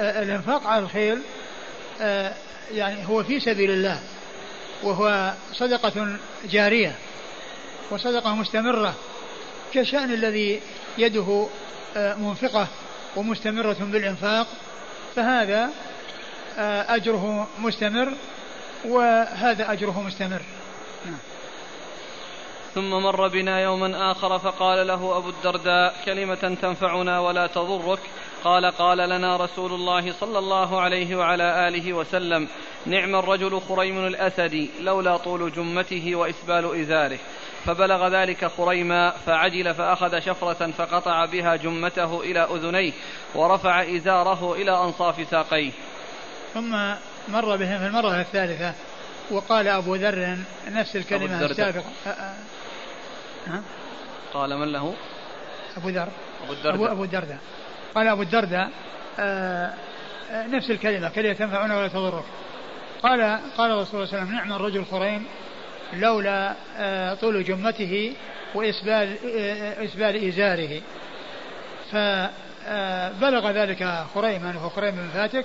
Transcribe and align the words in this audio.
آه، 0.00 0.22
الإنفاق 0.22 0.66
على 0.66 0.84
الخيل 0.84 1.22
آه، 2.00 2.34
يعني 2.72 3.08
هو 3.08 3.24
في 3.24 3.40
سبيل 3.40 3.70
الله 3.70 4.00
وهو 4.82 5.32
صدقة 5.52 6.16
جارية 6.44 6.94
وصدقة 7.90 8.34
مستمرة 8.34 8.94
كشأن 9.72 10.12
الذي 10.12 10.60
يده 10.98 11.46
آه، 11.96 12.14
منفقة 12.14 12.68
ومستمرة 13.16 13.76
بالإنفاق 13.80 14.46
فهذا 15.16 15.70
أجره 16.88 17.48
مستمر 17.58 18.12
وهذا 18.84 19.72
أجره 19.72 20.02
مستمر 20.06 20.42
نعم. 21.06 21.18
ثم 22.74 22.90
مر 22.90 23.28
بنا 23.28 23.60
يوما 23.60 24.12
آخر 24.12 24.38
فقال 24.38 24.86
له 24.86 25.16
أبو 25.16 25.28
الدرداء 25.28 25.94
كلمة 26.04 26.56
تنفعنا 26.62 27.20
ولا 27.20 27.46
تضرك 27.46 28.00
قال 28.44 28.66
قال 28.66 28.98
لنا 28.98 29.36
رسول 29.36 29.72
الله 29.72 30.12
صلى 30.12 30.38
الله 30.38 30.80
عليه 30.80 31.16
وعلى 31.16 31.68
آله 31.68 31.92
وسلم 31.92 32.48
نعم 32.86 33.16
الرجل 33.16 33.60
خريم 33.60 34.06
الأسدي 34.06 34.70
لولا 34.80 35.16
طول 35.16 35.52
جمته 35.52 36.14
وإسبال 36.14 36.80
إزاره. 36.80 37.18
فبلغ 37.64 38.08
ذلك 38.08 38.44
خريما 38.44 39.10
فعجل 39.10 39.74
فأخذ 39.74 40.18
شفرة 40.18 40.70
فقطع 40.70 41.24
بها 41.24 41.56
جمته 41.56 42.20
إلى 42.20 42.40
أذنيه 42.40 42.92
ورفع 43.34 43.82
إزاره 43.82 44.54
إلى 44.54 44.84
أنصاف 44.84 45.28
ساقيه. 45.30 45.70
ثم 46.54 46.70
مر 47.28 47.56
بهم 47.56 47.78
في 47.78 47.86
المرة 47.86 48.20
الثالثة 48.20 48.74
وقال 49.30 49.68
أبو 49.68 49.94
ذر 49.94 50.36
نفس 50.68 50.96
الكلمة 50.96 51.44
السابقة. 51.44 51.92
قال 54.34 54.58
من 54.58 54.72
له؟ 54.72 54.94
أبو 55.76 55.88
ذر. 55.88 56.08
أبو 56.44 56.52
الدرداء. 56.52 56.74
أبو, 56.74 56.86
أبو 56.86 57.04
الدرداء. 57.04 57.38
قال 57.94 58.08
أبو 58.08 58.22
الدرداء 58.22 58.70
آه، 59.18 59.72
آه، 60.30 60.46
نفس 60.46 60.70
الكلمة 60.70 61.08
كلمة 61.08 61.32
تنفعنا 61.32 61.78
ولا 61.78 61.88
تضرك. 61.88 62.24
قال 63.02 63.38
قال 63.56 63.70
الرسول 63.70 63.86
صلى 63.86 64.02
الله 64.02 64.14
عليه 64.14 64.24
وسلم 64.24 64.34
نعم 64.34 64.52
الرجل 64.52 64.84
خريم 64.84 65.26
لولا 65.92 66.54
آه، 66.76 67.14
طول 67.14 67.44
جمته 67.44 68.12
وإسبال 68.54 69.16
إسبال 69.84 70.28
إزاره. 70.28 70.80
فبلغ 71.92 73.50
ذلك 73.50 74.04
خريما 74.14 74.54
وهو 74.56 74.68
خريم 74.68 74.90
بن 74.90 75.08
فاتك 75.14 75.44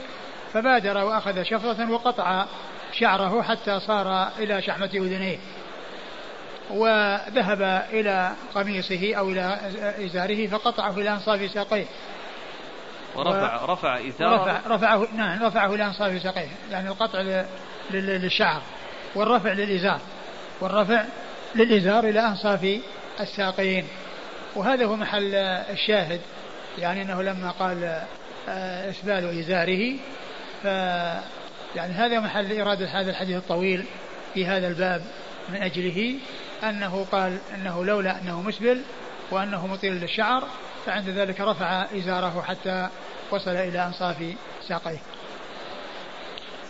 فبادر 0.53 0.97
وأخذ 0.97 1.43
شفرة 1.43 1.91
وقطع 1.91 2.45
شعره 2.93 3.41
حتى 3.41 3.79
صار 3.79 4.27
إلى 4.39 4.61
شحمة 4.61 4.89
أذنيه. 4.93 5.37
وذهب 6.69 7.85
إلى 7.93 8.31
قميصه 8.55 9.15
أو 9.15 9.29
إلى 9.29 9.57
إزاره 10.05 10.47
فقطعه 10.47 10.97
إلى 10.97 11.09
أنصاف 11.09 11.51
ساقيه. 11.51 11.85
ورفع 13.15 13.65
رفع 13.65 14.07
إزاره 14.07 14.43
رفع 14.43 14.59
رفعه 14.67 15.07
نعم 15.15 15.43
رفعه 15.43 15.75
إلى 15.75 15.85
أنصاف 15.85 16.21
ساقيه 16.21 16.47
يعني 16.71 16.89
القطع 16.89 17.43
للشعر 17.91 18.61
والرفع 19.15 19.51
للإزار 19.51 19.99
والرفع 20.61 21.03
للإزار 21.55 22.03
إلى 22.03 22.19
أنصاف 22.19 22.79
الساقين. 23.19 23.87
وهذا 24.55 24.85
هو 24.85 24.95
محل 24.95 25.35
الشاهد 25.35 26.21
يعني 26.79 27.01
أنه 27.01 27.21
لما 27.21 27.51
قال 27.51 28.03
آه، 28.49 28.89
إسبال 28.89 29.39
إزاره 29.39 29.95
ف 30.63 30.65
يعني 31.75 31.93
هذا 31.93 32.19
محل 32.19 32.59
إرادة 32.59 32.85
هذا 32.85 33.09
الحديث 33.09 33.37
الطويل 33.37 33.85
في 34.33 34.45
هذا 34.45 34.67
الباب 34.67 35.01
من 35.49 35.61
أجله 35.61 36.15
أنه 36.63 37.05
قال 37.11 37.37
أنه 37.55 37.85
لولا 37.85 38.21
أنه 38.21 38.41
مسبل 38.41 38.81
وأنه 39.31 39.67
مطيل 39.67 39.93
للشعر 39.93 40.47
فعند 40.85 41.09
ذلك 41.09 41.41
رفع 41.41 41.85
إزاره 41.97 42.41
حتى 42.47 42.89
وصل 43.31 43.51
إلى 43.51 43.85
أنصاف 43.85 44.35
ساقيه. 44.67 44.99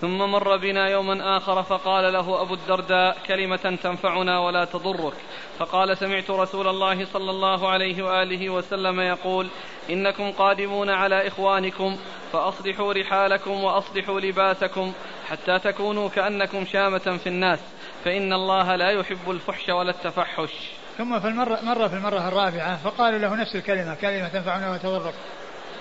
ثم 0.01 0.17
مر 0.17 0.57
بنا 0.57 0.89
يوما 0.89 1.37
آخر 1.37 1.63
فقال 1.63 2.13
له 2.13 2.41
أبو 2.41 2.53
الدرداء 2.53 3.17
كلمة 3.27 3.77
تنفعنا 3.83 4.39
ولا 4.39 4.65
تضرك. 4.65 5.13
فقال 5.59 5.97
سمعت 5.97 6.29
رسول 6.29 6.67
الله 6.67 7.05
صلى 7.05 7.31
الله 7.31 7.69
عليه 7.69 8.03
وآله 8.03 8.49
وسلم 8.49 8.99
يقول 8.99 9.47
إنكم 9.89 10.31
قادمون 10.31 10.89
على 10.89 11.27
إخوانكم 11.27 11.97
فأصلحوا 12.33 12.93
رحالكم 12.93 13.63
وأصلحوا 13.63 14.19
لباسكم 14.19 14.93
حتى 15.29 15.59
تكونوا 15.59 16.09
كأنكم 16.09 16.65
شامة 16.65 17.19
في 17.23 17.27
الناس. 17.27 17.59
فإن 18.05 18.33
الله 18.33 18.75
لا 18.75 18.89
يحب 18.89 19.31
الفحش 19.31 19.69
ولا 19.69 19.89
التفحش. 19.89 20.82
ثم 20.97 21.19
في 21.19 21.27
المرة 21.27 21.59
مرة 21.63 21.87
في 21.87 21.95
المرة 21.95 22.27
الرابعة 22.27 22.77
فقال 22.77 23.21
له 23.21 23.35
نفس 23.35 23.55
الكلمة 23.55 23.95
كلمة 23.95 24.27
تنفعنا 24.27 24.71
وتضرك 24.71 25.13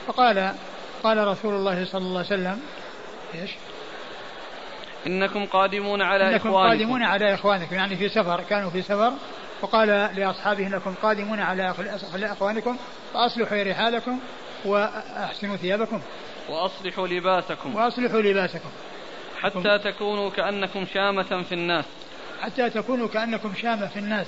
فقال 0.06 0.54
قال 1.02 1.28
رسول 1.28 1.54
الله 1.54 1.84
صلى 1.84 2.02
الله 2.02 2.18
عليه 2.18 2.26
وسلم 2.26 2.60
إيش؟ 3.34 3.50
إنكم 5.06 5.46
قادمون 5.46 6.02
على 6.02 6.34
إنكم 6.34 6.48
إخوانكم. 6.48 6.68
قادمون 6.68 7.02
على 7.02 7.34
إخوانكم 7.34 7.74
يعني 7.74 7.96
في 7.96 8.08
سفر 8.08 8.40
كانوا 8.40 8.70
في 8.70 8.82
سفر 8.82 9.12
وقال 9.62 9.88
لأصحابه 9.88 10.66
إنكم 10.66 10.94
قادمون 11.02 11.40
على 11.40 11.74
إخوانكم 12.14 12.76
فأصلحوا 13.14 13.62
رحالكم 13.62 14.18
وأحسنوا 14.64 15.56
ثيابكم. 15.56 16.00
وأصلحوا 16.48 17.08
لباسكم. 17.08 17.74
وأصلحوا 17.74 18.20
لباسكم. 18.20 18.70
حتى 19.42 19.78
تكونوا 19.78 20.30
كأنكم 20.30 20.86
شامة 20.94 21.42
في 21.42 21.52
الناس. 21.52 21.84
حتى 22.40 22.70
تكونوا 22.70 23.08
كأنكم 23.08 23.54
شامة 23.54 23.86
في 23.86 23.98
الناس. 23.98 24.26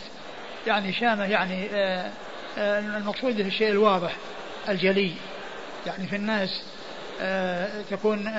يعني 0.66 0.92
شامة 0.92 1.24
يعني 1.24 1.68
آه، 1.72 2.10
آه، 2.58 2.78
المقصود 2.78 3.36
به 3.36 3.46
الشيء 3.46 3.70
الواضح 3.70 4.16
الجلي. 4.68 5.14
يعني 5.86 6.06
في 6.06 6.16
الناس 6.16 6.62
آه، 7.20 7.82
تكون 7.90 8.32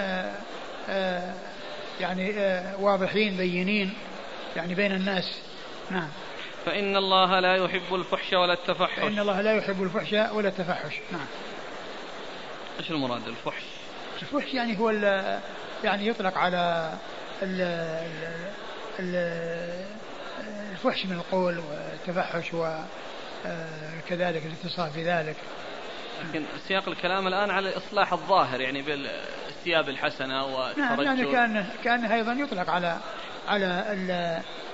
يعني 1.99 2.33
واضحين 2.79 3.37
بينين 3.37 3.93
يعني 4.55 4.75
بين 4.75 4.91
الناس. 4.91 5.31
نعم. 5.91 6.09
فإن 6.65 6.95
الله 6.95 7.39
لا 7.39 7.55
يحب 7.55 7.95
الفحش 7.95 8.33
ولا 8.33 8.53
التفحش. 8.53 8.99
فإن 8.99 9.19
الله 9.19 9.41
لا 9.41 9.57
يحب 9.57 9.83
الفحش 9.83 10.13
ولا 10.13 10.49
التفحش. 10.49 10.99
نعم. 11.11 11.25
إيش 12.79 12.91
المراد 12.91 13.27
الفحش؟ 13.27 13.63
الفحش 14.21 14.53
يعني 14.53 14.79
هو 14.79 14.89
يعني 15.83 16.07
يطلق 16.07 16.37
على 16.37 16.93
ال 17.41 17.61
ال 18.99 19.15
الفحش 20.75 21.05
من 21.05 21.15
القول 21.15 21.57
والتفحش 21.57 22.53
وكذلك 22.53 24.45
الاتصال 24.45 24.89
في 24.89 25.03
ذلك 25.03 25.35
لكن 26.23 26.43
سياق 26.67 26.89
الكلام 26.89 27.27
الآن 27.27 27.49
على 27.49 27.77
إصلاح 27.77 28.13
الظاهر 28.13 28.61
يعني 28.61 28.81
بالثياب 28.81 29.89
الحسنة 29.89 30.45
والترجل 30.45 30.81
نعم 30.81 31.01
يعني 31.01 31.25
كأنه, 31.25 31.69
كأنه 31.83 32.15
أيضا 32.15 32.33
يطلق 32.33 32.69
على 32.69 32.97
على 33.47 33.95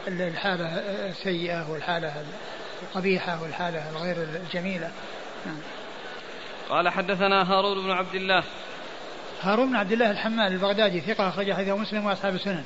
الحالة 0.07 0.65
السيئة 1.09 1.71
والحالة 1.71 2.13
القبيحة 2.81 3.41
والحالة 3.41 3.89
الغير 3.89 4.17
الجميلة 4.45 4.91
نعم. 5.45 5.59
قال 6.69 6.89
حدثنا 6.89 7.51
هارون 7.51 7.83
بن 7.83 7.91
عبد 7.91 8.15
الله 8.15 8.43
هارون 9.41 9.69
بن 9.69 9.75
عبد 9.75 9.91
الله 9.91 10.11
الحمال 10.11 10.53
البغدادي 10.53 11.01
ثقة 11.01 11.29
أخرج 11.29 11.53
حديثه 11.53 11.77
مسلم 11.77 12.05
وأصحاب 12.05 12.35
السنن. 12.35 12.65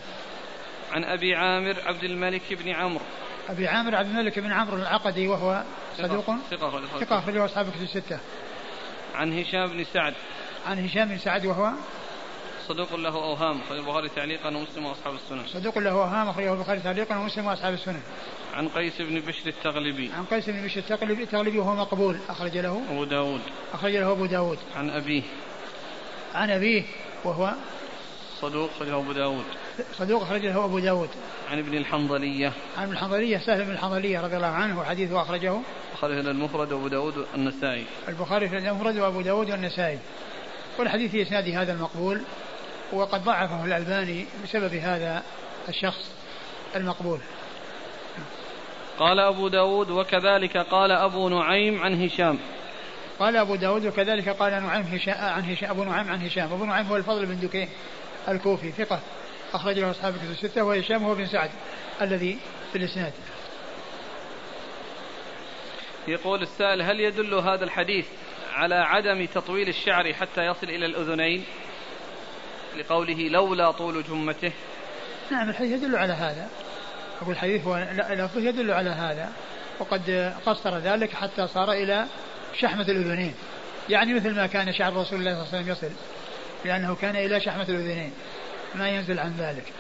عن 0.92 1.04
أبي 1.04 1.36
عامر 1.36 1.76
عبد 1.86 2.04
الملك 2.04 2.54
بن 2.54 2.70
عمرو. 2.70 3.06
أبي 3.50 3.68
عامر 3.68 3.96
عبد 3.96 4.10
الملك 4.10 4.40
بن 4.40 4.52
عمرو 4.52 4.78
العقدي 4.78 5.28
وهو 5.28 5.64
صدوق 5.98 6.26
ثقة 6.52 6.82
ثقة 7.00 7.20
أخرجه 7.20 7.46
أصحاب 7.46 7.68
الكتب 7.68 7.84
الستة. 7.84 8.20
عن 9.16 9.40
هشام 9.40 9.68
بن 9.68 9.84
سعد. 9.94 10.14
عن 10.68 10.86
هشام 10.86 11.08
بن 11.08 11.18
سعد 11.18 11.46
وهو 11.46 11.72
صدوق 12.68 12.96
له 12.96 13.16
أوهام 13.16 13.62
أخرج 13.62 13.78
البخاري 13.78 14.10
تعليقا 14.10 14.48
ومسلم 14.48 14.86
وأصحاب 14.86 15.14
السنن. 15.14 15.48
صدوق 15.48 15.78
له 15.78 15.92
أوهام 15.92 16.30
أخرجه 16.30 16.54
البخاري 16.54 16.80
تعليقا 16.80 17.18
ومسلم 17.18 17.46
وأصحاب 17.46 17.74
السنن. 17.74 18.02
عن 18.54 18.70
قيس 18.70 19.02
بن 19.02 19.20
بشر 19.20 19.48
التغلبي. 19.48 20.12
عن 20.18 20.26
قيس 20.26 20.50
بن 20.50 20.66
بشر 20.66 20.80
التغلبي 20.80 21.24
التغلبي 21.24 21.60
وهو 21.60 21.76
مقبول 21.76 22.18
أخرج 22.30 22.58
له 22.58 22.82
أبو 22.90 23.04
داود. 23.04 23.42
أخرج 23.74 23.96
له 23.96 24.12
أبو 24.12 24.26
داود. 24.26 24.58
عن 24.76 24.90
أبيه. 24.90 25.24
عن 26.36 26.50
أبيه 26.50 26.84
وهو 27.24 27.54
صدوق 28.42 28.70
أخرجه 28.76 28.98
أبو 28.98 29.12
داود 29.12 29.46
صدوق 29.94 30.22
أخرجه 30.22 30.66
أبو 30.66 30.80
داود 30.80 31.10
عن 31.52 31.60
ابن 31.60 31.78
الحنظلية. 31.78 32.52
عن 32.78 32.84
ابن 32.84 32.94
الحنظلية 32.94 33.38
سهل 33.38 33.66
بن 33.66 33.72
الحنظلية 33.72 34.22
رضي 34.22 34.36
الله 34.36 34.48
عنه 34.48 34.80
وحديثه 34.80 35.22
أخرجه. 35.22 35.60
البخاري 35.92 36.22
في 36.22 36.30
المفرد 36.30 36.72
وأبو 36.72 36.88
داود 36.88 37.18
والنسائي. 37.18 37.86
البخاري 38.08 38.50
في 38.50 38.58
المفرد 38.58 38.98
وأبو 38.98 39.22
داود 39.22 39.52
والنسائي. 39.52 40.00
والحديث 40.80 41.12
في 41.12 41.22
إسناد 41.22 41.50
هذا 41.50 41.74
المقبول 41.74 42.22
وقد 42.94 43.24
ضعفه 43.24 43.66
الألباني 43.66 44.26
بسبب 44.44 44.74
هذا 44.74 45.24
الشخص 45.70 46.12
المقبول. 46.76 47.20
قال 49.00 49.20
أبو 49.20 49.48
داود 49.48 49.90
وكذلك 49.90 50.58
قال 50.58 50.92
أبو 50.92 51.30
نعيم 51.30 51.82
عن 51.84 52.06
هشام. 52.06 52.40
قال 53.20 53.38
أبو 53.38 53.56
داود 53.56 53.86
وكذلك 53.86 54.30
قال 54.30 54.64
نعيم 54.64 54.82
هشام 54.82 55.16
عن 55.18 55.44
هشام 55.52 55.70
أبو 55.70 55.84
نعيم 55.84 56.10
عن 56.10 56.22
هشام. 56.22 56.54
أبو 56.54 56.66
نعيم 56.66 56.86
هو 56.86 56.96
الفضل 56.96 57.26
بن 57.26 57.40
دكين 57.40 57.70
الكوفي 58.28 58.72
ثقة. 58.72 59.00
أخرج 59.54 59.80
له 59.80 59.92
أصحاب 59.92 60.16
الكتب 60.16 60.32
الستة 60.32 60.64
وهشام 60.64 61.04
هو 61.04 61.16
بن 61.16 61.26
سعد 61.26 61.50
الذي 62.02 62.38
في 62.72 62.78
الإسناد. 62.78 63.14
يقول 66.08 66.42
السائل 66.42 66.82
هل 66.82 67.00
يدل 67.00 67.34
هذا 67.34 67.64
الحديث 67.64 68.06
على 68.54 68.76
عدم 68.76 69.26
تطويل 69.26 69.70
الشعر 69.70 70.14
حتى 70.14 70.46
يصل 70.46 70.70
إلى 70.70 70.86
الأذنين؟ 70.86 71.46
لقوله 72.78 73.30
لولا 73.30 73.72
طول 73.72 74.04
جمته. 74.04 74.52
نعم 75.32 75.50
الحديث 75.50 75.72
يدل 75.72 75.96
على 75.96 76.14
هذا. 76.14 76.50
أقول 77.22 77.34
الحديث 77.34 77.64
هو 77.64 77.88
لفظه 78.10 78.42
يدل 78.42 78.72
على 78.72 78.90
هذا. 78.90 79.32
وقد 79.80 80.34
قصر 80.46 80.78
ذلك 80.78 81.14
حتى 81.14 81.48
صار 81.48 81.72
إلى 81.72 82.06
شحمة 82.60 82.86
الأذنين. 82.90 83.36
يعني 83.90 84.14
مثل 84.14 84.36
ما 84.36 84.48
كان 84.48 84.74
شعر 84.74 84.96
رسول 84.96 85.20
الله 85.20 85.34
صلى 85.34 85.44
الله 85.44 85.48
عليه 85.54 85.72
وسلم 85.72 85.72
يصل 85.72 85.96
لأنه 86.66 86.96
كان 86.96 87.16
إلى 87.16 87.42
شحمة 87.42 87.64
الأذنين. 87.70 88.14
ما 88.76 88.90
ينزل 88.90 89.20
عن 89.20 89.36
ذلك 89.40 89.74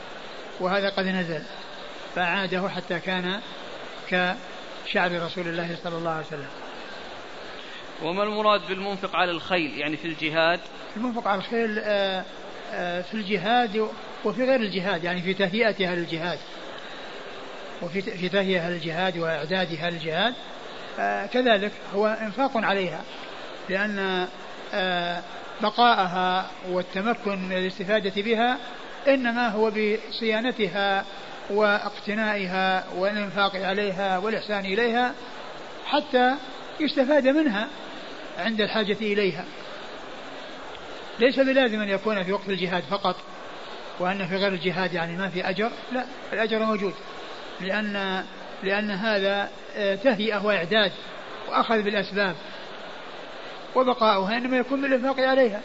وهذا 0.59 0.89
قد 0.89 1.05
نزل 1.05 1.43
فعاده 2.15 2.69
حتى 2.69 2.99
كان 2.99 3.39
كشعر 4.07 5.25
رسول 5.25 5.47
الله 5.47 5.77
صلى 5.83 5.97
الله 5.97 6.11
عليه 6.11 6.25
وسلم. 6.25 6.49
وما 8.03 8.23
المراد 8.23 8.67
بالمنفق 8.67 9.15
على 9.15 9.31
الخيل؟ 9.31 9.77
يعني 9.77 9.97
في 9.97 10.07
الجهاد؟ 10.07 10.59
المنفق 10.97 11.27
على 11.27 11.39
الخيل 11.39 11.79
آه، 11.79 12.23
آه، 12.73 13.01
في 13.01 13.13
الجهاد 13.13 13.87
وفي 14.25 14.43
غير 14.43 14.59
الجهاد 14.59 15.03
يعني 15.03 15.21
في 15.21 15.33
تهيئتها 15.33 15.95
للجهاد 15.95 16.39
وفي 17.81 18.01
في 18.01 18.29
تهيئة 18.29 18.69
للجهاد 18.69 19.17
وإعدادها 19.17 19.89
للجهاد 19.89 20.33
آه، 20.99 21.25
كذلك 21.25 21.71
هو 21.95 22.07
إنفاق 22.07 22.51
عليها 22.57 23.01
لأن 23.69 24.27
بقاءها 25.61 26.45
والتمكن 26.69 27.39
من 27.39 27.57
الاستفادة 27.57 28.21
بها 28.21 28.57
إنما 29.07 29.47
هو 29.47 29.71
بصيانتها 29.71 31.05
واقتنائها 31.49 32.85
والإنفاق 32.95 33.55
عليها 33.55 34.17
والإحسان 34.17 34.65
إليها 34.65 35.13
حتى 35.85 36.35
يستفاد 36.79 37.27
منها 37.27 37.67
عند 38.37 38.61
الحاجة 38.61 38.97
إليها. 39.01 39.45
ليس 41.19 41.39
بلازم 41.39 41.81
أن 41.81 41.89
يكون 41.89 42.23
في 42.23 42.31
وقت 42.31 42.49
الجهاد 42.49 42.83
فقط 42.83 43.15
وأن 43.99 44.27
في 44.27 44.35
غير 44.35 44.53
الجهاد 44.53 44.93
يعني 44.93 45.17
ما 45.17 45.29
في 45.29 45.49
أجر 45.49 45.71
لا 45.91 46.05
الأجر 46.33 46.59
موجود 46.59 46.93
لأن 47.61 48.23
لأن 48.63 48.91
هذا 48.91 49.49
آه، 49.75 49.95
تهيئة 49.95 50.45
وإعداد 50.45 50.91
وأخذ 51.49 51.81
بالأسباب 51.81 52.35
وبقاؤها 53.75 54.37
إنما 54.37 54.57
يكون 54.57 54.81
بالإنفاق 54.81 55.19
عليها 55.19 55.61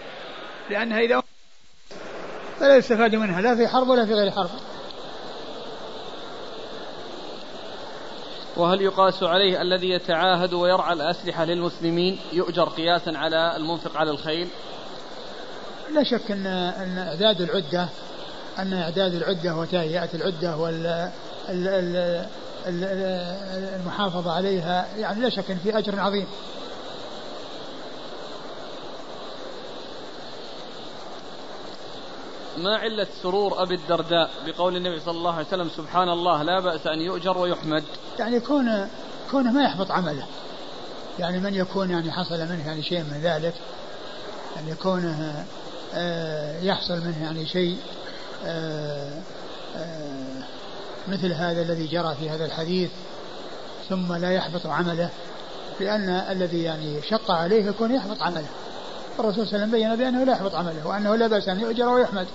لأنها 0.70 0.98
إذا 1.00 1.19
فلا 2.60 2.76
يستفاد 2.76 3.14
منها 3.14 3.40
لا 3.40 3.56
في 3.56 3.68
حرب 3.68 3.88
ولا 3.88 4.06
في 4.06 4.14
غير 4.14 4.30
حرب. 4.30 4.50
وهل 8.56 8.82
يقاس 8.82 9.22
عليه 9.22 9.62
الذي 9.62 9.90
يتعاهد 9.90 10.52
ويرعى 10.54 10.92
الأسلحة 10.92 11.44
للمسلمين 11.44 12.18
يؤجر 12.32 12.68
قياسا 12.68 13.10
على 13.10 13.56
المنفق 13.56 13.96
على 13.96 14.10
الخيل؟ 14.10 14.48
لا 15.94 16.02
شك 16.02 16.30
أن 16.30 16.46
أن 16.46 16.98
إعداد 16.98 17.40
العدة 17.40 17.88
أن 18.58 18.72
إعداد 18.72 19.14
العدة 19.14 19.56
وتهيئة 19.56 20.08
العدة 20.14 20.56
وال 20.56 21.10
المحافظة 23.76 24.32
عليها 24.32 24.86
يعني 24.98 25.20
لا 25.20 25.28
شك 25.28 25.56
في 25.62 25.78
أجر 25.78 26.00
عظيم. 26.00 26.26
ما 32.58 32.76
علة 32.76 33.06
سرور 33.22 33.62
أبي 33.62 33.74
الدرداء 33.74 34.30
بقول 34.46 34.76
النبي 34.76 35.00
صلى 35.00 35.18
الله 35.18 35.34
عليه 35.34 35.46
وسلم 35.46 35.70
سبحان 35.76 36.08
الله 36.08 36.42
لا 36.42 36.60
بأس 36.60 36.86
أن 36.86 37.00
يؤجر 37.00 37.38
ويحمد. 37.38 37.84
يعني 38.18 38.40
كون 38.40 38.88
كونه 39.30 39.52
ما 39.52 39.62
يحبط 39.62 39.90
عمله. 39.90 40.26
يعني 41.18 41.40
من 41.40 41.54
يكون 41.54 41.90
يعني 41.90 42.12
حصل 42.12 42.38
منه 42.38 42.66
يعني 42.66 42.82
شيء 42.82 43.02
من 43.02 43.20
ذلك 43.22 43.54
يعني 44.56 44.74
كونه 44.74 45.44
آه، 45.94 46.60
يحصل 46.60 47.00
منه 47.00 47.24
يعني 47.24 47.46
شيء 47.46 47.78
آه، 48.44 49.20
آه، 49.76 50.42
مثل 51.08 51.32
هذا 51.32 51.62
الذي 51.62 51.86
جرى 51.86 52.16
في 52.20 52.30
هذا 52.30 52.44
الحديث 52.44 52.90
ثم 53.88 54.14
لا 54.14 54.32
يحبط 54.32 54.66
عمله 54.66 55.10
لأن 55.80 56.08
الذي 56.08 56.62
يعني 56.62 57.02
شق 57.02 57.30
عليه 57.30 57.64
يكون 57.64 57.94
يحبط 57.94 58.22
عمله. 58.22 58.48
الرسول 59.20 59.46
صلى 59.46 59.56
الله 59.56 59.76
عليه 59.76 59.86
وسلم 59.86 59.96
بين 59.96 60.04
بأنه 60.04 60.24
لا 60.24 60.32
يحبط 60.32 60.54
عمله 60.54 60.86
وأنه 60.86 61.16
لا 61.16 61.26
بأس 61.26 61.48
أن 61.48 61.60
يؤجر 61.60 61.88
ويحمد. 61.88 62.26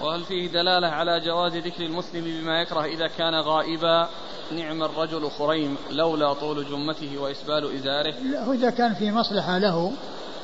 وهل 0.00 0.24
فيه 0.24 0.48
دلالة 0.48 0.88
على 0.88 1.20
جواز 1.20 1.56
ذكر 1.56 1.84
المسلم 1.84 2.24
بما 2.24 2.60
يكره 2.62 2.84
إذا 2.84 3.06
كان 3.18 3.34
غائبا؟ 3.34 4.08
نعم 4.52 4.82
الرجل 4.82 5.30
خريم 5.30 5.76
لولا 5.90 6.32
طول 6.32 6.66
جمته 6.70 7.18
وإسبال 7.18 7.74
إزاره. 7.76 8.14
لا 8.30 8.52
إذا 8.52 8.70
كان 8.70 8.94
في 8.94 9.12
مصلحة 9.12 9.58
له 9.58 9.92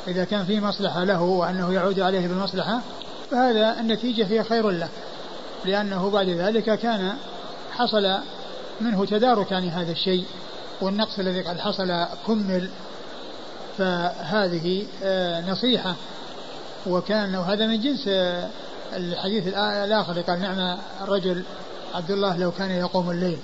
إذا 0.09 0.25
كان 0.25 0.45
في 0.45 0.61
مصلحة 0.61 1.05
له 1.05 1.23
وأنه 1.23 1.73
يعود 1.73 2.01
عليه 2.01 2.29
بالمصلحة 2.29 2.81
فهذا 3.31 3.81
النتيجة 3.81 4.27
هي 4.27 4.45
خير 4.45 4.71
له. 4.71 4.89
لأنه 5.65 6.11
بعد 6.11 6.29
ذلك 6.29 6.79
كان 6.79 7.13
حصل 7.73 8.19
منه 8.81 9.05
تدارك 9.05 9.53
عن 9.53 9.69
هذا 9.69 9.93
الشيء 9.93 10.25
والنقص 10.81 11.19
الذي 11.19 11.41
قد 11.41 11.61
حصل 11.61 12.07
كمل 12.27 12.69
فهذه 13.79 14.87
آه، 15.03 15.51
نصيحة. 15.51 15.95
وكان 16.87 17.35
وهذا 17.35 17.67
من 17.67 17.81
جنس 17.81 18.09
آه، 18.09 18.49
الحديث 18.93 19.49
الآخر 19.57 20.21
قال 20.21 20.41
نعم 20.41 20.79
الرجل 21.01 21.43
عبد 21.95 22.11
الله 22.11 22.37
لو 22.37 22.51
كان 22.51 22.71
يقوم 22.71 23.11
الليل. 23.11 23.39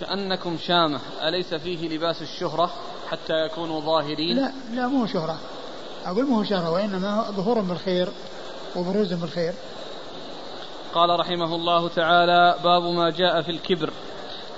كأنكم 0.00 0.58
شامة 0.58 1.00
أليس 1.22 1.54
فيه 1.54 1.88
لباس 1.88 2.22
الشهرة 2.22 2.70
حتى 3.10 3.32
يكونوا 3.46 3.80
ظاهرين؟ 3.80 4.36
لا 4.36 4.52
لا 4.74 4.86
مو 4.86 5.06
شهرة. 5.06 5.38
أقول 6.06 6.26
مو 6.26 6.44
شهرة 6.44 6.70
وإنما 6.70 7.24
ظهور 7.30 7.60
بالخير 7.60 8.08
وبروز 8.76 9.12
بالخير. 9.12 9.52
قال 10.94 11.20
رحمه 11.20 11.54
الله 11.54 11.88
تعالى 11.88 12.56
باب 12.64 12.82
ما 12.82 13.10
جاء 13.10 13.42
في 13.42 13.50
الكبر. 13.50 13.90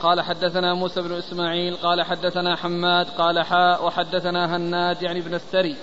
قال 0.03 0.21
حدثنا 0.21 0.75
موسى 0.75 1.03
بن 1.03 1.13
إسماعيل 1.13 1.77
قال 1.77 2.03
حدثنا 2.03 2.57
حماد 2.57 3.07
قال 3.19 3.45
حاء 3.45 3.87
وحدثنا 3.87 4.57
هناد 4.57 5.03
يعني 5.03 5.21
ابن 5.21 5.35
السري 5.35 5.77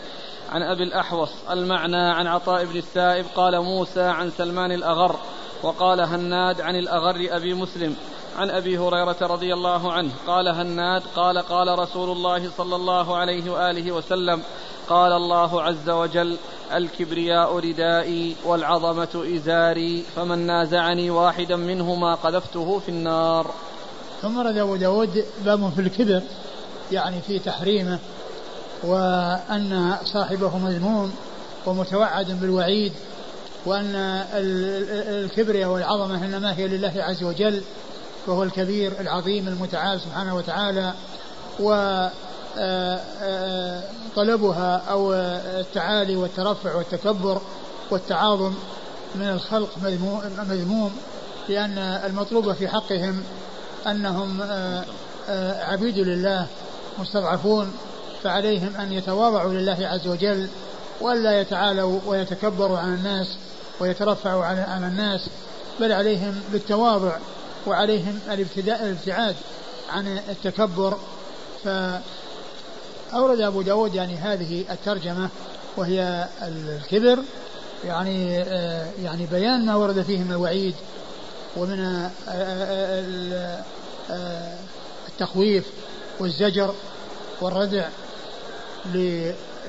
عن 0.51 0.63
أبي 0.63 0.83
الأحوص 0.83 1.29
المعنى 1.51 2.11
عن 2.11 2.27
عطاء 2.27 2.65
بن 2.65 2.77
السائب 2.77 3.25
قال 3.35 3.61
موسى 3.61 4.01
عن 4.01 4.29
سلمان 4.29 4.71
الأغر 4.71 5.15
وقال 5.63 6.01
هناد 6.01 6.61
عن 6.61 6.75
الأغر 6.75 7.27
أبي 7.29 7.53
مسلم 7.53 7.95
عن 8.37 8.49
أبي 8.49 8.77
هريرة 8.77 9.17
رضي 9.21 9.53
الله 9.53 9.93
عنه 9.93 10.11
قال 10.27 10.47
هناد 10.47 11.03
قال 11.15 11.37
قال 11.37 11.79
رسول 11.79 12.09
الله 12.09 12.49
صلى 12.57 12.75
الله 12.75 13.17
عليه 13.17 13.51
وآله 13.51 13.91
وسلم 13.91 14.41
قال 14.89 15.11
الله 15.11 15.61
عز 15.61 15.89
وجل 15.89 16.37
الكبرياء 16.73 17.57
ردائي 17.57 18.35
والعظمة 18.45 19.25
إزاري 19.35 20.01
فمن 20.15 20.39
نازعني 20.39 21.09
واحدا 21.09 21.55
منهما 21.55 22.15
قذفته 22.15 22.79
في 22.79 22.89
النار. 22.89 23.51
ثم 24.21 24.37
ورد 24.37 24.57
أبو 24.57 24.75
داود 24.75 25.25
باب 25.45 25.71
في 25.75 25.81
الكبر 25.81 26.21
يعني 26.91 27.21
في 27.21 27.39
تحريمه 27.39 27.99
وأن 28.83 29.95
صاحبه 30.03 30.57
مذموم 30.57 31.13
ومتوعد 31.65 32.39
بالوعيد 32.41 32.93
وأن 33.65 33.95
الكبرياء 34.33 35.69
والعظمة 35.69 36.25
إنما 36.25 36.57
هي 36.57 36.67
لله 36.67 36.93
عز 36.95 37.23
وجل 37.23 37.61
وهو 38.27 38.43
الكبير 38.43 38.91
العظيم 38.99 39.47
المتعال 39.47 40.01
سبحانه 40.01 40.35
وتعالى 40.35 40.93
و 41.59 41.71
طلبها 44.15 44.81
أو 44.89 45.13
التعالي 45.13 46.15
والترفع 46.15 46.75
والتكبر 46.75 47.41
والتعاظم 47.91 48.53
من 49.15 49.29
الخلق 49.29 49.69
مذموم 50.49 50.91
لأن 51.49 51.77
المطلوب 51.77 52.53
في 52.53 52.67
حقهم 52.67 53.23
أنهم 53.87 54.41
آه، 54.41 54.85
آه، 55.29 55.63
عبيد 55.63 55.97
لله 55.97 56.47
مستضعفون 56.99 57.73
فعليهم 58.23 58.75
أن 58.75 58.93
يتواضعوا 58.93 59.53
لله 59.53 59.77
عز 59.81 60.07
وجل 60.07 60.47
وألا 61.01 61.41
يتعالوا 61.41 61.99
ويتكبروا 62.05 62.77
عن 62.77 62.93
الناس 62.93 63.37
ويترفعوا 63.79 64.45
عن 64.45 64.83
الناس 64.83 65.29
بل 65.79 65.91
عليهم 65.91 66.41
بالتواضع 66.51 67.17
وعليهم 67.67 68.19
الابتداء 68.31 68.83
الابتعاد 68.83 69.35
عن 69.89 70.19
التكبر. 70.29 70.97
فأورد 71.63 73.41
أبو 73.41 73.61
داود 73.61 73.95
يعني 73.95 74.15
هذه 74.15 74.65
الترجمة 74.71 75.29
وهي 75.77 76.27
الكبر 76.41 77.19
يعني 77.85 78.43
آه، 78.43 78.87
يعني 79.03 79.25
بيان 79.25 79.65
ما 79.65 79.75
ورد 79.75 80.01
فيه 80.01 80.19
من 80.19 80.31
الوعيد 80.31 80.75
ومن 81.59 82.09
التخويف 85.07 85.67
والزجر 86.19 86.75
والردع 87.41 87.87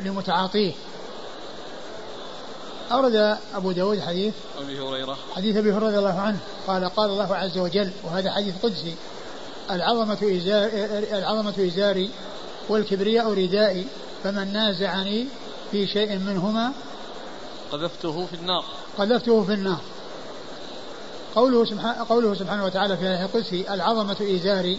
لمتعاطيه. 0.05 0.73
أورد 2.93 3.39
أبو 3.55 3.73
داود 3.73 4.01
حديث 4.01 4.35
أبي 4.59 4.81
هريرة. 4.81 5.17
حديث 5.37 5.57
أبي 5.57 5.73
هريرة 5.73 5.87
رضي 5.87 5.99
الله 5.99 6.21
عنه. 6.21 6.39
قال 6.67 6.85
قال 6.85 7.11
الله 7.11 7.37
عز 7.37 7.59
وجل 7.59 7.91
وهذا 8.05 8.31
حديث 8.31 8.55
قدسي 8.63 8.95
العظمة 9.71 10.19
إزار 10.23 10.71
العظمة 11.19 11.55
إزاري 11.59 12.11
والكبرياء 12.69 13.33
ردائي 13.33 13.87
فمن 14.25 14.53
نازعني 14.53 15.27
في 15.71 15.87
شيء 15.87 16.19
منهما 16.19 16.73
قذفته 17.73 18.27
في 18.27 18.35
النار. 18.35 18.65
قذفته 18.99 19.45
في 19.45 19.55
النار. 19.55 19.81
قوله 21.35 21.65
سبحانه, 21.65 22.05
قوله 22.09 22.35
سبحانه 22.35 22.65
وتعالى 22.65 22.97
في 22.97 23.03
آية 23.03 23.25
القدسي 23.25 23.75
العظمة 23.75 24.17
إيزاري 24.21 24.79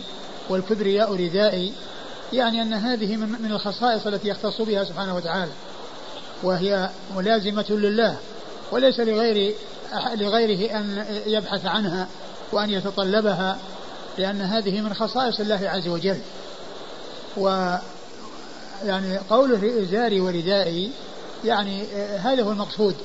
والكبرياء 0.49 1.15
ردائي. 1.15 1.73
يعني 2.33 2.61
أن 2.61 2.73
هذه 2.73 3.15
من 3.15 3.51
الخصائص 3.51 4.07
التي 4.07 4.27
يختص 4.27 4.61
بها 4.61 4.83
سبحانه 4.83 5.15
وتعالى. 5.15 5.51
وهي 6.43 6.89
ملازمة 7.15 7.65
لله 7.69 8.17
وليس 8.71 8.99
لغير 8.99 9.55
لغيره 10.15 10.79
أن 10.79 11.05
يبحث 11.25 11.65
عنها 11.65 12.07
وأن 12.51 12.69
يتطلبها 12.69 13.57
لأن 14.17 14.41
هذه 14.41 14.81
من 14.81 14.93
خصائص 14.93 15.39
الله 15.39 15.69
عز 15.69 15.87
وجل. 15.87 16.19
و 17.37 17.75
يعني 18.85 19.17
قوله 19.17 19.83
إزاري 19.83 20.19
وردائي 20.19 20.91
يعني 21.45 21.83
هذا 22.17 22.43
هو 22.43 22.51
المقصود 22.51 22.95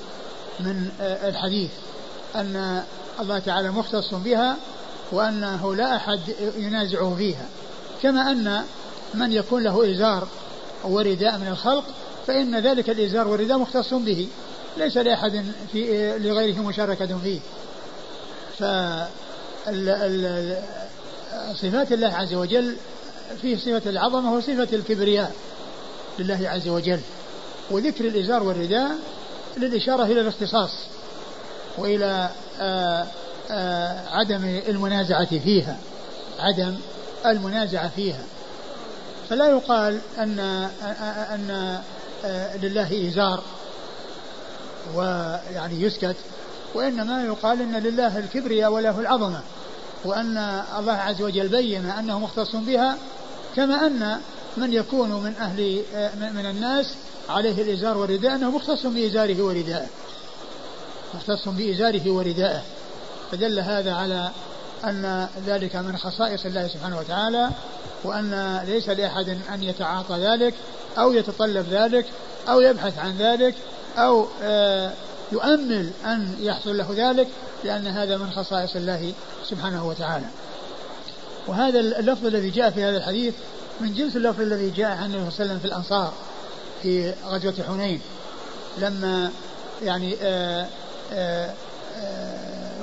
من 0.60 0.88
الحديث. 1.00 1.70
أن 2.40 2.82
الله 3.20 3.38
تعالى 3.38 3.70
مختص 3.70 4.14
بها 4.14 4.56
وأنه 5.12 5.74
لا 5.74 5.96
أحد 5.96 6.20
ينازعه 6.56 7.14
فيها. 7.18 7.46
كما 8.02 8.30
أن 8.30 8.62
من 9.14 9.32
يكون 9.32 9.62
له 9.62 9.92
إزار 9.92 10.28
ورداء 10.84 11.38
من 11.38 11.48
الخلق 11.48 11.84
فإن 12.26 12.58
ذلك 12.58 12.90
الإزار 12.90 13.28
والرداء 13.28 13.58
مختص 13.58 13.94
به. 13.94 14.28
ليس 14.76 14.96
لأحد 14.96 15.44
في 15.72 16.18
لغيره 16.18 16.60
مشاركة 16.60 17.18
فيه. 17.18 17.40
ف 18.58 18.64
صفات 21.54 21.92
الله 21.92 22.14
عز 22.14 22.34
وجل 22.34 22.76
فيه 23.42 23.56
صفة 23.56 23.90
العظمة 23.90 24.34
وصفة 24.34 24.68
الكبرياء 24.72 25.32
لله 26.18 26.48
عز 26.48 26.68
وجل. 26.68 27.00
وذكر 27.70 28.04
الإزار 28.04 28.42
والرداء 28.42 28.90
للإشارة 29.56 30.04
إلى 30.04 30.20
الاختصاص. 30.20 30.70
وإلى 31.78 32.30
آآ 32.60 33.06
آآ 33.50 34.02
عدم 34.10 34.44
المنازعة 34.68 35.38
فيها 35.38 35.76
عدم 36.38 36.74
المنازعة 37.26 37.88
فيها. 37.88 38.22
فلا 39.28 39.48
يقال 39.48 40.00
أن 40.18 40.40
أن 41.34 41.80
لله 42.62 43.08
إزار 43.08 43.42
ويعني 44.94 45.82
يسكت 45.82 46.16
وإنما 46.74 47.24
يقال 47.24 47.62
أن 47.62 47.76
لله 47.76 48.18
الكبرياء 48.18 48.72
وله 48.72 49.00
العظمة 49.00 49.40
وأن 50.04 50.62
الله 50.78 50.92
عز 50.92 51.22
وجل 51.22 51.48
بين 51.48 51.86
أنه 51.86 52.18
مختص 52.18 52.56
بها 52.56 52.96
كما 53.56 53.86
أن 53.86 54.20
من 54.56 54.72
يكون 54.72 55.10
من 55.10 55.34
أهل 55.40 55.82
من 56.34 56.46
الناس 56.46 56.94
عليه 57.28 57.62
الإزار 57.62 57.98
والرداء 57.98 58.34
أنه 58.34 58.50
مختص 58.50 58.86
بإزاره 58.86 59.42
وردائه 59.42 59.86
مختص 61.14 61.48
بإزاره 61.48 62.10
وردائه. 62.10 62.62
فدل 63.32 63.60
هذا 63.60 63.92
على 63.92 64.30
أن 64.84 65.28
ذلك 65.46 65.76
من 65.76 65.96
خصائص 65.96 66.46
الله 66.46 66.68
سبحانه 66.68 66.98
وتعالى 66.98 67.50
وأن 68.04 68.60
ليس 68.66 68.88
لأحد 68.88 69.28
أن 69.28 69.62
يتعاطى 69.62 70.14
ذلك 70.14 70.54
أو 70.98 71.12
يتطلب 71.12 71.66
ذلك 71.70 72.06
أو 72.48 72.60
يبحث 72.60 72.98
عن 72.98 73.16
ذلك 73.18 73.54
أو 73.98 74.26
آه، 74.42 74.92
يؤمل 75.32 75.90
أن 76.04 76.36
يحصل 76.40 76.78
له 76.78 76.86
ذلك 76.96 77.28
لأن 77.64 77.86
هذا 77.86 78.16
من 78.16 78.30
خصائص 78.30 78.76
الله 78.76 79.12
سبحانه 79.44 79.86
وتعالى. 79.86 80.26
وهذا 81.46 81.80
اللفظ 81.80 82.26
الذي 82.26 82.50
جاء 82.50 82.70
في 82.70 82.84
هذا 82.84 82.96
الحديث 82.96 83.34
من 83.80 83.94
جنس 83.94 84.16
اللفظ 84.16 84.40
الذي 84.40 84.70
جاء 84.70 84.90
عن 84.90 85.14
النبي 85.14 85.30
صلى 85.30 85.30
الله 85.30 85.34
عليه 85.38 85.44
وسلم 85.44 85.58
في 85.58 85.64
الأنصار 85.64 86.12
في 86.82 87.14
غزوة 87.26 87.54
حنين 87.68 88.00
لما 88.78 89.30
يعني 89.82 90.16
آه، 90.22 90.66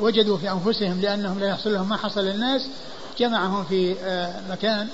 وجدوا 0.02 0.38
في 0.38 0.52
أنفسهم 0.52 1.02
لأنهم 1.02 1.40
لا 1.40 1.48
يحصل 1.48 1.74
لهم 1.74 1.90
ما 1.90 1.98
حصل 1.98 2.22
للناس 2.22 2.68
جمعهم 3.20 3.64
في 3.64 3.96
مكان 4.50 4.88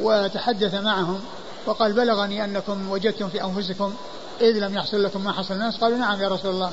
وتحدث 0.00 0.74
معهم 0.74 1.20
وقال 1.66 1.92
بلغني 1.92 2.44
أنكم 2.44 2.90
وجدتم 2.90 3.28
في 3.28 3.44
أنفسكم 3.44 3.94
إذ 4.40 4.58
لم 4.58 4.74
يحصل 4.74 5.02
لكم 5.04 5.24
ما 5.24 5.32
حصل 5.32 5.54
الناس 5.54 5.76
قالوا 5.76 5.98
نعم 5.98 6.22
يا 6.22 6.28
رسول 6.28 6.50
الله. 6.50 6.70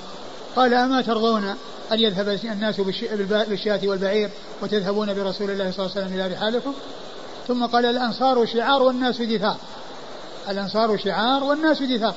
قال 0.56 0.74
أما 0.74 1.01
ترضون 1.01 1.56
أن 1.92 2.00
يذهب 2.00 2.39
الناس 2.44 2.82
بالشاة 3.50 3.80
والبعير 3.84 4.30
وتذهبون 4.62 5.13
برسول 5.13 5.51
الله 5.51 5.72
صلى 5.72 5.86
الله 5.86 5.96
عليه 5.96 6.06
وسلم 6.06 6.13
إلى 6.20 6.34
رحالكم؟ 6.34 6.74
ثم 7.48 7.66
قال 7.66 7.86
الأنصار 7.86 8.46
شعار 8.46 8.84
والناس 8.84 9.22
دثار. 9.22 9.58
الأنصار 10.50 10.98
شعار 10.98 11.44
والناس 11.44 11.84
دثار. 11.84 12.16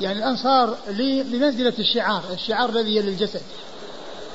يعني 0.00 0.18
الأنصار 0.18 0.76
لمنزلة 1.32 1.72
الشعار 1.78 2.22
الشعار 2.32 2.68
الذي 2.68 2.96
يلي 2.96 3.10
الجسد 3.10 3.42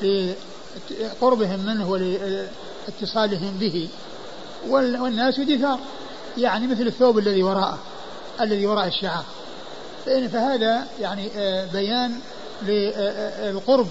لقربهم 0.01 1.60
منه 1.65 1.89
ولاتصالهم 1.89 3.58
به. 3.60 3.89
والناس 4.67 5.39
دثار 5.39 5.79
يعني 6.38 6.67
مثل 6.67 6.82
الثوب 6.88 7.17
الذي 7.17 7.43
وراءه 7.43 7.79
الذي 8.41 8.65
وراء 8.65 8.88
الشعار. 8.88 9.24
فهذا 10.05 10.88
يعني 11.01 11.29
آه، 11.38 11.65
بيان 11.65 12.20
للقرب 12.62 13.88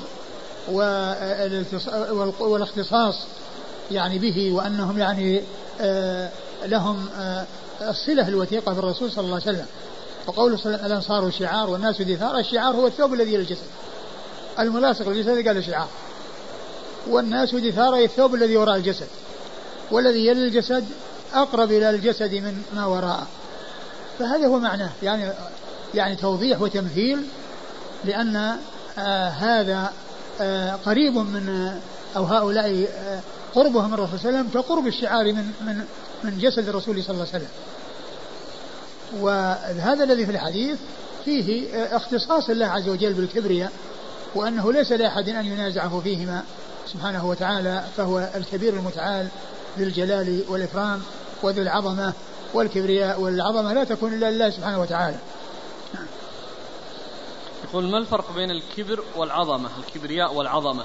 والاختصاص 2.41 3.15
يعني 3.91 4.19
به 4.19 4.53
وأنهم 4.53 4.99
يعني 4.99 5.43
آه، 5.81 6.31
لهم 6.65 7.09
آه، 7.19 7.45
الصلة 7.81 8.29
الوثيقة 8.29 8.73
بالرسول 8.73 9.11
صلى 9.11 9.25
الله 9.25 9.35
عليه 9.35 9.45
وسلم. 9.45 9.67
وسلم 10.29 10.75
الانصار 10.75 11.31
شعار 11.31 11.71
والناس 11.71 12.03
دثار 12.03 12.39
الشعار 12.39 12.75
هو 12.75 12.87
الثوب 12.87 13.15
الذي 13.15 13.37
للجسد 13.37 13.67
الملاصق 14.59 15.09
للجسد 15.09 15.49
قال 15.49 15.65
شعار. 15.65 15.89
والناس 17.09 17.55
دثار 17.55 17.95
الثوب 17.95 18.35
الذي 18.35 18.57
وراء 18.57 18.77
الجسد. 18.77 19.07
والذي 19.91 20.27
يلي 20.27 20.47
الجسد 20.47 20.85
أقرب 21.35 21.73
إلى 21.73 21.91
الجسد 21.91 22.35
من 22.35 22.63
ما 22.75 22.87
وراءه. 22.87 23.27
فهذا 24.19 24.47
هو 24.47 24.59
معناه. 24.59 24.91
يعني 25.03 25.33
يعني 25.95 26.17
توضيح 26.17 26.61
وتمثيل 26.61 27.19
لأن 28.05 28.57
آه 28.99 29.29
هذا 29.29 29.93
آه 30.41 30.73
قريب 30.87 31.15
من 31.15 31.73
أو 32.17 32.25
هؤلاء 32.25 32.89
آه 32.99 33.21
قربهم 33.55 33.87
من 33.89 33.95
الرسول 33.95 34.19
صلى 34.19 34.29
الله 34.29 34.39
عليه 34.39 34.49
وسلم 34.49 34.63
كقرب 34.63 34.87
الشعار 34.87 35.33
من 35.33 35.53
من 35.67 35.85
من 36.25 36.39
جسد 36.39 36.69
الرسول 36.69 37.03
صلى 37.03 37.15
الله 37.15 37.27
عليه 37.35 37.45
وسلم. 37.45 37.51
وهذا 39.21 40.05
الذي 40.05 40.27
في 40.27 40.33
الحديث 40.33 40.79
فيه 41.25 41.75
آه، 41.75 41.97
اختصاص 41.97 42.51
الله 42.51 42.67
عز 42.67 42.89
وجل 42.89 43.13
بالكبرياء 43.13 43.73
وأنه 44.35 44.73
ليس 44.73 44.93
لأحد 44.93 45.29
أن 45.29 45.47
ينازعه 45.47 46.01
فيهما 46.01 46.43
سبحانه 46.93 47.27
وتعالى 47.27 47.85
فهو 47.97 48.29
الكبير 48.35 48.75
المتعال 48.75 49.29
ذي 49.79 49.85
الجلال 49.85 50.45
والإكرام 50.49 51.03
وذي 51.43 51.61
العظمة 51.61 52.13
والكبرياء 52.55 53.21
والعظمة 53.21 53.73
لا 53.73 53.85
تكون 53.85 54.15
إلا 54.15 54.31
لله 54.31 54.51
سبحانه 54.51 54.81
وتعالى. 54.81 55.17
يقول 57.65 57.91
ما 57.91 57.99
الفرق 57.99 58.33
بين 58.35 58.51
الكبر 58.51 59.05
والعظمة؟ 59.17 59.71
الكبرياء 59.79 60.35
والعظمة. 60.35 60.85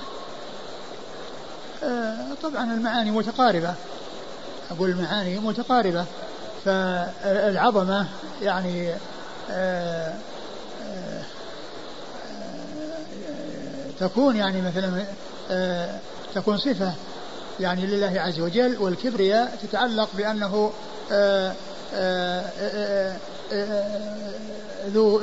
آه 1.83 2.33
طبعا 2.43 2.73
المعاني 2.73 3.11
متقاربة. 3.11 3.75
أقول 4.71 4.89
المعاني 4.89 5.39
متقاربة. 5.39 6.05
فالعظمة 6.67 8.07
يعني 8.41 8.93
آه 9.51 10.13
آه 10.83 11.23
تكون 13.99 14.35
يعني 14.35 14.61
مثلا 14.61 15.05
آه 15.51 15.99
تكون 16.35 16.57
صفة 16.57 16.93
يعني 17.59 17.85
لله 17.85 18.21
عز 18.21 18.39
وجل 18.39 18.77
والكبرياء 18.79 19.57
تتعلق 19.61 20.09
بأنه 20.17 20.71
ذو 24.87 25.21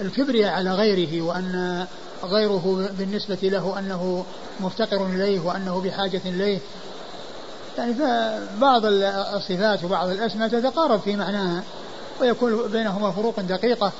الكبرياء 0.00 0.52
على 0.52 0.70
غيره 0.70 1.22
وأن 1.22 1.86
غيره 2.24 2.88
بالنسبة 2.98 3.38
له 3.42 3.78
أنه 3.78 4.24
مفتقر 4.60 5.06
إليه 5.06 5.40
وأنه 5.40 5.80
بحاجة 5.80 6.20
إليه. 6.24 6.60
يعني 7.78 7.94
فبعض 7.94 8.82
الصفات 9.34 9.84
وبعض 9.84 10.08
الأسماء 10.08 10.48
تتقارب 10.48 11.00
في 11.00 11.16
معناها 11.16 11.62
ويكون 12.20 12.68
بينهما 12.68 13.10
فروق 13.10 13.40
دقيقة 13.40 13.92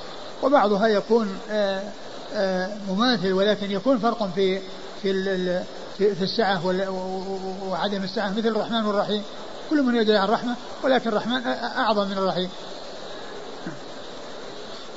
وبعضها 0.43 0.87
يكون 0.87 1.39
آه، 1.51 1.83
آه، 2.35 2.71
مماثل 2.89 3.33
ولكن 3.33 3.71
يكون 3.71 3.99
فرق 3.99 4.31
في 4.35 4.61
في 5.03 5.63
في 5.99 6.23
السعة 6.23 6.67
وعدم 7.69 8.03
السعة 8.03 8.31
مثل 8.31 8.49
الرحمن 8.49 8.87
والرحيم 8.87 9.23
كل 9.71 9.83
من 9.83 9.97
يدعي 9.97 10.25
الرحمة 10.25 10.55
ولكن 10.83 11.11
الرحمن 11.11 11.47
أعظم 11.77 12.09
من 12.09 12.19
الرحيم. 12.19 12.51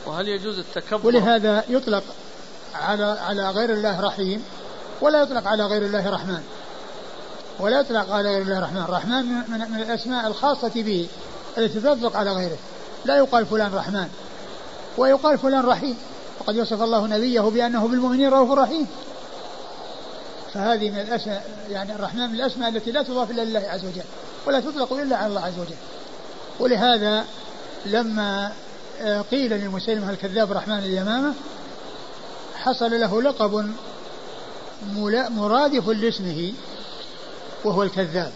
وهل 0.06 0.28
يجوز 0.28 0.60
التكبر؟ 0.60 1.08
ولهذا 1.08 1.64
يطلق 1.70 2.04
على 2.76 3.04
على 3.04 3.50
غير 3.50 3.74
الله 3.74 4.02
رحيم 4.02 4.44
ولا 5.02 5.22
يطلق 5.22 5.48
على 5.48 5.66
غير 5.66 5.82
الله 5.82 6.10
رحمن. 6.10 6.44
ولا 7.60 7.80
يطلق 7.80 8.12
على 8.12 8.30
غير 8.30 8.42
الله 8.42 8.60
رحمن 8.60 8.86
رحمن 8.90 9.26
من, 9.26 9.72
من 9.72 9.82
الأسماء 9.82 10.28
الخاصة 10.28 10.72
به 10.76 11.08
التي 11.58 11.80
تطلق 11.80 12.16
على 12.16 12.32
غيره. 12.32 12.58
لا 13.06 13.18
يقال 13.18 13.46
فلان 13.46 13.74
رحمن. 13.74 14.08
ويقال 14.98 15.38
فلان 15.38 15.66
رحيم. 15.66 15.98
وقد 16.40 16.58
وصف 16.58 16.82
الله 16.82 17.08
نبيه 17.08 17.42
بأنه 17.42 17.88
بالمؤمنين 17.88 18.30
رؤوف 18.30 18.52
رحيم. 18.52 18.88
فهذه 20.54 20.90
من 20.90 21.00
الأسماء 21.00 21.46
يعني 21.70 21.96
الرحمن 21.96 22.30
من 22.30 22.36
الأسماء 22.36 22.70
التي 22.70 22.92
لا 22.92 23.04
تضاف 23.04 23.32
إلا 23.32 23.42
لله 23.42 23.60
عز 23.60 23.86
وجل 23.86 24.04
ولا 24.48 24.60
تطلق 24.60 24.94
إلا 24.94 25.16
على 25.18 25.28
الله 25.28 25.42
عز 25.42 25.60
وجل. 25.60 25.76
ولهذا 26.60 27.26
لما 27.86 28.52
آه، 29.02 29.22
قيل 29.22 29.66
لمسيلمة 29.66 30.10
الكذاب 30.10 30.52
رحمن 30.52 30.78
اليمامة 30.78 31.34
حصل 32.56 33.00
له 33.00 33.22
لقب 33.22 33.72
مرادف 35.30 35.90
لاسمه 35.90 36.54
وهو 37.64 37.84
الكذاب 37.84 38.32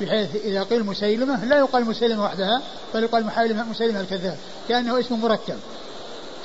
بحيث 0.00 0.36
إذا 0.36 0.62
قيل 0.62 0.84
مسيلمة 0.84 1.44
لا 1.44 1.58
يقال 1.58 1.84
مسيلمة 1.84 2.24
وحدها 2.24 2.62
بل 2.94 3.02
يقال 3.02 3.26
مسيلمة 3.70 4.00
الكذاب 4.00 4.38
كأنه 4.68 5.00
اسم 5.00 5.20
مركب 5.20 5.58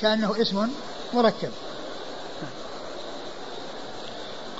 كأنه 0.02 0.42
اسم 0.42 0.68
مركب. 1.14 1.50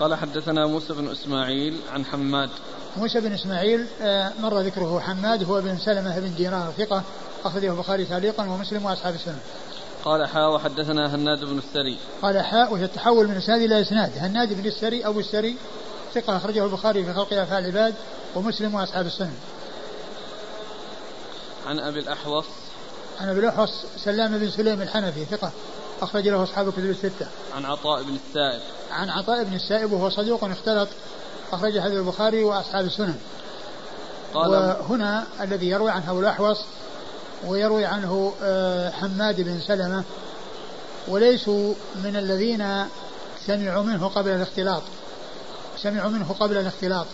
قال 0.00 0.14
حدثنا 0.14 0.66
موسى 0.66 0.92
بن 0.92 1.08
إسماعيل 1.08 1.80
عن 1.92 2.04
حماد. 2.04 2.50
موسى 2.96 3.20
بن 3.20 3.32
إسماعيل 3.32 3.87
آه، 4.02 4.32
مر 4.40 4.60
ذكره 4.60 5.00
حماد 5.00 5.44
هو 5.44 5.60
بن 5.60 5.78
سلمة 5.78 6.18
بن 6.18 6.34
دينار 6.34 6.72
ثقة 6.78 7.02
أخرجه 7.44 7.70
البخاري 7.70 8.04
تعليقا 8.04 8.44
ومسلم 8.44 8.84
وأصحاب 8.84 9.14
السنة. 9.14 9.38
قال 10.04 10.26
حاء 10.26 10.54
وحدثنا 10.54 11.14
هناد 11.14 11.44
بن 11.44 11.58
السري. 11.58 11.99
قال 12.22 12.40
حاء 12.40 12.75
وتتحول 12.75 13.28
من 13.28 13.37
إسناد 13.37 13.60
إلى 13.60 13.80
إسناد 13.80 14.18
هناد 14.18 14.52
بن 14.62 14.68
السري 14.68 15.06
ابو 15.06 15.20
السري 15.20 15.56
ثقة 16.14 16.37
أخرجه 16.37 16.64
البخاري 16.64 17.05
في 17.05 17.14
خلق 17.14 17.33
افعال 17.33 17.64
العباد 17.64 17.95
ومسلم 18.35 18.75
وأصحاب 18.75 19.07
السنن. 19.07 19.37
عن 21.67 21.79
أبي 21.79 22.00
الأحوص 22.00 22.45
عن 23.21 23.29
أبي 23.29 23.40
الأحوص 23.40 23.71
سلام 24.05 24.38
بن 24.38 24.50
سليم 24.50 24.83
الحنفي 24.83 25.25
ثقة 25.25 25.52
أخرج 26.02 26.29
له 26.29 26.43
أصحاب 26.43 26.69
الكتب 26.69 26.90
الستة. 26.90 27.26
عن 27.55 27.64
عطاء 27.64 28.02
بن 28.02 28.14
السائب 28.14 28.61
عن 28.90 29.11
عطاء 29.11 29.45
بن 29.45 29.55
السائب 29.55 29.93
وهو 29.93 30.11
صدوق 30.11 30.45
اختلط 30.45 30.88
أخرج 31.52 31.81
حديث 31.81 31.99
البخاري 31.99 32.45
وأصحاب 32.45 32.85
السنن. 32.85 33.19
قال 34.35 34.50
وهنا 34.50 35.26
الذي 35.40 35.69
يروي 35.69 35.90
عنه 35.90 36.11
أبو 36.11 36.21
الأحوص 36.21 36.59
ويروي 37.47 37.85
عنه 37.85 38.33
آه، 38.43 38.90
حماد 38.90 39.40
بن 39.40 39.61
سلمة 39.61 40.05
وليسوا 41.09 41.75
من 42.05 42.17
الذين 42.17 42.87
سمعوا 43.47 43.83
منه 43.83 44.09
قبل 44.09 44.31
الاختلاط 44.31 44.83
سمعوا 45.82 46.10
منه 46.10 46.34
قبل 46.40 46.56
الاختلاط 46.56 47.06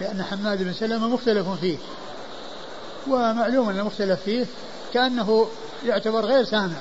لأن 0.00 0.22
حماد 0.22 0.62
بن 0.62 0.72
سلمة 0.72 1.08
مختلف 1.08 1.48
فيه. 1.48 1.76
ومعلوم 3.08 3.68
أن 3.68 3.78
المختلف 3.78 4.20
فيه 4.22 4.46
كأنه 4.94 5.46
يعتبر 5.86 6.24
غير 6.24 6.44
سامع 6.44 6.76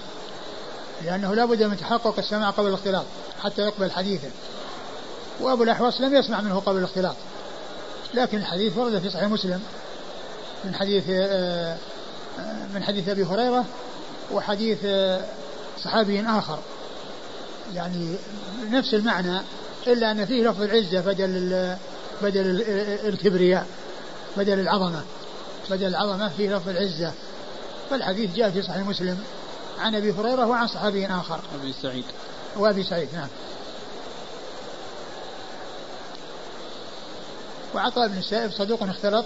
لأنه 1.05 1.35
لا 1.35 1.45
بد 1.45 1.63
من 1.63 1.77
تحقق 1.77 2.19
السماع 2.19 2.49
قبل 2.49 2.67
الاختلاط 2.67 3.05
حتى 3.43 3.61
يقبل 3.61 3.91
حديثه. 3.91 4.29
وأبو 5.39 5.63
الأحوص 5.63 6.01
لم 6.01 6.15
يسمع 6.15 6.41
منه 6.41 6.59
قبل 6.59 6.77
الاختلاط 6.77 7.15
لكن 8.13 8.37
الحديث 8.37 8.77
ورد 8.77 8.99
في 8.99 9.09
صحيح 9.09 9.23
مسلم 9.29 9.61
من 10.63 10.75
حديث 10.75 11.03
آه، 11.09 11.77
من 12.73 12.83
حديث 12.83 13.09
أبي 13.09 13.23
هريرة 13.23 13.65
وحديث 14.31 14.79
صحابي 15.83 16.21
آخر. 16.21 16.59
يعني 17.75 18.15
نفس 18.71 18.93
المعنى 18.93 19.41
إلا 19.87 20.11
أن 20.11 20.25
فيه 20.25 20.49
لفظ 20.49 20.61
العزة 20.61 21.01
بدل 21.01 21.75
بدل 22.21 22.63
الكبرياء 23.05 23.67
بدل 24.37 24.59
العظمة. 24.59 25.01
بدل 25.69 25.87
العظمة 25.87 26.29
فيه 26.29 26.55
لفظ 26.55 26.69
العزة. 26.69 27.11
فالحديث 27.89 28.35
جاء 28.35 28.49
في 28.49 28.61
صحيح 28.61 28.87
مسلم 28.87 29.17
عن 29.79 29.95
أبي 29.95 30.11
هريرة 30.11 30.45
وعن 30.45 30.67
صحابي 30.67 31.07
آخر. 31.07 31.39
أبي 31.61 31.73
سعيد. 31.81 32.05
وأبي 32.57 32.83
سعيد 32.83 33.07
نعم. 33.13 33.27
وعطاء 37.75 38.07
بن 38.07 38.17
السائب 38.17 38.51
صدوق 38.51 38.83
اختلط 38.83 39.25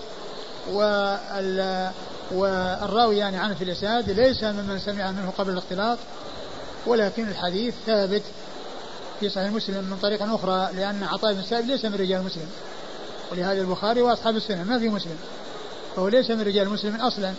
وال 0.71 1.91
والراوي 2.31 3.17
يعني 3.17 3.37
عنه 3.37 3.55
في 3.55 3.63
الإسناد 3.63 4.09
ليس 4.09 4.43
ممن 4.43 4.79
سمع 4.79 5.11
منه 5.11 5.33
قبل 5.37 5.53
الاختلاط 5.53 5.97
ولكن 6.87 7.27
الحديث 7.27 7.73
ثابت 7.85 8.23
في 9.19 9.29
صحيح 9.29 9.51
مسلم 9.51 9.83
من 9.83 9.97
طريق 10.01 10.23
أخرى 10.23 10.69
لأن 10.73 11.03
عطاء 11.03 11.33
بن 11.33 11.41
سائب 11.41 11.65
ليس 11.65 11.85
من 11.85 11.95
رجال 11.95 12.23
مسلم. 12.23 12.49
ولهذا 13.31 13.61
البخاري 13.61 14.01
وأصحاب 14.01 14.35
السنة 14.35 14.63
ما 14.63 14.79
في 14.79 14.89
مسلم. 14.89 15.17
فهو 15.95 16.07
ليس 16.07 16.31
من 16.31 16.41
رجال 16.41 16.69
مسلم 16.69 16.95
أصلا. 16.95 17.33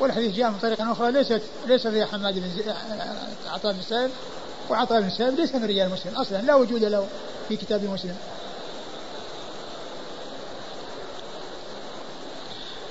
والحديث 0.00 0.34
جاء 0.34 0.50
من 0.50 0.58
طريق 0.58 0.80
أخرى 0.80 1.12
ليست 1.12 1.42
ليس 1.66 1.86
فيها 1.86 2.06
حماد 2.06 2.34
بن 2.34 2.74
عطاء 3.46 3.72
بن 3.72 3.82
سائب 3.82 4.10
وعطاء 4.70 5.00
بن 5.00 5.10
سائب 5.10 5.34
ليس 5.34 5.54
من 5.54 5.64
رجال 5.64 5.90
مسلم 5.90 6.14
أصلا 6.14 6.42
لا 6.42 6.54
وجود 6.54 6.84
له 6.84 7.06
في 7.48 7.56
كتاب 7.56 7.84
مسلم. 7.84 8.16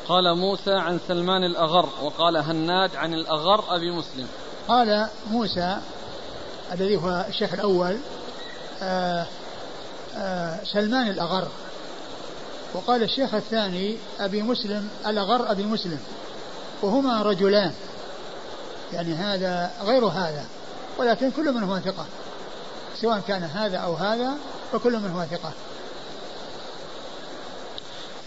قال 0.07 0.37
موسى 0.37 0.73
عن 0.73 0.99
سلمان 1.07 1.43
الأغر 1.43 1.89
وقال 2.01 2.37
هناد 2.37 2.95
عن 2.95 3.13
الأغر 3.13 3.75
أبي 3.75 3.91
مسلم. 3.91 4.27
قال 4.67 5.07
موسى 5.31 5.77
الذي 6.71 6.95
هو 6.95 7.25
الشيخ 7.29 7.53
الأول 7.53 7.97
آآ 8.81 9.21
آه، 9.21 9.25
آآ 10.15 10.59
آه، 10.61 10.63
سلمان 10.63 11.07
الأغر. 11.07 11.47
وقال 12.73 13.03
الشيخ 13.03 13.33
الثاني 13.35 13.97
أبي 14.19 14.41
مسلم 14.41 14.89
الأغر 15.07 15.51
أبي 15.51 15.63
مسلم. 15.63 15.99
وهما 16.81 17.21
رجلان. 17.21 17.73
يعني 18.93 19.13
هذا 19.13 19.71
غير 19.83 20.05
هذا. 20.05 20.45
ولكن 20.97 21.31
كل 21.31 21.53
منهما 21.53 21.79
ثقة. 21.79 22.05
سواء 23.01 23.21
كان 23.27 23.43
هذا 23.43 23.77
أو 23.77 23.93
هذا 23.93 24.33
فكل 24.71 24.97
منهما 24.97 25.25
ثقة. 25.25 25.51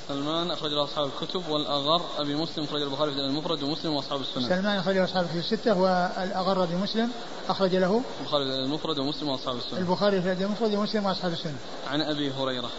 سلمان 0.09 0.51
أخرج 0.51 0.73
له 0.73 0.85
أصحاب 0.85 1.07
الكتب 1.07 1.49
والأغر 1.49 2.03
أبي 2.19 2.35
مسلم 2.35 2.65
أخرج 2.65 2.83
البخاري 2.83 3.13
في 3.13 3.19
المفرد 3.19 3.63
ومسلم 3.63 3.95
وأصحاب 3.95 4.21
السنن. 4.21 4.49
سلمان 4.49 4.79
أخرج 4.79 4.97
له 4.97 5.05
أصحاب 5.05 5.25
الكتب 5.25 5.39
الستة 5.39 5.81
والأغر 5.81 6.63
أبي 6.63 6.75
مسلم 6.75 7.11
أخرج 7.49 7.77
له 7.77 8.03
البخاري 8.21 8.45
في 8.45 8.51
المفرد 8.51 8.99
ومسلم 8.99 9.29
وأصحاب 9.29 9.57
السنن. 9.57 9.79
البخاري 9.79 10.23
في 10.23 10.33
المفرد 10.33 10.75
ومسلم 10.75 11.07
وأصحاب 11.07 11.33
السنن. 11.33 11.57
عن 11.91 12.03
أبي 12.03 12.33
هريرة. 12.33 12.71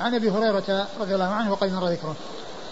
عن 0.00 0.14
أبي 0.14 0.30
هريرة 0.30 0.88
رضي 1.00 1.14
الله 1.14 1.24
عنه 1.24 1.52
وقد 1.52 1.72
مر 1.72 1.88
ذكره. 1.88 2.16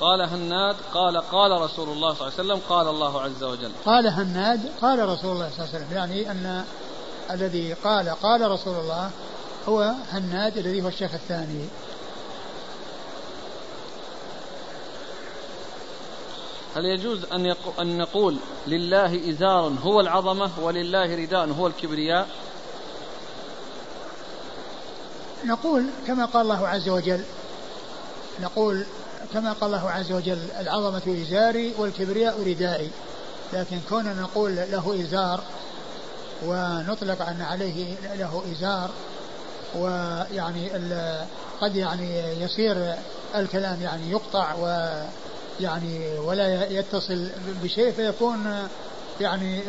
قال 0.01 0.23
هناد 0.23 0.77
قال 0.95 1.17
قال 1.17 1.51
رسول 1.51 1.89
الله 1.89 2.15
صلى 2.15 2.29
الله 2.29 2.33
عليه 2.39 2.51
وسلم 2.51 2.61
قال 2.69 2.89
الله 2.89 3.23
عز 3.23 3.45
وجل. 3.45 3.71
قال 3.85 4.07
هناد 4.07 4.61
قال 4.83 5.09
رسول 5.09 5.33
الله 5.33 5.51
صلى 5.51 5.65
الله 5.65 5.75
عليه 5.75 5.85
وسلم 5.85 5.97
يعني 5.97 6.31
أن 6.31 6.65
الذي 7.31 7.73
قال 7.73 8.09
قال 8.09 8.51
رسول 8.51 8.75
الله 8.75 9.11
هو 9.69 9.95
هناد 10.13 10.59
الذي 10.59 10.83
هو 10.83 10.89
الشيخ 10.89 11.15
الثاني 11.15 11.65
هل 16.77 16.85
يجوز 16.85 17.25
أن, 17.33 17.55
أن 17.81 17.99
نقول 17.99 18.37
لله 18.67 19.31
إزار 19.31 19.73
هو 19.83 20.01
العظمة 20.01 20.51
ولله 20.63 21.15
رداء 21.17 21.49
هو 21.49 21.67
الكبرياء؟ 21.67 22.29
نقول 25.45 25.87
كما 26.07 26.25
قال 26.25 26.43
الله 26.43 26.69
عز 26.69 26.89
وجل 26.89 27.21
نقول 28.41 28.85
كما 29.33 29.53
قال 29.53 29.75
الله 29.75 29.91
عز 29.91 30.13
وجل 30.13 30.39
العظمة 30.61 31.23
إزاري 31.23 31.75
والكبرياء 31.79 32.49
ردائي. 32.49 32.91
لكن 33.53 33.81
كوننا 33.89 34.15
نقول 34.15 34.57
له 34.57 35.01
إزار 35.01 35.41
ونطلق 36.47 37.23
أن 37.23 37.43
عليه 37.43 37.95
له 38.15 38.43
إزار 38.53 38.91
ويعني 39.77 40.71
قد 41.61 41.77
يعني 41.77 42.41
يصير 42.43 42.95
الكلام 43.35 43.83
يعني 43.83 44.11
يقطع 44.11 44.55
و 44.55 44.67
يعني 45.61 46.19
ولا 46.19 46.71
يتصل 46.71 47.29
بشيء 47.63 47.93
فيكون 47.93 48.69
يعني 49.21 49.61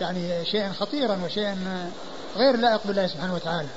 يعني 0.00 0.44
شيئا 0.44 0.72
خطيرا 0.72 1.20
وشيئا 1.24 1.90
غير 2.36 2.56
لائق 2.56 2.80
بالله 2.84 3.06
سبحانه 3.06 3.34
وتعالى. 3.34 3.68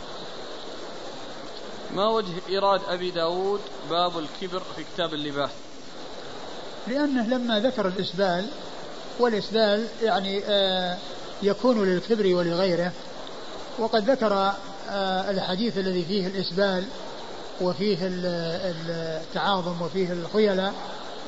ما 1.95 2.10
وجه 2.10 2.34
إيراد 2.50 2.82
أبي 2.88 3.12
داود 3.12 3.60
باب 3.89 4.12
الكبر 4.17 4.63
في 4.76 4.84
كتاب 4.93 5.13
اللباس؟ 5.13 5.50
لأنه 6.88 7.28
لما 7.28 7.60
ذكر 7.60 7.88
الإسبال 7.88 8.47
والإسبال 9.19 9.88
يعني 10.02 10.43
آه، 10.45 10.97
يكون 11.43 11.86
للكبر 11.86 12.36
ولغيره 12.36 12.91
وقد 13.80 14.10
ذكر 14.10 14.34
آه، 14.89 15.30
الحديث 15.32 15.78
الذي 15.78 16.06
فيه 16.06 16.28
الإسبال 16.28 16.84
وفيه 17.62 17.97
التعاظم 18.02 19.82
وفيه 19.82 20.12
الخيلاء 20.12 20.74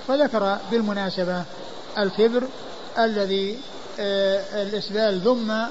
فذكر 0.07 0.57
بالمناسبة 0.71 1.43
الكبر 1.97 2.43
الذي 2.99 3.59
آه، 3.99 4.61
الإسبال 4.63 5.19
ذم 5.19 5.67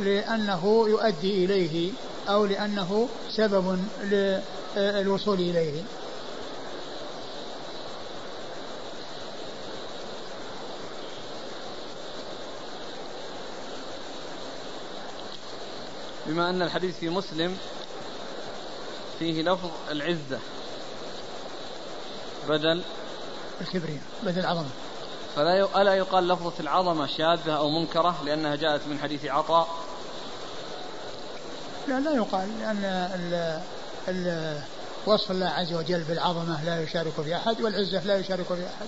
لأنه 0.00 0.84
يؤدي 0.88 1.44
إليه 1.44 1.92
أو 2.28 2.44
لأنه 2.44 3.08
سبب 3.30 3.78
للوصول 4.76 5.40
إليه. 5.40 5.82
بما 16.26 16.50
أن 16.50 16.62
الحديث 16.62 16.98
في 16.98 17.08
مسلم 17.08 17.56
فيه 19.18 19.42
لفظ 19.42 19.70
العزة. 19.90 20.38
بدل 22.48 22.82
الكبرياء 23.60 24.02
بدل 24.22 24.40
العظمة. 24.40 24.68
فلا 25.36 25.82
ألا 25.82 25.94
يقال 25.94 26.28
لفظة 26.28 26.52
العظمة 26.60 27.06
شاذة 27.06 27.52
أو 27.52 27.70
منكرة 27.70 28.16
لأنها 28.24 28.56
جاءت 28.56 28.80
من 28.86 28.98
حديث 28.98 29.24
عطاء؟ 29.24 29.68
لا 31.88 32.00
لا 32.00 32.10
يقال 32.10 32.48
لأن 32.60 32.84
ال 33.14 33.60
ال 34.08 34.58
وصف 35.06 35.30
الله 35.30 35.46
عز 35.46 35.72
وجل 35.72 36.02
بالعظمة 36.02 36.64
لا 36.64 36.82
يشارك 36.82 37.12
في 37.12 37.36
أحد 37.36 37.60
والعزة 37.60 38.04
لا 38.04 38.16
يشارك 38.16 38.46
في 38.46 38.66
أحد. 38.66 38.86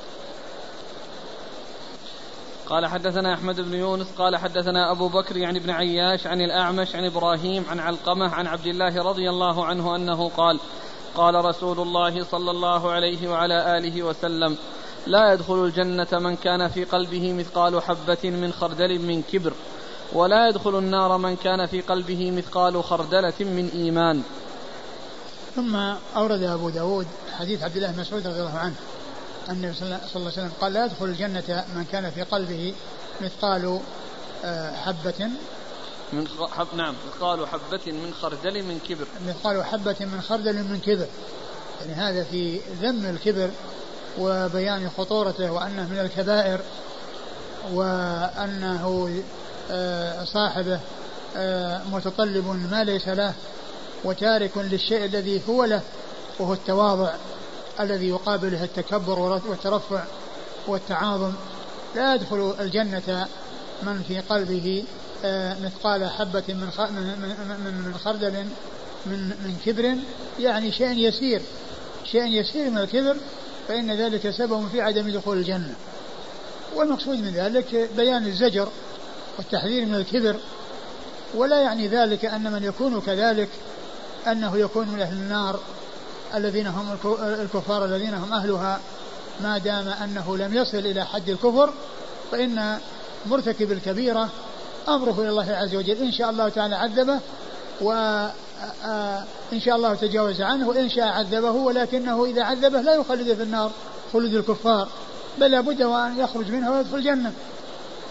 قال 2.68 2.86
حدثنا 2.86 3.34
أحمد 3.34 3.60
بن 3.60 3.74
يونس 3.74 4.06
قال 4.18 4.36
حدثنا 4.36 4.92
أبو 4.92 5.08
بكر 5.08 5.36
يعني 5.36 5.58
بن 5.58 5.70
عياش 5.70 6.26
عن 6.26 6.40
الأعمش 6.40 6.94
عن 6.94 7.04
إبراهيم 7.04 7.64
عن 7.70 7.80
علقمة 7.80 8.34
عن 8.34 8.46
عبد 8.46 8.66
الله 8.66 9.02
رضي 9.02 9.30
الله 9.30 9.64
عنه 9.64 9.96
أنه 9.96 10.28
قال 10.36 10.60
قال 11.16 11.44
رسول 11.44 11.80
الله 11.80 12.24
صلى 12.24 12.50
الله 12.50 12.92
عليه 12.92 13.28
وعلى 13.28 13.78
آله 13.78 14.02
وسلم 14.02 14.56
لا 15.06 15.32
يدخل 15.32 15.64
الجنة 15.64 16.08
من 16.12 16.36
كان 16.36 16.68
في 16.68 16.84
قلبه 16.84 17.32
مثقال 17.32 17.82
حبة 17.82 18.18
من 18.24 18.52
خردل 18.52 18.98
من 18.98 19.22
كبر 19.22 19.52
ولا 20.12 20.48
يدخل 20.48 20.78
النار 20.78 21.18
من 21.18 21.36
كان 21.36 21.66
في 21.66 21.80
قلبه 21.80 22.30
مثقال 22.30 22.84
خردلة 22.84 23.34
من 23.40 23.70
إيمان. 23.74 24.22
ثم 25.56 25.76
أورد 26.16 26.42
أبو 26.42 26.68
داود 26.68 27.06
حديث 27.38 27.62
عبد 27.62 27.76
الله 27.76 27.90
بن 27.90 28.00
مسعود 28.00 28.26
رضي 28.26 28.40
الله 28.40 28.58
عنه 28.58 28.74
النبي 29.50 29.74
صلى 29.74 29.86
الله 29.86 30.00
عليه 30.14 30.26
وسلم 30.26 30.52
قال 30.60 30.72
لا 30.72 30.84
يدخل 30.84 31.04
الجنة 31.04 31.64
من 31.74 31.84
كان 31.92 32.10
في 32.10 32.22
قلبه 32.22 32.74
مثقال 33.20 33.80
آه، 34.44 34.76
حبة 34.76 35.30
من 36.12 36.28
حب 36.50 36.66
نعم. 36.76 36.94
مثقال 37.08 37.48
حبة 37.48 37.92
من 37.92 38.14
خردل 38.20 38.62
من 38.62 38.80
كبر. 38.88 39.06
مثقال 39.26 39.64
حبة 39.64 39.96
من 40.00 40.20
خردل 40.20 40.54
من 40.54 40.80
كبر. 40.80 41.06
يعني 41.80 41.92
هذا 41.92 42.24
في 42.24 42.60
ذم 42.82 43.06
الكبر 43.06 43.50
وبيان 44.18 44.90
خطورته 44.98 45.52
وأنه 45.52 45.88
من 45.88 45.98
الكبائر 45.98 46.60
وأنه 47.72 49.22
آه، 49.70 50.24
صاحبه 50.24 50.80
آه، 51.36 51.82
متطلب 51.92 52.68
ما 52.70 52.84
ليس 52.84 53.08
له 53.08 53.34
وتارك 54.04 54.58
للشيء 54.58 55.04
الذي 55.04 55.42
هو 55.48 55.64
له 55.64 55.80
وهو 56.38 56.52
التواضع 56.52 57.14
الذي 57.80 58.08
يقابله 58.08 58.64
التكبر 58.64 59.18
والترفع 59.18 60.04
والتعاظم. 60.66 61.32
لا 61.94 62.14
يدخل 62.14 62.54
الجنة 62.60 63.26
من 63.82 64.02
في 64.08 64.20
قلبه 64.20 64.84
مثقال 65.62 66.10
حبة 66.10 66.44
من 66.48 66.70
من 67.64 67.82
من 67.86 67.94
خردل 68.04 68.32
من 69.06 69.28
من 69.28 69.56
كبر 69.66 69.96
يعني 70.40 70.72
شيء 70.72 70.98
يسير 70.98 71.42
شيء 72.04 72.26
يسير 72.26 72.70
من 72.70 72.78
الكبر 72.78 73.16
فإن 73.68 73.90
ذلك 73.90 74.30
سبب 74.30 74.68
في 74.68 74.80
عدم 74.80 75.10
دخول 75.10 75.38
الجنة. 75.38 75.74
والمقصود 76.76 77.18
من 77.18 77.30
ذلك 77.30 77.90
بيان 77.96 78.26
الزجر 78.26 78.68
والتحذير 79.38 79.86
من 79.86 79.94
الكبر 79.94 80.36
ولا 81.34 81.60
يعني 81.60 81.88
ذلك 81.88 82.24
أن 82.24 82.52
من 82.52 82.64
يكون 82.64 83.00
كذلك 83.00 83.48
أنه 84.26 84.56
يكون 84.56 84.88
من 84.88 85.00
أهل 85.00 85.16
النار 85.16 85.60
الذين 86.34 86.66
هم 86.66 86.96
الكفار 87.22 87.84
الذين 87.84 88.14
هم 88.14 88.32
أهلها 88.32 88.80
ما 89.40 89.58
دام 89.58 89.88
أنه 89.88 90.36
لم 90.36 90.54
يصل 90.54 90.78
إلى 90.78 91.04
حد 91.04 91.28
الكفر 91.28 91.72
فإن 92.32 92.78
مرتكب 93.26 93.72
الكبيرة 93.72 94.28
أمره 94.88 95.20
إلى 95.20 95.28
الله 95.28 95.52
عز 95.52 95.74
وجل. 95.74 95.96
إن 95.96 96.12
شاء 96.12 96.30
الله 96.30 96.48
تعالى 96.48 96.74
عذبه 96.74 97.20
وإن 97.80 99.60
شاء 99.60 99.76
الله 99.76 99.94
تجاوز 99.94 100.40
عنه. 100.40 100.68
وإن 100.68 100.88
شاء 100.88 101.04
عذبه 101.04 101.50
ولكنه 101.50 102.24
إذا 102.24 102.42
عذبه 102.42 102.80
لا 102.80 102.94
يخلد 102.94 103.34
في 103.34 103.42
النار 103.42 103.72
خلد 104.12 104.34
الكفار. 104.34 104.88
بل 105.40 105.50
لابد 105.50 105.82
وأن 105.82 106.18
يخرج 106.18 106.50
منها 106.50 106.70
ويدخل 106.70 106.96
الجنة. 106.96 107.32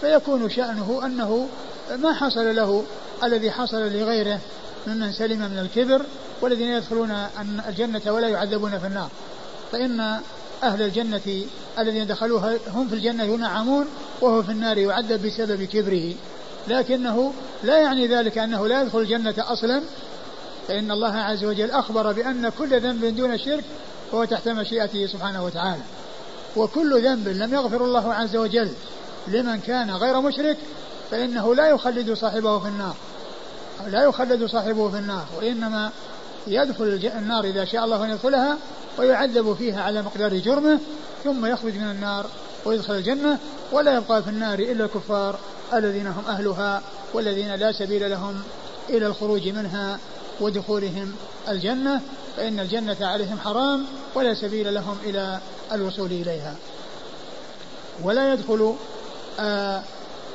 فيكون 0.00 0.50
شأنه 0.50 1.00
أنه 1.04 1.48
ما 1.96 2.12
حصل 2.12 2.56
له 2.56 2.84
الذي 3.24 3.50
حصل 3.50 3.78
لغيره 3.78 4.40
ممن 4.86 5.12
سلم 5.12 5.38
من 5.38 5.58
الكبر 5.58 6.02
والذين 6.40 6.68
يدخلون 6.68 7.26
الجنة 7.68 8.02
ولا 8.06 8.28
يعذبون 8.28 8.78
في 8.78 8.86
النار. 8.86 9.08
فإن 9.72 10.20
أهل 10.62 10.82
الجنة 10.82 11.44
الذين 11.78 12.06
دخلوها 12.06 12.56
هم 12.74 12.88
في 12.88 12.94
الجنة 12.94 13.24
ينعمون 13.24 13.86
وهو 14.20 14.42
في 14.42 14.52
النار 14.52 14.78
يعذب 14.78 15.26
بسبب 15.26 15.62
كبره. 15.62 16.14
لكنه 16.68 17.32
لا 17.62 17.78
يعني 17.78 18.06
ذلك 18.06 18.38
أنه 18.38 18.66
لا 18.66 18.82
يدخل 18.82 18.98
الجنة 18.98 19.34
أصلا. 19.38 19.82
فإن 20.68 20.90
الله 20.90 21.16
عز 21.16 21.44
وجل 21.44 21.70
أخبر 21.70 22.12
بأن 22.12 22.48
كل 22.48 22.80
ذنب 22.80 23.04
دون 23.04 23.38
شرك 23.38 23.64
هو 24.14 24.24
تحت 24.24 24.48
مشيئته 24.48 25.06
سبحانه 25.06 25.44
وتعالى. 25.44 25.82
وكل 26.56 27.02
ذنب 27.04 27.28
لم 27.28 27.54
يغفر 27.54 27.84
الله 27.84 28.14
عز 28.14 28.36
وجل 28.36 28.70
لمن 29.28 29.60
كان 29.60 29.90
غير 29.90 30.20
مشرك 30.20 30.56
فإنه 31.10 31.54
لا 31.54 31.68
يخلد 31.68 32.12
صاحبه 32.12 32.58
في 32.58 32.68
النار. 32.68 32.96
لا 33.86 34.02
يخلد 34.02 34.44
صاحبه 34.44 34.90
في 34.90 34.98
النار 34.98 35.26
وإنما 35.38 35.90
يدخل 36.46 37.10
النار 37.18 37.44
إذا 37.44 37.64
شاء 37.64 37.84
الله 37.84 38.04
أن 38.04 38.10
يدخلها 38.10 38.56
ويعذب 38.98 39.54
فيها 39.54 39.82
على 39.82 40.02
مقدار 40.02 40.34
جرمه 40.34 40.78
ثم 41.24 41.46
يخرج 41.46 41.74
من 41.74 41.90
النار. 41.90 42.26
ويدخل 42.66 42.94
الجنة 42.94 43.38
ولا 43.72 43.96
يبقى 43.96 44.22
في 44.22 44.30
النار 44.30 44.58
إلا 44.58 44.84
الكفار 44.84 45.38
الذين 45.74 46.06
هم 46.06 46.24
أهلها 46.28 46.82
والذين 47.14 47.54
لا 47.54 47.72
سبيل 47.72 48.10
لهم 48.10 48.42
إلى 48.88 49.06
الخروج 49.06 49.48
منها 49.48 49.98
ودخولهم 50.40 51.14
الجنة 51.48 52.00
فإن 52.36 52.60
الجنة 52.60 52.96
عليهم 53.00 53.38
حرام 53.38 53.84
ولا 54.14 54.34
سبيل 54.34 54.74
لهم 54.74 54.96
إلى 55.04 55.40
الوصول 55.72 56.06
إليها. 56.06 56.54
ولا 58.02 58.32
يدخل 58.32 58.74
آآ 59.40 59.82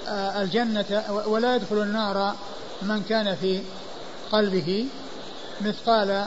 آآ 0.07 0.41
الجنة 0.41 1.03
ولا 1.25 1.55
يدخل 1.55 1.81
النار 1.81 2.35
من 2.81 3.03
كان 3.09 3.35
في 3.35 3.61
قلبه 4.31 4.85
مثقال 5.61 6.25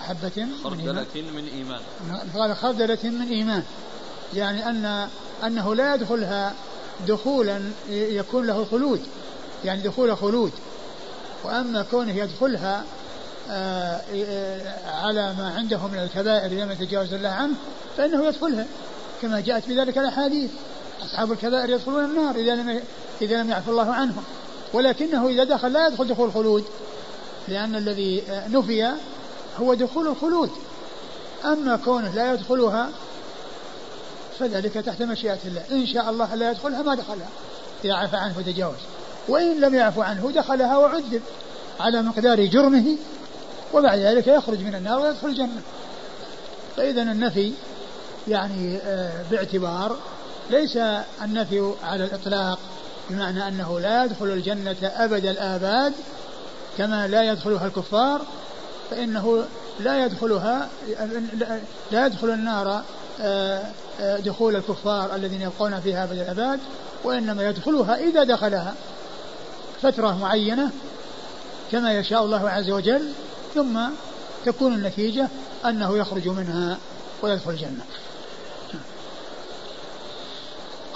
حبة 0.00 0.46
خردلة 0.64 1.06
من 1.14 1.46
إيمان. 1.46 1.80
مثقال 2.26 2.56
خردلة 2.56 2.98
من 3.04 3.28
إيمان. 3.28 3.62
يعني 4.34 4.70
أن 4.70 5.08
أنه 5.44 5.74
لا 5.74 5.94
يدخلها 5.94 6.54
دخولا 7.08 7.60
يكون 7.90 8.46
له 8.46 8.64
خلود 8.64 9.00
يعني 9.64 9.82
دخول 9.82 10.16
خلود. 10.16 10.52
وأما 11.44 11.82
كونه 11.90 12.16
يدخلها 12.16 12.84
آه، 13.50 14.00
على 14.86 15.34
ما 15.38 15.52
عنده 15.56 15.86
من 15.86 15.98
الكبائر 15.98 16.50
لم 16.50 16.70
يتجاوز 16.70 17.12
الله 17.12 17.28
عنه 17.28 17.54
فإنه 17.96 18.26
يدخلها 18.26 18.66
كما 19.22 19.40
جاءت 19.40 19.68
بذلك 19.68 19.98
الأحاديث. 19.98 20.50
أصحاب 21.02 21.32
الكبائر 21.32 21.70
يدخلون 21.70 22.04
النار 22.04 22.34
إذا 22.34 22.54
لم 22.54 22.80
إذا 23.22 23.42
لم 23.42 23.50
يعفو 23.50 23.70
الله 23.70 23.92
عنهم. 23.94 24.24
ولكنه 24.72 25.28
إذا 25.28 25.44
دخل 25.44 25.72
لا 25.72 25.86
يدخل 25.86 26.08
دخول 26.08 26.32
خلود 26.32 26.64
لأن 27.48 27.74
الذي 27.74 28.22
نفي 28.48 28.92
هو 29.60 29.74
دخول 29.74 30.08
الخلود. 30.08 30.50
أما 31.44 31.76
كونه 31.76 32.14
لا 32.14 32.32
يدخلها 32.32 32.90
فذلك 34.38 34.74
تحت 34.74 35.02
مشيئة 35.02 35.38
الله. 35.46 35.62
إن 35.72 35.86
شاء 35.86 36.10
الله 36.10 36.34
لا 36.34 36.50
يدخلها 36.50 36.82
ما 36.82 36.94
دخلها. 36.94 37.28
إذا 37.84 37.94
عفى 37.94 38.16
عنه 38.16 38.38
وتجاوز 38.38 38.76
وإن 39.28 39.60
لم 39.60 39.74
يعفو 39.74 40.02
عنه 40.02 40.32
دخلها 40.34 40.76
وعذب 40.76 41.22
على 41.80 42.02
مقدار 42.02 42.44
جرمه 42.44 42.96
وبعد 43.74 43.98
ذلك 43.98 44.26
يخرج 44.26 44.60
من 44.60 44.74
النار 44.74 45.00
ويدخل 45.00 45.28
الجنة. 45.28 45.62
فإذا 46.76 47.02
النفي 47.02 47.52
يعني 48.28 48.76
آه، 48.76 49.22
باعتبار 49.30 49.96
ليس 50.50 50.76
النفي 51.22 51.72
على 51.82 52.04
الإطلاق 52.04 52.58
بمعنى 53.10 53.48
أنه 53.48 53.80
لا 53.80 54.04
يدخل 54.04 54.26
الجنة 54.26 54.76
أبد 54.82 55.26
الآباد 55.26 55.92
كما 56.78 57.08
لا 57.08 57.22
يدخلها 57.22 57.66
الكفار 57.66 58.20
فإنه 58.90 59.44
لا 59.80 60.04
يدخلها 60.04 60.68
لا 61.90 62.06
يدخل 62.06 62.30
النار 62.30 62.82
دخول 64.00 64.56
الكفار 64.56 65.14
الذين 65.14 65.42
يبقون 65.42 65.80
فيها 65.80 66.04
أبد 66.04 66.18
الأباد 66.18 66.60
وإنما 67.04 67.48
يدخلها 67.48 67.96
إذا 67.96 68.24
دخلها. 68.24 68.74
فترة 69.82 70.18
معينة 70.18 70.70
كما 71.72 71.98
يشاء 71.98 72.24
الله 72.24 72.50
عز 72.50 72.70
وجل 72.70 73.12
ثم 73.54 73.80
تكون 74.44 74.74
النتيجة 74.74 75.28
أنه 75.64 75.98
يخرج 75.98 76.28
منها 76.28 76.78
ويدخل 77.22 77.50
الجنة. 77.50 77.84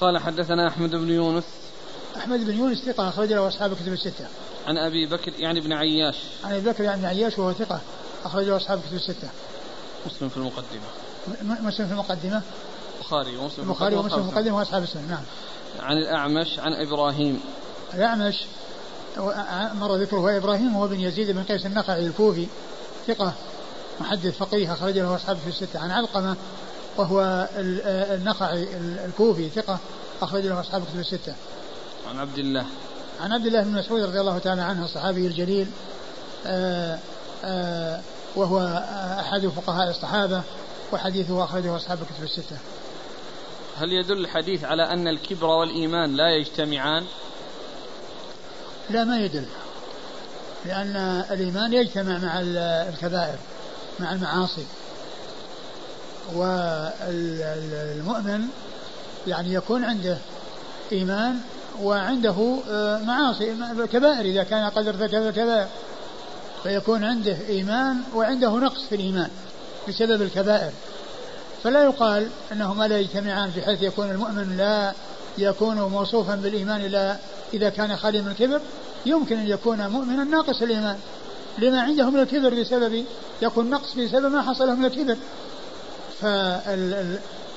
قال 0.01 0.19
حدثنا 0.19 0.69
أحمد 0.69 0.91
بن 0.91 1.11
يونس. 1.11 1.45
أحمد 2.17 2.47
بن 2.47 2.59
يونس 2.59 2.79
ثقة 2.79 3.09
أخرج 3.09 3.33
له 3.33 3.49
أصحاب 3.49 3.75
كتب 3.75 3.93
الستة. 3.93 4.27
عن 4.67 4.79
أبي 4.79 5.07
بكر 5.07 5.33
يعني 5.39 5.61
بن 5.61 5.73
عياش. 5.73 6.17
عن 6.45 6.53
أبي 6.53 6.71
بكر 6.71 6.85
يعني 6.85 7.01
بن 7.01 7.07
عياش 7.07 7.39
وهو 7.39 7.53
ثقة 7.53 7.81
أخرج 8.25 8.45
له 8.45 8.57
أصحاب 8.57 8.81
كتب 8.81 8.97
الستة. 8.97 9.29
مسلم 10.07 10.29
في 10.29 10.37
المقدمة. 10.37 10.91
مسلم 11.43 11.87
في 11.87 11.93
المقدمة؟ 11.93 12.43
البخاري 12.99 13.37
ومسلم 13.37 13.65
البخاري 13.65 13.97
ومسلم 13.97 14.23
في 14.23 14.31
المقدمة 14.31 14.57
وأصحاب 14.57 14.83
السنة 14.83 15.07
نعم. 15.09 15.23
عن 15.81 15.97
الأعمش 15.97 16.59
عن 16.59 16.73
إبراهيم. 16.75 17.41
الأعمش 17.95 18.45
مر 19.75 19.97
ذكره 19.97 20.37
إبراهيم 20.37 20.75
هو 20.75 20.89
بن 20.89 21.01
يزيد 21.01 21.31
بن 21.31 21.43
قيس 21.43 21.67
النخعي 21.67 22.07
الكوفي 22.07 22.47
ثقة 23.07 23.33
محدث 24.01 24.39
فقيه 24.39 24.73
أخرج 24.73 24.99
له 24.99 25.17
أصحابه 25.17 25.39
في 25.41 25.49
الستة. 25.49 25.81
عن 25.81 25.91
علقمة 25.91 26.37
وهو 26.97 27.49
النخعي 28.15 28.69
الكوفي 29.05 29.49
ثقة 29.49 29.79
أخرج 30.23 30.47
له 30.47 30.61
أصحابه 30.61 30.85
في 30.85 31.01
الستة. 31.01 31.35
عن 32.11 32.19
عبد 32.19 32.39
الله. 32.39 32.67
عن 33.21 33.33
عبد 33.33 33.47
الله 33.47 33.63
بن 33.63 33.73
مسعود 33.73 34.03
رضي 34.03 34.21
الله 34.21 34.39
تعالى 34.39 34.63
عنه 34.63 34.85
الصحابي 34.85 35.27
الجليل 35.27 35.67
آآ 36.47 36.99
آآ 37.45 38.01
وهو 38.37 38.85
أحد 39.21 39.47
فقهاء 39.47 39.91
الصحابة. 39.91 40.43
وحديثه 40.93 41.45
أخرجه 41.45 41.77
أصحاب 41.77 41.99
الكتب 42.03 42.25
الستة. 42.25 42.57
هل 43.79 43.93
يدل 43.93 44.19
الحديث 44.19 44.65
على 44.65 44.83
أن 44.83 45.09
الكبر 45.09 45.47
والإيمان 45.47 46.17
لا 46.17 46.37
يجتمعان؟ 46.37 47.05
لا 48.91 49.05
ما 49.05 49.19
يدل. 49.19 49.47
لأن 50.67 50.97
الإيمان 51.31 51.73
يجتمع 51.73 52.19
مع 52.19 52.41
الكبائر 52.41 53.39
مع 54.01 54.13
المعاصي. 54.13 54.67
والمؤمن 56.35 57.61
يعني 59.27 59.55
يكون 59.55 59.85
عنده 59.85 60.19
إيمان 60.93 61.41
وعنده 61.83 62.59
آه، 62.71 62.99
معاصي. 62.99 63.57
كبائر 63.93 64.21
إذا 64.21 64.43
كان 64.43 64.71
قد 64.71 64.87
ارتكب 64.87 65.23
الكبائر 65.23 65.69
فيكون 66.63 67.05
عنده 67.05 67.37
إيمان 67.49 67.97
وعنده 68.15 68.51
نقص 68.51 68.85
في 68.89 68.95
الإيمان. 68.95 69.31
بسبب 69.91 70.23
الكبائر. 70.23 70.71
فلا 71.65 71.85
يقال 71.85 72.29
أنهما 72.53 72.89
لا 72.89 72.99
يجتمعان 72.99 73.51
بحيث 73.57 73.83
يكون 73.83 74.11
المؤمن 74.11 74.57
لا 74.57 74.93
يكون 75.39 75.81
موصوفا 75.81 76.35
بالإيمان 76.35 76.81
إلا 76.81 77.17
إذا 77.55 77.69
كان 77.69 77.97
خالي 77.97 78.23
من 78.23 78.29
الكبر. 78.29 78.61
يمكن 79.07 79.39
أن 79.39 79.49
يكون 79.49 79.89
مؤمنا 79.89 80.25
ناقص 80.25 80.63
الإيمان 80.63 80.97
لما 81.59 81.81
عنده 81.81 82.11
من 82.11 82.21
الكبر 82.21 82.61
بسبب 82.61 83.05
يكون 83.43 83.71
نقص 83.71 83.95
بسبب 83.95 84.33
ما 84.33 84.43
حصل 84.43 84.77
من 84.77 84.85
الكبر. 84.85 85.17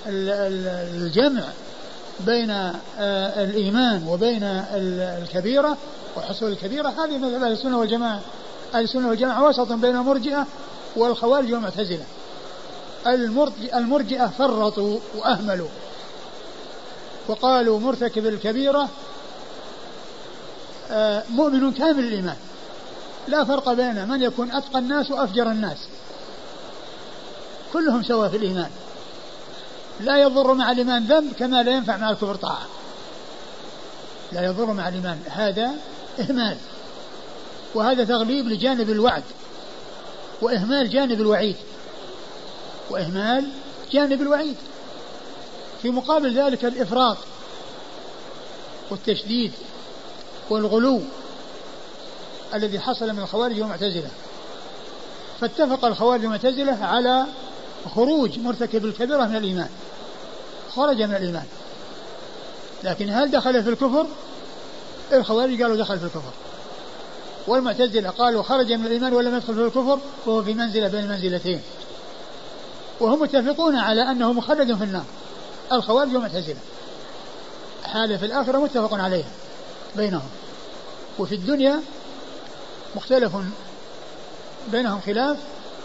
فالجمع 0.06 1.43
بين 2.19 2.50
آه، 2.50 3.43
الإيمان 3.43 4.08
وبين 4.08 4.43
الكبيرة 4.43 5.78
وحصول 6.17 6.52
الكبيرة 6.52 6.89
هذه 6.89 7.17
مثل 7.17 7.43
أهل 7.43 7.52
السنة 7.52 7.80
والجماعة. 7.80 8.22
أهل 8.74 8.84
السنة 8.84 9.10
والجماعة 9.10 9.48
وسط 9.48 9.72
بين 9.72 9.96
المرجئة 9.96 10.48
والخوارج 10.96 11.54
والمعتزلة. 11.54 12.06
المرجئة 13.74 14.28
فرطوا 14.28 15.00
وأهملوا. 15.16 15.68
وقالوا 17.28 17.80
مرتكب 17.80 18.26
الكبيرة 18.26 18.89
آه، 20.92 21.24
مؤمن 21.30 21.72
كامل 21.72 22.04
الإيمان. 22.04 22.38
لا 23.28 23.44
فرق 23.44 23.74
بين 23.74 24.08
من 24.08 24.22
يكون 24.22 24.52
أتقى 24.52 24.80
الناس 24.80 25.12
وأفجر 25.12 25.52
الناس. 25.52 25.78
كلهم 27.74 28.04
سواء 28.04 28.30
في 28.30 28.38
الإيمان. 28.38 28.70
لا 30.00 30.18
يضر 30.18 30.54
مع 30.54 30.72
الإيمان 30.72 31.06
ذنب 31.06 31.34
كما 31.34 31.63
لا 31.63 31.72
ينفع 31.72 31.98
مع 31.98 32.10
الكفر 32.10 32.36
طاعة. 32.36 32.68
لا 34.32 34.46
يضر 34.46 34.66
مع 34.66 34.88
الإيمان. 34.88 35.20
هذا 35.30 35.72
إهمال. 36.20 36.58
وهذا 37.76 38.04
تغليب 38.04 38.48
لجانب 38.48 38.89
الوعد. 38.89 39.24
وإهمال 40.42 40.89
جانب 40.89 41.22
الوعيد. 41.22 41.56
وإهمال 42.93 43.47
جانب 43.91 44.21
الوعيد. 44.21 44.56
في 45.82 45.89
مقابل 45.89 46.39
ذلك 46.39 46.65
الإفراط 46.65 47.17
والتشديد 48.89 49.51
والغلو 50.49 51.01
الذي 52.53 52.79
حصل 52.79 53.13
من 53.13 53.19
الخوارج 53.19 53.62
والمعتزلة 53.62 54.10
فاتفق 55.41 55.86
الخوارج 55.86 56.21
والمعتزلة 56.21 56.86
على 56.86 57.25
خروج 57.95 58.39
مرتكب 58.39 58.86
الكبيرة 58.86 59.25
من 59.25 59.36
الإيمان. 59.36 59.69
خرج 60.75 61.01
من 61.01 61.15
الإيمان. 61.15 61.45
لكن 62.84 63.10
هل 63.10 63.32
دخل 63.32 63.63
في 63.63 63.69
الكفر؟ 63.69 64.06
الخوارج 65.13 65.62
قالوا 65.62 65.77
دخل 65.77 65.99
في 65.99 66.06
الكفر. 66.06 66.32
والمعتزلة 67.47 68.10
قالوا 68.10 68.43
خرج 68.43 68.73
من 68.73 68.86
الإيمان 68.86 69.13
ولم 69.13 69.36
يدخل 69.36 69.53
في 69.56 69.62
الكفر 69.62 69.99
وهو 70.25 70.43
في 70.43 70.53
منزلة 70.53 70.88
بين 70.88 71.03
المنزلتين 71.03 71.62
وهم 72.99 73.21
متفقون 73.21 73.75
على 73.75 74.01
أنه 74.12 74.34
مخلد 74.34 74.77
في 74.77 74.84
النار. 74.84 75.06
الخوارج 75.71 76.13
والمعتزلة 76.13 76.58
حالة 77.84 78.17
في 78.17 78.25
الآخرة 78.25 78.58
متفق 78.58 78.93
عليها 78.93 79.27
بينهم. 79.95 80.29
وفي 81.19 81.36
الدنيا 81.36 81.79
مختلف 82.95 83.32
بينهم 84.71 84.99
خلاف. 85.06 85.38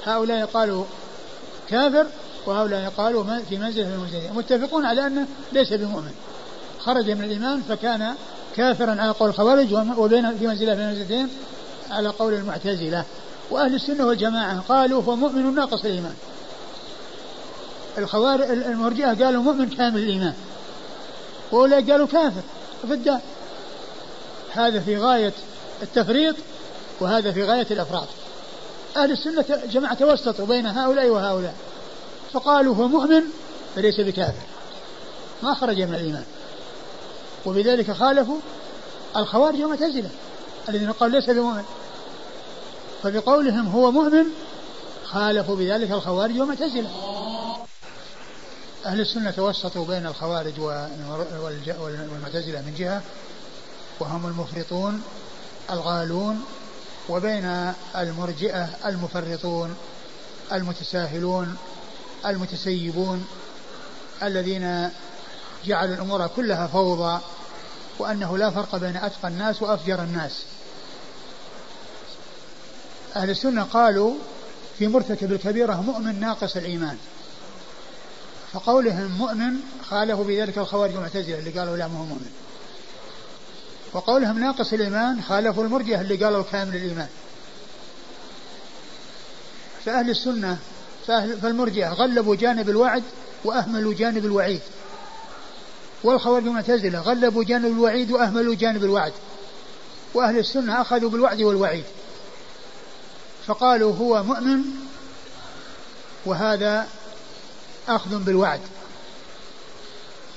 هؤلاء 0.04 0.46
قالوا 0.46 0.84
كافر 1.68 2.06
وهؤلاء 2.46 2.92
قالوا 2.96 3.24
في 3.48 3.58
منزلة 3.58 3.86
من 3.86 3.92
المنزلين 3.92 4.32
متفقون 4.34 4.86
على 4.86 5.06
أنه 5.06 5.26
ليس 5.52 5.72
بمؤمن. 5.72 6.12
خرج 6.78 7.10
من 7.10 7.24
الإيمان 7.24 7.62
فكان 7.68 8.14
كافرا 8.56 8.90
على 8.90 9.10
قول 9.10 9.28
الخوارج 9.28 9.74
وبين 9.98 10.38
في 10.38 10.46
منزلة 10.46 10.74
من 10.74 10.80
المنزلتين 10.80 11.28
على 11.90 12.08
قول 12.08 12.34
المعتزلة. 12.34 13.04
وأهل 13.50 13.74
السنة 13.74 14.06
والجماعة 14.06 14.60
قالوا 14.60 15.02
هو 15.02 15.16
مؤمن 15.16 15.54
ناقص 15.54 15.84
الإيمان. 15.84 16.14
الخوارج 17.98 18.50
المرجئة 18.50 19.24
قالوا 19.24 19.42
مؤمن 19.42 19.68
كامل 19.70 20.02
الإيمان. 20.02 20.34
وأولئك 21.52 21.90
قالوا 21.90 22.06
كافر. 22.06 22.42
في 22.86 22.94
الدار 22.94 23.20
هذا 24.52 24.80
في 24.80 24.96
غاية 24.96 25.32
التفريط 25.82 26.36
وهذا 27.00 27.32
في 27.32 27.44
غاية 27.44 27.66
الأفراط. 27.70 28.08
أهل 28.96 29.12
السنة 29.12 29.44
جماعة 29.70 29.94
توسطوا 29.94 30.46
بين 30.46 30.66
هؤلاء 30.66 31.08
وهؤلاء. 31.08 31.54
فقالوا 32.32 32.74
هو 32.74 32.88
مؤمن 32.88 33.22
فليس 33.76 34.00
بكافر. 34.00 34.46
ما 35.42 35.54
خرج 35.54 35.80
من 35.80 35.94
الإيمان. 35.94 36.24
وبذلك 37.46 37.90
خالفوا 37.92 38.38
الخوارج 39.16 39.62
والمعتزلة 39.62 40.10
الذين 40.68 40.92
قالوا 40.92 41.20
ليس 41.20 41.30
بمؤمن. 41.30 41.64
فبقولهم 43.02 43.68
هو 43.68 43.90
مؤمن 43.90 44.24
خالفوا 45.04 45.56
بذلك 45.56 45.90
الخوارج 45.90 46.40
والمعتزلة 46.40 46.90
أهل 48.88 49.00
السنة 49.00 49.30
توسطوا 49.30 49.86
بين 49.86 50.06
الخوارج 50.06 50.60
والمعتزلة 51.80 52.60
من 52.60 52.74
جهة 52.78 53.02
وهم 54.00 54.26
المفرطون 54.26 55.02
الغالون 55.70 56.44
وبين 57.08 57.72
المرجئة 57.96 58.68
المفرطون 58.86 59.76
المتساهلون 60.52 61.56
المتسيبون 62.26 63.26
الذين 64.22 64.90
جعلوا 65.64 65.94
الأمور 65.94 66.26
كلها 66.26 66.66
فوضى 66.66 67.20
وأنه 67.98 68.38
لا 68.38 68.50
فرق 68.50 68.76
بين 68.76 68.96
أتقى 68.96 69.28
الناس 69.28 69.62
وأفجر 69.62 70.02
الناس. 70.02 70.42
أهل 73.16 73.30
السنة 73.30 73.62
قالوا 73.62 74.14
في 74.78 74.88
مرتكب 74.88 75.32
الكبيرة 75.32 75.74
مؤمن 75.74 76.20
ناقص 76.20 76.56
الإيمان. 76.56 76.98
فقولهم 78.52 79.10
مؤمن 79.18 79.54
خالفوا 79.90 80.24
بذلك 80.24 80.58
الخوارج 80.58 80.94
المعتزلة 80.94 81.38
اللي 81.38 81.50
قالوا 81.50 81.76
لا 81.76 81.88
ما 81.88 81.98
هو 81.98 82.04
مؤمن. 82.04 82.30
وقولهم 83.92 84.38
ناقص 84.38 84.72
الإيمان 84.72 85.22
خالفوا 85.22 85.64
المرجئة 85.64 86.00
اللي 86.00 86.24
قالوا 86.24 86.42
كامل 86.52 86.76
الإيمان. 86.76 87.08
فأهل 89.84 90.10
السنة 90.10 90.58
فأهل 91.06 91.40
فالمرجئة 91.40 91.88
غلبوا 91.88 92.36
جانب 92.36 92.70
الوعد 92.70 93.02
وأهملوا 93.44 93.94
جانب 93.94 94.24
الوعيد. 94.24 94.60
والخوارج 96.04 96.46
المعتزلة 96.46 96.98
غلبوا 96.98 97.44
جانب 97.44 97.66
الوعيد 97.66 98.10
وأهملوا 98.12 98.54
جانب 98.54 98.84
الوعد. 98.84 99.12
وأهل 100.14 100.38
السنة 100.38 100.80
أخذوا 100.80 101.10
بالوعد 101.10 101.42
والوعيد. 101.42 101.84
فقالوا 103.46 103.94
هو 103.94 104.22
مؤمن 104.22 104.64
وهذا 106.26 106.86
أخذ 107.88 108.18
بالوعد. 108.18 108.60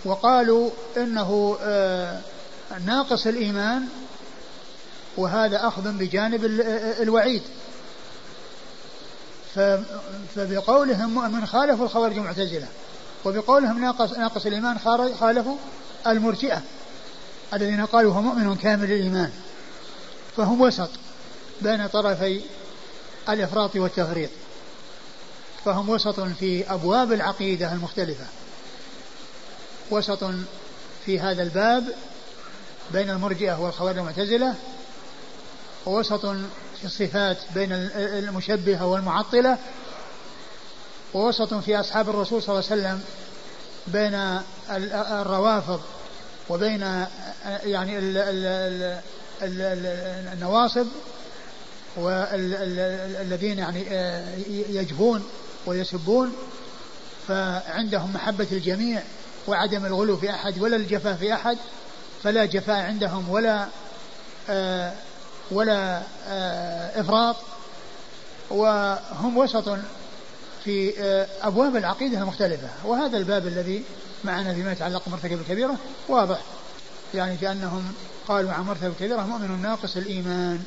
وقالوا 0.06 0.70
إنه 0.98 1.58
آه، 1.62 2.20
ناقص 2.86 3.28
الإيمان 3.28 3.88
وهذا 5.18 5.68
أخذ 5.68 5.92
بجانب 5.92 6.46
الوعيد. 7.02 7.42
فبقولهم 10.36 11.14
مؤمن 11.14 11.46
خالفوا 11.46 11.86
الخوارج 11.86 12.18
المعتزلة 12.18 12.68
وبقولهم 13.26 13.82
ناقص 13.82 14.12
ناقص 14.12 14.46
الإيمان 14.46 14.80
خالفوا 15.20 15.56
المرجئة 16.08 16.62
الذين 17.54 17.86
قالوا 17.86 18.14
هو 18.14 18.22
مؤمن 18.22 18.56
كامل 18.56 18.92
الإيمان 18.92 19.32
فهم 20.38 20.62
وسط 20.62 20.90
بين 21.62 21.88
طرفي 21.88 22.42
الإفراط 23.30 23.76
والتفريط. 23.76 24.30
فهم 25.66 25.90
وسط 25.90 26.20
في 26.20 26.74
أبواب 26.74 27.12
العقيدة 27.12 27.74
المختلفة. 27.74 28.26
وسط 29.92 30.24
في 31.06 31.20
هذا 31.20 31.44
الباب 31.44 31.84
بين 32.94 33.10
المرجئة 33.10 33.60
والخوارج 33.60 33.98
المعتزلة 33.98 34.56
ووسط 35.86 36.26
في 36.80 36.86
الصفات 36.86 37.38
بين 37.56 37.72
المشبهة 37.96 38.86
والمعطلة 38.86 39.58
ووسط 41.14 41.54
في 41.54 41.80
أصحاب 41.80 42.10
الرسول 42.10 42.44
صلى 42.44 42.60
الله 42.60 42.72
عليه 42.72 42.82
وسلم 42.82 43.04
بين 43.88 44.40
الروافض 45.22 45.82
وبين 46.50 47.06
يعني 47.64 48.00
النواصب 50.34 50.88
والذين 51.98 53.60
يعني 53.60 53.86
يجفون 54.50 55.24
ويسبون 55.66 56.34
فعندهم 57.28 58.14
محبة 58.14 58.48
الجميع 58.52 59.04
وعدم 59.48 59.86
الغلو 59.86 60.18
في 60.18 60.30
أحد 60.30 60.62
ولا 60.62 60.76
الجفاء 60.76 61.16
في 61.16 61.34
أحد 61.34 61.58
فلا 62.24 62.46
جفاء 62.46 62.86
عندهم 62.86 63.30
ولا 63.30 63.68
آه 64.50 64.94
ولا 65.52 66.02
آه 66.28 67.02
إفراط. 67.02 67.36
وهم 68.50 69.38
وسط 69.38 69.78
في 70.64 71.02
آه 71.02 71.28
أبواب 71.42 71.76
العقيدة 71.76 72.18
المختلفة. 72.18 72.68
وهذا 72.86 73.18
الباب 73.18 73.48
الذي 73.48 73.84
معنا 74.24 74.54
فيما 74.54 74.72
يتعلق 74.72 75.04
بمرتكب 75.08 75.42
الكبيرة 75.42 75.76
واضح. 76.08 76.40
يعني 77.14 77.38
في 77.38 77.52
أنهم 77.52 77.94
قالوا 78.28 78.52
عن 78.52 78.64
مرتكب 78.64 78.88
الكبيرة 78.88 79.22
مؤمن 79.22 79.62
ناقص 79.62 79.98
الإيمان. 79.98 80.64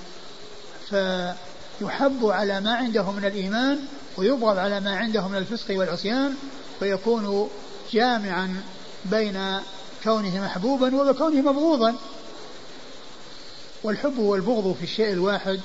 فيحب 0.91 2.27
على 2.27 2.61
ما 2.61 2.75
عنده 2.75 3.11
من 3.11 3.25
الإيمان 3.25 3.79
ويبغض 4.17 4.59
على 4.59 4.81
ما 4.81 4.97
عنده 4.97 5.29
من 5.29 5.39
الفسق 5.39 5.79
والعصيان 5.79 6.35
فيكون 6.79 7.51
جامعا 7.93 8.63
بين 9.05 9.61
كونه 10.05 10.45
محبوبا 10.45 11.11
وكونه 11.11 11.53
مبغوضا. 11.53 11.95
والحب 13.83 14.19
والبغض 14.19 14.75
في 14.79 14.85
الشيء 14.85 15.13
الواحد 15.13 15.61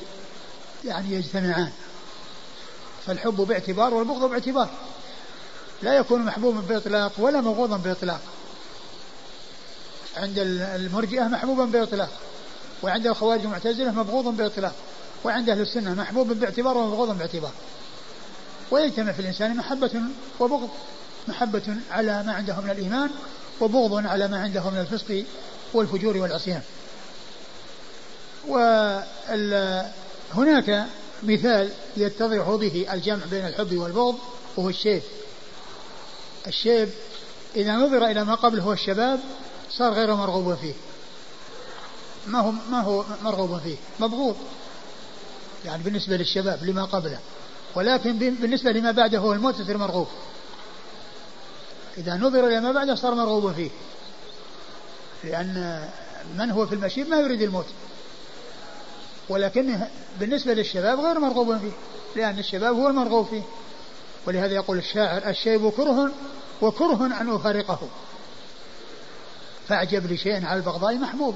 يعني 0.86 1.14
يجتمعان. 1.16 1.72
فالحب 3.06 3.36
باعتبار 3.36 3.94
والبغض 3.94 4.30
باعتبار. 4.30 4.70
لا 5.82 5.94
يكون 5.94 6.22
محبوبا 6.22 6.60
بإطلاق 6.60 7.12
ولا 7.18 7.42
مبغوضا 7.42 7.78
بإطلاق. 7.78 8.22
عند 10.18 10.36
المرجئة 10.40 11.24
محبوبا 11.24 11.66
بإطلاق. 11.66 12.10
وعند 12.84 13.08
الخوارج 13.08 13.42
المعتزلة 13.42 13.92
مبغوضا 13.92 14.32
بإطلاق. 14.32 14.76
وعند 15.24 15.50
أهل 15.50 15.62
السنة 15.62 15.94
محبوب 15.94 16.34
باعتبار 16.34 16.78
ومبغوض 16.78 17.18
باعتبار. 17.18 17.52
ويجتمع 18.72 19.12
في 19.12 19.20
الإنسان 19.20 19.58
محبة 19.58 20.02
وبغض 20.40 20.70
محبة 21.28 21.76
على 21.92 22.24
ما 22.24 22.34
عنده 22.34 22.62
من 22.62 22.70
الإيمان 22.70 23.10
وبغض 23.62 24.08
على 24.08 24.28
ما 24.28 24.42
عنده 24.42 24.70
من 24.70 24.80
الفسق 24.80 25.26
والفجور 25.74 26.18
والعصيان. 26.18 26.62
وهناك 30.36 30.86
مثال 31.24 31.70
يتضح 31.98 32.50
به 32.50 32.94
الجمع 32.94 33.26
بين 33.32 33.48
الحب 33.48 33.78
والبغض 33.78 34.16
وهو 34.58 34.70
الشيب. 34.70 35.02
الشيب 36.48 36.90
إذا 37.56 37.74
نظر 37.74 38.06
إلى 38.06 38.24
ما 38.24 38.36
قبله 38.36 38.64
هو 38.64 38.74
الشباب 38.74 39.20
صار 39.70 39.94
غير 39.94 40.16
مرغوب 40.16 40.56
فيه. 40.56 40.74
ما 42.28 42.40
هو 42.40 42.52
ما 42.52 42.82
هو 42.82 43.06
مرغوب 43.22 43.60
فيه؟ 43.60 43.76
مبغوض. 44.00 44.36
يعني 45.66 45.84
بالنسبة 45.84 46.18
للشباب 46.18 46.64
لما 46.64 46.86
قبله. 46.86 47.20
ولكن 47.76 48.18
بالنسبة 48.18 48.72
لما 48.72 48.92
بعده 48.92 49.18
هو 49.18 49.34
الموت 49.34 49.60
يصير 49.60 49.78
مرغوب 49.78 50.08
إذا 51.98 52.18
نظر 52.18 52.48
إلى 52.48 52.62
ما 52.62 52.72
بعده 52.72 52.96
صار 52.96 53.16
مرغوب 53.16 53.52
فيه. 53.52 53.70
لأن 55.24 55.90
من 56.38 56.52
هو 56.52 56.66
في 56.66 56.76
المشيب 56.76 57.10
ما 57.10 57.18
يريد 57.18 57.42
الموت. 57.42 57.66
ولكن 59.30 59.80
بالنسبة 60.20 60.54
للشباب 60.54 61.00
غير 61.00 61.20
مرغوب 61.20 61.58
فيه. 61.58 61.72
لأن 62.16 62.40
الشباب 62.40 62.76
هو 62.76 62.88
المرغوب 62.88 63.28
فيه. 63.28 63.42
ولهذا 64.28 64.54
يقول 64.54 64.78
الشاعر 64.78 65.30
الشيب 65.30 65.70
كره 65.70 66.12
وكره 66.62 67.06
أن 67.06 67.30
أفارقه 67.30 67.80
فأعجب 69.68 70.12
لشيء 70.12 70.46
على 70.46 70.60
البغضاء 70.60 70.96
محبوب. 70.96 71.36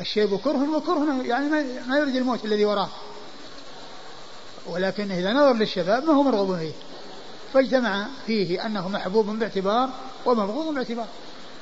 الشيب 0.00 0.36
كره 0.36 0.76
وكره 0.76 1.22
يعني 1.22 1.48
ما 1.88 1.98
يريد 1.98 2.16
الموت 2.16 2.44
الذي 2.44 2.64
وراه. 2.64 2.88
ولكن 4.66 5.12
إذا 5.12 5.32
نظر 5.32 5.52
للشباب 5.52 6.04
ما 6.04 6.12
هو 6.12 6.22
مرغوب 6.22 6.56
فيه. 6.56 6.72
فاجتمع 7.54 8.06
فيه 8.26 8.66
أنه 8.66 8.88
محبوب 8.88 9.26
باعتبار 9.26 9.90
ومبغوض 10.26 10.74
باعتبار. 10.74 11.06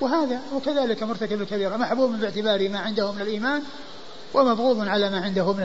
وهذا 0.01 0.41
وكذلك 0.55 1.03
مرتكب 1.03 1.43
الكبيرة 1.43 1.77
محبوب 1.77 2.11
باعتبار 2.11 2.69
ما 2.69 2.79
عنده 2.79 3.13
من 3.13 3.21
الإيمان 3.21 3.63
ومبغوض 4.35 4.89
على 4.89 5.11
ما 5.11 5.21
عنده 5.21 5.53
من 5.53 5.65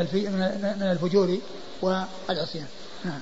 من 0.79 0.89
الفجور 0.91 1.37
والعصيان. 1.81 2.67
نعم. 3.05 3.21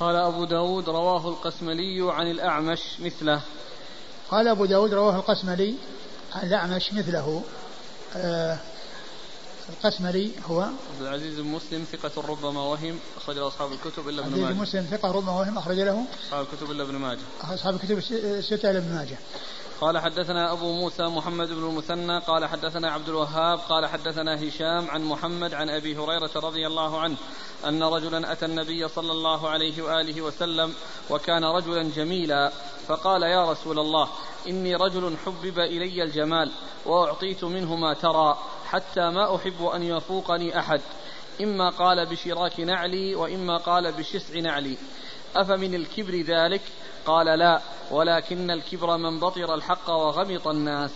قال 0.00 0.16
أبو 0.16 0.44
داود 0.44 0.88
رواه 0.88 1.28
القسملي 1.28 2.12
عن 2.12 2.30
الأعمش 2.30 2.80
مثله. 3.00 3.40
قال 4.30 4.48
أبو 4.48 4.64
داود 4.64 4.94
رواه 4.94 5.16
القسملي 5.16 5.74
عن 6.34 6.46
الأعمش 6.46 6.92
مثله. 6.92 7.42
آه 8.16 8.58
القسمري 9.72 10.32
هو 10.50 10.60
عبد 10.60 11.00
العزيز 11.00 11.40
بن 11.40 11.46
مسلم 11.46 11.84
ثقة 11.92 12.28
ربما 12.28 12.60
وهم 12.60 12.98
أخرج 13.16 13.36
له 13.36 13.48
أصحاب 13.48 13.72
الكتب 13.72 14.08
إلا 14.08 14.22
ابن 14.22 14.30
ماجه. 14.30 14.34
عبد 14.34 14.38
العزيز 14.38 14.60
مسلم 14.60 14.82
ثقة 14.82 15.12
ربما 15.12 15.32
وهم 15.40 15.58
أخرج 15.58 15.78
له 15.78 16.04
أصحاب 16.26 16.46
الكتب 16.52 16.70
إلا 16.70 16.82
ابن 16.82 16.94
ماجه. 16.94 17.20
أصحاب 17.40 17.74
الكتب 17.74 17.98
الستة 17.98 18.70
إلا 18.70 18.78
ابن 18.78 18.94
ماجه. 18.94 19.18
قال 19.80 19.98
حدثنا 19.98 20.52
أبو 20.52 20.72
موسى 20.72 21.02
محمد 21.02 21.48
بن 21.48 21.68
المثنى 21.68 22.18
قال 22.18 22.46
حدثنا 22.46 22.90
عبد 22.90 23.08
الوهاب 23.08 23.58
قال 23.58 23.86
حدثنا 23.86 24.48
هشام 24.48 24.90
عن 24.90 25.04
محمد 25.04 25.54
عن 25.54 25.68
أبي 25.68 25.96
هريرة 25.96 26.30
رضي 26.36 26.66
الله 26.66 27.00
عنه 27.00 27.16
أن 27.64 27.82
رجلا 27.82 28.32
أتى 28.32 28.44
النبي 28.44 28.88
صلى 28.88 29.12
الله 29.12 29.48
عليه 29.48 29.82
وآله 29.82 30.22
وسلم 30.22 30.74
وكان 31.10 31.44
رجلا 31.44 31.82
جميلا 31.82 32.52
فقال 32.88 33.22
يا 33.22 33.50
رسول 33.50 33.78
الله 33.78 34.08
إني 34.48 34.74
رجل 34.74 35.16
حبب 35.26 35.58
إلي 35.58 36.02
الجمال 36.02 36.52
وأعطيت 36.86 37.44
منه 37.44 37.76
ما 37.76 37.94
ترى 37.94 38.38
حتى 38.72 39.10
ما 39.10 39.36
أحب 39.36 39.64
أن 39.64 39.82
يفوقني 39.82 40.58
أحد. 40.58 40.80
إما 41.40 41.70
قال 41.70 42.06
بشراك 42.06 42.60
نعلي 42.60 43.14
وإما 43.14 43.56
قال 43.56 43.92
بشسع 43.92 44.40
نعلي. 44.40 44.76
أفمن 45.36 45.74
الكبر 45.74 46.20
ذلك؟ 46.20 46.60
قال 47.06 47.38
لا 47.38 47.60
ولكن 47.90 48.50
الكبر 48.50 48.96
من 48.96 49.20
بطر 49.20 49.54
الحق 49.54 49.90
وغمط 49.90 50.48
الناس. 50.48 50.90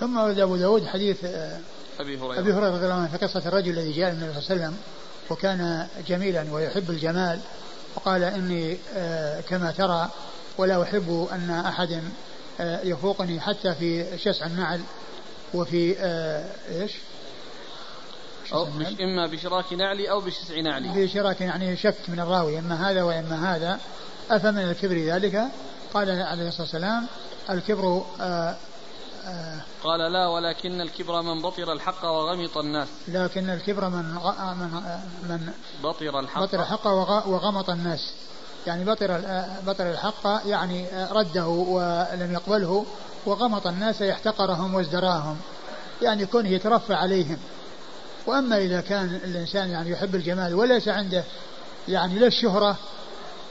ثم 0.00 0.16
ورد 0.16 0.38
أبو 0.38 0.56
داود 0.56 0.86
حديث 0.86 1.24
آه، 1.24 1.60
أبي 2.00 2.18
هريرة. 2.18 2.40
أبي 2.40 2.52
هريرة 2.52 2.70
رضي 2.70 2.84
الله 2.84 2.94
عنه 2.94 3.08
في 3.08 3.26
قصة 3.26 3.48
الرجل 3.48 3.70
الذي 3.70 3.92
جاء 3.92 4.10
النبي 4.10 4.32
صلى 4.32 4.40
الله 4.40 4.50
عليه 4.50 4.60
وسلم 4.60 4.76
وكان 5.30 5.88
جميلا 6.08 6.46
ويحب 6.52 6.90
الجمال 6.90 7.40
وقال 7.96 8.22
إني 8.22 8.78
آه، 8.94 9.40
كما 9.40 9.70
ترى 9.70 10.08
ولا 10.58 10.82
أحب 10.82 11.28
أن 11.32 11.50
أحد 11.50 12.02
آه، 12.60 12.80
يفوقني 12.82 13.40
حتى 13.40 13.74
في 13.74 14.18
شسع 14.18 14.46
النعل. 14.46 14.80
وفي 15.54 15.96
إيش؟ 16.70 16.92
أو 18.52 18.64
بش 18.64 18.86
إما 19.00 19.26
بشراك 19.26 19.72
نعلي 19.72 20.10
أو 20.10 20.20
بشسع 20.20 20.60
نعلي. 20.60 21.06
بشراك 21.06 21.40
يعني 21.40 21.76
شك 21.76 21.96
من 22.08 22.20
الراوي 22.20 22.58
إما 22.58 22.90
هذا 22.90 23.02
وإما 23.02 23.56
هذا. 23.56 23.80
أفمن 24.30 24.70
الكبر 24.70 24.96
ذلك؟ 24.96 25.44
قال 25.94 26.10
عليه 26.10 26.48
الصلاة 26.48 26.62
والسلام 26.62 27.06
الكبر 27.50 28.04
آآ 28.20 28.56
آآ 29.24 29.60
قال 29.84 30.12
لا 30.12 30.26
ولكن 30.26 30.80
الكبر 30.80 31.22
من 31.22 31.42
بطر 31.42 31.72
الحق 31.72 32.04
وغمط 32.04 32.58
الناس. 32.58 32.88
لكن 33.08 33.50
الكبر 33.50 33.88
من 33.88 34.04
من 34.58 34.70
من 35.28 35.52
بطر 35.82 36.20
الحق. 36.20 36.42
بطر 36.42 36.60
الحق 36.62 36.86
وغمط 37.26 37.70
الناس. 37.70 38.12
يعني 38.66 38.84
بطر 38.84 39.20
بطر 39.66 39.90
الحق 39.90 40.42
يعني 40.46 40.86
رده 41.10 41.46
ولم 41.46 42.32
يقبله 42.32 42.86
وغمط 43.26 43.66
الناس 43.66 44.00
يحتقرهم 44.00 44.74
وازدراهم 44.74 45.36
يعني 46.02 46.26
كونه 46.26 46.48
يترفع 46.48 46.96
عليهم. 46.96 47.38
وأما 48.26 48.58
إذا 48.58 48.80
كان 48.80 49.20
الإنسان 49.24 49.70
يعني 49.70 49.90
يحب 49.90 50.14
الجمال 50.14 50.54
وليس 50.54 50.88
عنده 50.88 51.24
يعني 51.88 52.18
لا 52.18 52.26
الشهرة 52.26 52.76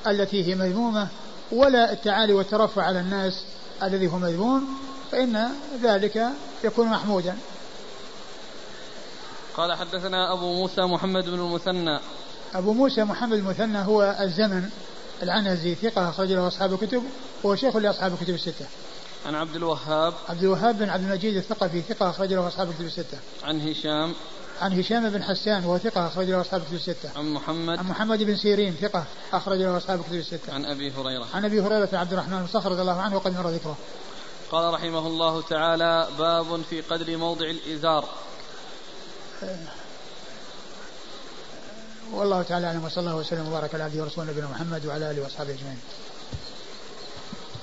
التي 0.07 0.47
هي 0.47 0.55
مذمومة 0.55 1.07
ولا 1.51 1.91
التعالي 1.91 2.34
والترفع 2.34 2.84
على 2.84 2.99
الناس 2.99 3.43
الذي 3.84 4.07
هو 4.07 4.18
مذموم 4.18 4.68
فإن 5.11 5.49
ذلك 5.84 6.30
يكون 6.63 6.88
محمودا. 6.88 7.36
قال 9.57 9.74
حدثنا 9.74 10.34
أبو 10.34 10.53
موسى 10.53 10.82
محمد 10.82 11.26
بن 11.26 11.39
المثنى. 11.39 11.99
أبو 12.55 12.74
موسى 12.74 13.03
محمد 13.03 13.38
المثنى 13.38 13.78
هو 13.78 14.18
الزمن. 14.20 14.70
العنزي 15.24 15.76
ثقة 15.76 16.09
أخرج 16.09 16.32
له 16.32 16.47
أصحاب 16.47 16.74
الكتب 16.74 17.03
وهو 17.43 17.55
شيخ 17.55 17.76
لأصحاب 17.76 18.13
الكتب 18.13 18.34
الستة. 18.34 18.66
عن 19.26 19.36
عبد 19.36 19.55
الوهاب. 19.55 20.13
عبد 20.30 20.43
الوهاب 20.43 20.78
بن 20.78 20.89
عبد 20.89 21.03
المجيد 21.03 21.36
الثقفي 21.36 21.82
ثقة 21.82 22.09
أخرج 22.09 22.34
له 22.34 22.47
أصحاب 22.47 22.70
الكتب 22.70 22.86
الستة. 22.86 23.18
عن 23.43 23.70
هشام. 23.70 24.13
عن 24.61 24.80
هشام 24.80 25.09
بن 25.09 25.24
حسان 25.24 25.66
وهو 25.66 25.78
ثقة 25.78 26.07
أخرج 26.07 26.30
له 26.30 26.41
أصحاب 26.41 26.61
الكتب 26.61 26.76
الستة. 26.76 27.09
عن 27.16 27.34
محمد. 27.34 27.80
عن 27.80 27.86
محمد 27.86 28.24
بن 28.24 28.36
سيرين 28.36 28.76
ثقة 28.82 29.05
أخرج 29.34 29.57
له 29.57 29.78
أصحاب 29.78 29.99
الكتب 29.99 30.13
الستة. 30.13 30.53
عن 30.53 30.66
أبي 30.66 30.91
هريرة. 30.91 31.28
عن 31.34 31.45
أبي 31.45 31.61
هريرة 31.61 31.89
عبد 31.93 32.13
الرحمن 32.13 32.39
بن 32.39 32.47
صخر 32.47 32.72
رضي 32.72 32.82
الله 32.82 33.01
عنه 33.01 33.16
وقد 33.16 33.38
مر 33.38 33.49
ذكره. 33.49 33.78
قال 34.51 34.74
رحمه 34.74 35.07
الله 35.07 35.41
تعالى 35.41 36.07
باب 36.18 36.61
في 36.70 36.82
قدر 36.82 37.18
موضع 37.18 37.45
الإزار. 37.45 38.09
والله 42.14 42.41
تعالى 42.41 42.68
أعلم 42.68 42.86
وصلى 42.86 42.99
الله 42.99 43.16
وسلم 43.16 43.47
وبارك 43.47 43.76
على 43.76 43.84
عبده 43.84 44.01
ورسوله 44.01 44.32
نبينا 44.32 44.47
محمد 44.47 44.86
وعلى 44.86 45.12
آله 45.12 45.22
وأصحابه 45.22 45.53
أجمعين. 45.53 45.80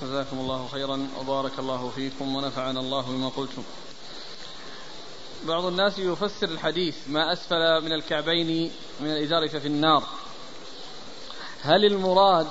جزاكم 0.01 0.39
الله 0.39 0.67
خيرا 0.67 1.07
وبارك 1.19 1.59
الله 1.59 1.91
فيكم 1.95 2.35
ونفعنا 2.35 2.79
الله 2.79 3.01
بما 3.01 3.29
قلتم. 3.29 3.63
بعض 5.47 5.65
الناس 5.65 5.99
يفسر 5.99 6.49
الحديث 6.49 6.95
ما 7.07 7.33
أسفل 7.33 7.81
من 7.81 7.91
الكعبين 7.91 8.71
من 9.01 9.11
الإزار 9.11 9.49
ففي 9.49 9.67
النار. 9.67 10.03
هل 11.61 11.85
المراد 11.85 12.47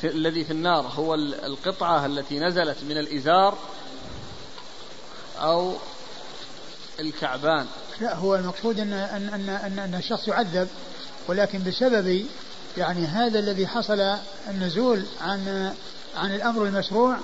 في 0.00 0.06
الذي 0.06 0.44
في 0.44 0.50
النار 0.50 0.86
هو 0.86 1.14
القطعة 1.14 2.06
التي 2.06 2.38
نزلت 2.38 2.76
من 2.82 2.98
الإزار 2.98 3.58
أو 5.38 5.74
الكعبان؟ 7.00 7.66
لا 8.00 8.14
هو 8.14 8.34
المقصود 8.34 8.80
ان 8.80 8.92
ان 8.92 9.28
ان, 9.28 9.48
أن, 9.48 9.78
أن 9.78 9.94
الشخص 9.94 10.28
يعذب 10.28 10.68
ولكن 11.28 11.62
بسبب 11.62 12.24
يعني 12.78 13.06
هذا 13.06 13.38
الذي 13.38 13.66
حصل 13.66 14.16
النزول 14.50 15.02
عن 15.20 15.72
عن 16.16 16.34
الأمر 16.34 16.64
المشروع 16.64 17.16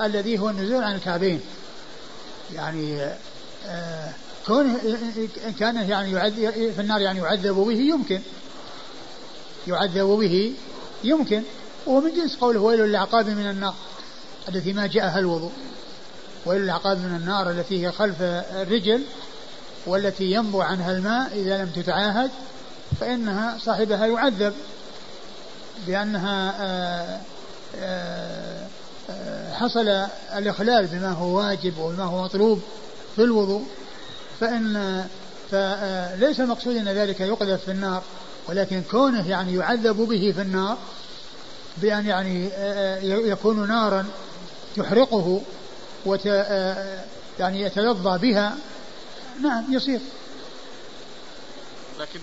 الذي 0.00 0.38
هو 0.38 0.50
النزول 0.50 0.84
عن 0.84 0.94
الكعبين. 0.94 1.40
يعني 2.54 3.02
آه 3.66 4.12
كونه 4.46 4.78
ان 5.46 5.52
كان 5.58 5.88
يعني 5.88 6.12
يعذب 6.12 6.72
في 6.74 6.80
النار 6.80 7.00
يعني 7.00 7.18
يعذب 7.18 7.54
به 7.54 7.78
يمكن. 7.78 8.20
يعذب 9.66 10.06
به 10.06 10.54
يمكن. 11.04 11.42
وهو 11.86 12.00
من 12.00 12.14
جنس 12.14 12.36
قوله 12.36 12.60
ويل 12.60 12.80
للعقاب 12.80 13.28
من 13.28 13.50
النار 13.50 13.74
التي 14.48 14.72
ما 14.72 14.86
جاءها 14.86 15.18
الوضوء. 15.18 15.52
ويل 16.46 16.62
للعقاب 16.62 16.98
من 16.98 17.16
النار 17.16 17.50
التي 17.50 17.86
هي 17.86 17.92
خلف 17.92 18.22
الرجل 18.22 19.02
والتي 19.86 20.24
ينبع 20.24 20.64
عنها 20.64 20.92
الماء 20.92 21.32
إذا 21.34 21.62
لم 21.62 21.70
تتعاهد. 21.82 22.30
فإنها 23.00 23.58
صاحبها 23.58 24.06
يعذب 24.06 24.54
لأنها 25.86 26.54
آه، 26.60 27.20
آه، 27.76 28.66
آه، 29.10 29.52
حصل 29.52 29.88
الإخلال 30.36 30.86
بما 30.86 31.12
هو 31.12 31.38
واجب 31.38 31.78
وبما 31.78 32.04
هو 32.04 32.24
مطلوب 32.24 32.62
في 33.16 33.22
الوضوء. 33.22 33.66
فإن 34.40 35.04
فليس 35.50 36.40
المقصود 36.40 36.76
أن 36.76 36.88
ذلك 36.88 37.20
يقذف 37.20 37.64
في 37.64 37.70
النار 37.70 38.02
ولكن 38.48 38.82
كونه 38.90 39.30
يعني 39.30 39.54
يعذب 39.54 39.96
به 39.96 40.32
في 40.36 40.42
النار 40.42 40.78
بأن 41.76 42.06
يعني 42.06 42.50
يكون 43.28 43.68
نارا 43.68 44.06
تحرقه 44.76 45.42
وت 46.06 46.26
يعني 47.38 47.62
يتلظى 47.62 48.18
بها 48.18 48.56
نعم 49.42 49.64
يصير. 49.70 50.00
لكن 52.00 52.20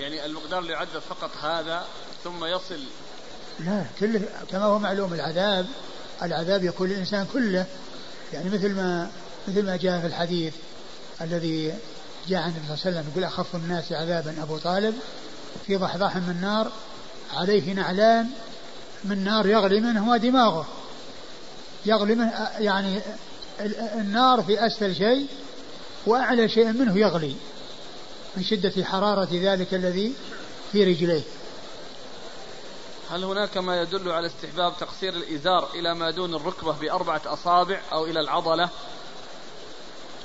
يعني 0.00 0.24
المقدار 0.24 0.58
اللي 0.58 0.72
يعذب 0.72 0.98
فقط 1.08 1.30
هذا 1.42 1.86
ثم 2.24 2.44
يصل. 2.44 2.80
لا 3.60 3.84
كله 4.00 4.22
كما 4.50 4.64
هو 4.64 4.78
معلوم 4.78 5.14
العذاب 5.14 5.66
العذاب 6.22 6.64
يكون 6.64 6.88
للإنسان 6.88 7.26
كله. 7.32 7.66
يعني 8.32 8.50
مثل 8.50 8.74
ما 8.74 9.10
مثل 9.48 9.66
ما 9.66 9.76
جاء 9.76 10.00
في 10.00 10.06
الحديث 10.06 10.54
الذي 11.20 11.74
جاء 12.28 12.42
عن 12.42 12.50
النبي 12.50 12.66
صلى 12.66 12.74
الله 12.74 12.86
عليه 12.86 12.98
وسلم 12.98 13.10
يقول 13.10 13.24
أخف 13.24 13.54
الناس 13.54 13.92
عذابا 13.92 14.42
أبو 14.42 14.58
طالب 14.58 14.94
في 15.66 15.76
ضحضاح 15.76 16.16
من 16.16 16.40
نار 16.40 16.72
عليه 17.34 17.72
نعلان 17.72 18.30
من 19.04 19.24
نار 19.24 19.46
يغلي 19.46 19.80
منهما 19.80 20.16
دماغه 20.16 20.66
يغلي 21.86 22.14
منه 22.14 22.48
يعني 22.58 23.00
النار 23.94 24.42
في 24.42 24.66
أسفل 24.66 24.94
شيء 24.94 25.26
وأعلى 26.06 26.48
شيء 26.48 26.72
منه 26.72 26.98
يغلي. 26.98 27.36
من 28.36 28.42
شدة 28.44 28.84
حرارة 28.84 29.28
ذلك 29.32 29.74
الذي 29.74 30.12
في 30.72 30.84
رجليه. 30.84 31.22
هل 33.10 33.24
هناك 33.24 33.56
ما 33.56 33.82
يدل 33.82 34.10
على 34.10 34.26
استحباب 34.26 34.72
تقصير 34.80 35.12
الإزار 35.14 35.68
إلى 35.74 35.94
ما 35.94 36.10
دون 36.10 36.34
الركبة 36.34 36.72
بأربعة 36.72 37.22
أصابع 37.26 37.80
أو 37.92 38.04
إلى 38.04 38.20
العضلة؟ 38.20 38.68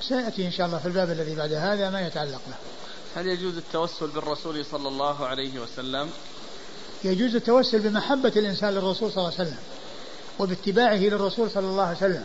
سيأتي 0.01 0.45
إن 0.45 0.51
شاء 0.51 0.67
الله 0.67 0.77
في 0.77 0.85
الباب 0.85 1.11
الذي 1.11 1.35
بعد 1.35 1.53
هذا 1.53 1.89
ما 1.89 2.07
يتعلق 2.07 2.41
له 2.47 2.55
هل 3.15 3.27
يجوز 3.27 3.57
التوسل 3.57 4.07
بالرسول 4.07 4.65
صلى 4.65 4.87
الله 4.87 5.25
عليه 5.25 5.59
وسلم؟ 5.59 6.09
يجوز 7.03 7.35
التوسل 7.35 7.79
بمحبة 7.79 8.33
الإنسان 8.35 8.69
للرسول 8.73 9.11
صلى 9.11 9.17
الله 9.17 9.33
عليه 9.39 9.49
وسلم 9.49 9.59
وباتباعه 10.39 10.95
للرسول 10.97 11.51
صلى 11.51 11.67
الله 11.67 11.83
عليه 11.83 11.97
وسلم. 11.97 12.23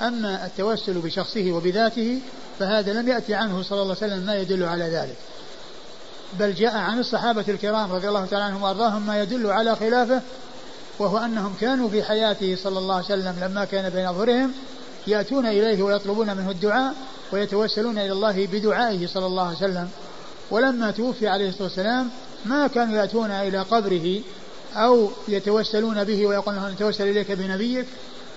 أما 0.00 0.46
التوسل 0.46 0.98
بشخصه 0.98 1.52
وبذاته 1.52 2.20
فهذا 2.58 2.92
لم 2.92 3.08
يأتي 3.08 3.34
عنه 3.34 3.62
صلى 3.62 3.82
الله 3.82 3.96
عليه 4.02 4.12
وسلم 4.12 4.26
ما 4.26 4.36
يدل 4.36 4.62
على 4.62 4.84
ذلك. 4.84 5.16
بل 6.38 6.54
جاء 6.54 6.76
عن 6.76 6.98
الصحابة 6.98 7.44
الكرام 7.48 7.92
رضي 7.92 8.08
الله 8.08 8.26
تعالى 8.26 8.44
عنهم 8.44 8.62
وأرضاهم 8.62 9.06
ما 9.06 9.22
يدل 9.22 9.50
على 9.50 9.76
خلافه 9.76 10.20
وهو 10.98 11.18
أنهم 11.18 11.54
كانوا 11.60 11.88
في 11.88 12.02
حياته 12.02 12.56
صلى 12.62 12.78
الله 12.78 12.94
عليه 12.94 13.04
وسلم 13.04 13.34
لما 13.40 13.64
كان 13.64 13.90
بين 13.90 14.06
أظهرهم 14.06 14.52
يأتون 15.06 15.46
إليه 15.46 15.82
ويطلبون 15.82 16.36
منه 16.36 16.50
الدعاء 16.50 16.94
ويتوسلون 17.32 17.98
إلى 17.98 18.12
الله 18.12 18.46
بدعائه 18.46 19.06
صلى 19.06 19.26
الله 19.26 19.46
عليه 19.46 19.56
وسلم. 19.56 19.88
ولما 20.50 20.90
توفي 20.90 21.28
عليه 21.28 21.48
الصلاة 21.48 21.64
والسلام 21.64 22.10
ما 22.44 22.66
كانوا 22.66 22.98
يأتون 22.98 23.30
إلى 23.30 23.58
قبره 23.58 24.20
أو 24.74 25.10
يتوسلون 25.28 26.04
به 26.04 26.26
ويقولون 26.26 26.70
نتوسل 26.70 27.08
إليك 27.08 27.32
بنبيك 27.32 27.86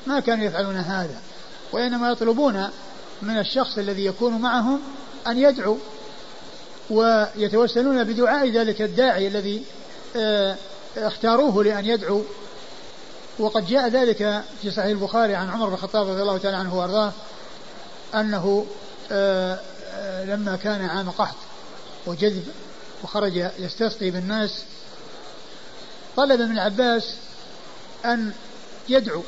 ما 0.08 0.20
كانوا 0.20 0.46
يفعلون 0.46 0.76
هذا. 0.76 1.22
وإنما 1.72 2.12
يطلبون 2.12 2.70
من 3.22 3.40
الشخص 3.40 3.78
الذي 3.78 4.06
يكون 4.06 4.34
معهم 4.42 4.80
أن 5.28 5.38
يدعو 5.38 5.78
ويتوسلون 6.90 8.04
بدعاء 8.04 8.50
ذلك 8.50 8.82
الداعي 8.82 9.28
الذي 9.28 9.64
آه، 10.16 10.56
اختاروه 10.98 11.64
لأن 11.64 11.86
يدعو. 11.86 12.24
وقد 13.40 13.68
جاء 13.68 13.88
ذلك 13.88 14.44
في 14.62 14.72
صحيح 14.72 14.86
البخاري 14.86 15.36
عن 15.36 15.50
عمر 15.50 15.68
بن 15.68 15.74
الخطاب 15.74 16.10
رضي 16.10 16.22
الله 16.22 16.38
تعالى 16.38 16.58
عنه 16.58 16.78
وأرضاه 16.78 17.12
أنه 18.16 18.66
آه، 19.12 19.60
آه، 19.94 20.26
لما 20.26 20.56
كان 20.56 20.86
عام 20.86 21.10
قحط 21.10 21.36
وجذب 22.06 22.48
وخرج 23.04 23.50
يستسقي 23.60 24.12
بالناس 24.12 24.64
طلب 26.16 26.42
من 26.42 26.52
العباس 26.52 27.16
أن 28.06 28.32
يدعو 28.90 29.24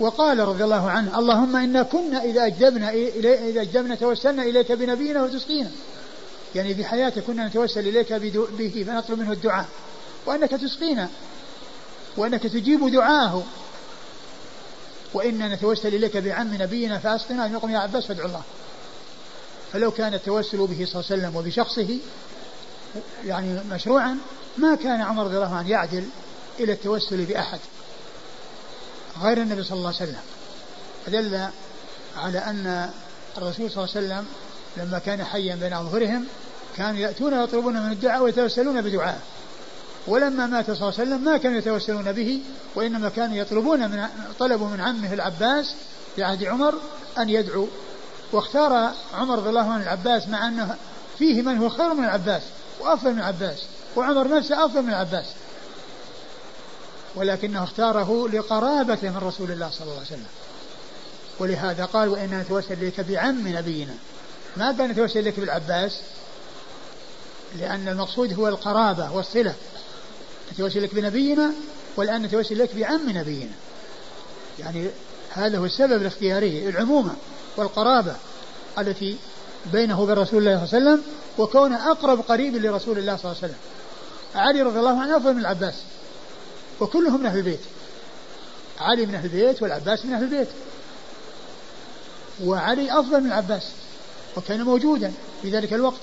وقال 0.00 0.38
رضي 0.38 0.64
الله 0.64 0.90
عنه 0.90 1.18
اللهم 1.18 1.56
إنا 1.56 1.82
كنا 1.82 2.24
إذا 2.24 2.46
أجدبنا 2.46 2.90
إلي 2.90 3.50
إذا 3.50 3.60
أجدبنا 3.60 3.94
توسلنا 3.94 4.42
إليك 4.42 4.72
بنبينا 4.72 5.22
وتسقينا. 5.22 5.70
يعني 6.54 6.74
في 6.74 6.84
حياتك 6.84 7.22
كنا 7.22 7.46
نتوسل 7.46 7.88
إليك 7.88 8.12
به 8.12 8.84
فنطلب 8.86 9.18
منه 9.18 9.32
الدعاء. 9.32 9.66
وأنك 10.26 10.50
تسقينا 10.50 11.08
وأنك 12.16 12.42
تجيب 12.42 12.92
دعاءه 12.92 13.44
وإنا 15.14 15.54
نتوسل 15.54 15.94
إليك 15.94 16.16
بعم 16.16 16.54
نبينا 16.62 16.98
فأسقنا. 16.98 17.46
يقوم 17.46 17.70
يا 17.70 17.78
عباس 17.78 18.06
فادعو 18.06 18.26
الله. 18.26 18.42
فلو 19.72 19.90
كان 19.90 20.14
التوسل 20.14 20.58
به 20.58 20.86
صلى 20.86 21.00
الله 21.00 21.04
عليه 21.10 21.22
وسلم 21.22 21.36
وبشخصه 21.36 21.98
يعني 23.26 23.60
مشروعا 23.70 24.18
ما 24.58 24.74
كان 24.74 25.02
عمر 25.02 25.24
رضي 25.24 25.36
الله 25.36 25.54
عنه 25.54 25.70
يعدل 25.70 26.04
إلى 26.60 26.72
التوسل 26.72 27.24
بأحد. 27.24 27.58
غير 29.22 29.42
النبي 29.42 29.62
صلى 29.62 29.78
الله 29.78 29.94
عليه 29.94 29.96
وسلم. 29.96 30.20
فدل 31.06 31.48
على 32.16 32.38
أن 32.38 32.90
الرسول 33.38 33.70
صلى 33.70 33.84
الله 33.84 33.96
عليه 33.96 34.06
وسلم 34.06 34.26
لما 34.76 34.98
كان 34.98 35.24
حيا 35.24 35.54
بين 35.56 35.72
أظهرهم 35.72 36.24
كانوا 36.76 37.00
يأتون 37.00 37.34
ويطلبون 37.34 37.82
من 37.82 37.92
الدعاء 37.92 38.22
ويتوسلون 38.22 38.82
بدعاء. 38.82 39.20
ولما 40.06 40.46
مات 40.46 40.64
صلى 40.66 40.74
الله 40.74 41.00
عليه 41.00 41.02
وسلم 41.10 41.24
ما 41.24 41.36
كانوا 41.36 41.58
يتوسلون 41.58 42.12
به 42.12 42.40
وإنما 42.74 43.08
كانوا 43.08 43.36
يطلبون 43.36 43.90
من 43.90 44.06
طلبوا 44.38 44.68
من 44.68 44.80
عمه 44.80 45.12
العباس 45.12 45.74
في 46.16 46.24
عهد 46.24 46.44
عمر 46.44 46.74
أن 47.18 47.30
يدعو. 47.30 47.68
واختار 48.32 48.92
عمر 49.14 49.38
رضي 49.38 49.48
الله 49.48 49.72
عنه 49.72 49.82
العباس 49.82 50.28
مع 50.28 50.48
أنه 50.48 50.76
فيه 51.18 51.42
من 51.42 51.58
هو 51.58 51.68
خير 51.68 51.94
من 51.94 52.04
العباس 52.04 52.42
وأفضل 52.80 53.12
من 53.12 53.18
العباس 53.18 53.58
وعمر 53.96 54.28
نفسه 54.28 54.64
أفضل 54.64 54.82
من 54.82 54.88
العباس. 54.88 55.24
ولكنه 57.16 57.64
اختاره 57.64 58.28
لقرابته 58.28 59.10
من 59.10 59.16
رسول 59.16 59.50
الله 59.50 59.70
صلى 59.70 59.82
الله 59.82 59.94
عليه 59.94 60.06
وسلم. 60.06 60.26
ولهذا 61.38 61.84
قال 61.84 62.08
وإنا 62.08 62.42
نتوسل 62.42 62.72
إليك 62.72 63.00
بعم 63.00 63.48
نبينا. 63.48 63.94
ما 64.56 64.72
كان 64.72 64.90
نتوسل 64.90 65.18
إليك 65.18 65.40
بالعباس؟ 65.40 66.00
لأن 67.58 67.88
المقصود 67.88 68.32
هو 68.32 68.48
القرابة 68.48 69.12
والصلة. 69.12 69.54
نتوسل 70.52 70.78
إليك 70.78 70.94
بنبينا 70.94 71.50
والآن 71.96 72.22
نتوسل 72.22 72.54
إليك 72.54 72.76
بعم 72.76 73.10
نبينا. 73.10 73.52
يعني 74.58 74.88
هذا 75.30 75.58
هو 75.58 75.64
السبب 75.64 76.02
الاختياري 76.02 76.68
العمومة 76.68 77.14
والقرابة 77.56 78.16
التي 78.78 79.16
بينه 79.72 80.00
وبين 80.00 80.14
رسول 80.14 80.38
الله 80.38 80.66
صلى 80.66 80.78
الله 80.78 80.90
عليه 80.90 81.00
وسلم 81.00 81.02
وكونه 81.38 81.90
أقرب 81.90 82.20
قريب 82.20 82.56
لرسول 82.56 82.98
الله 82.98 83.16
صلى 83.16 83.24
الله 83.24 83.36
عليه 83.42 83.52
وسلم. 83.52 83.60
علي 84.34 84.62
رضي 84.62 84.78
الله 84.78 85.00
عنه 85.00 85.16
أفضل 85.16 85.34
من 85.34 85.40
العباس. 85.40 85.74
وكلهم 86.80 87.20
من 87.20 87.26
أهل 87.26 87.38
البيت. 87.38 87.60
علي 88.80 89.06
من 89.06 89.14
أهل 89.14 89.24
البيت 89.24 89.62
والعباس 89.62 90.04
من 90.04 90.14
أهل 90.14 90.22
البيت. 90.22 90.48
وعلي 92.44 93.00
أفضل 93.00 93.20
من 93.20 93.26
العباس 93.26 93.70
وكان 94.36 94.62
موجودا 94.62 95.12
في 95.42 95.50
ذلك 95.50 95.72
الوقت. 95.72 96.00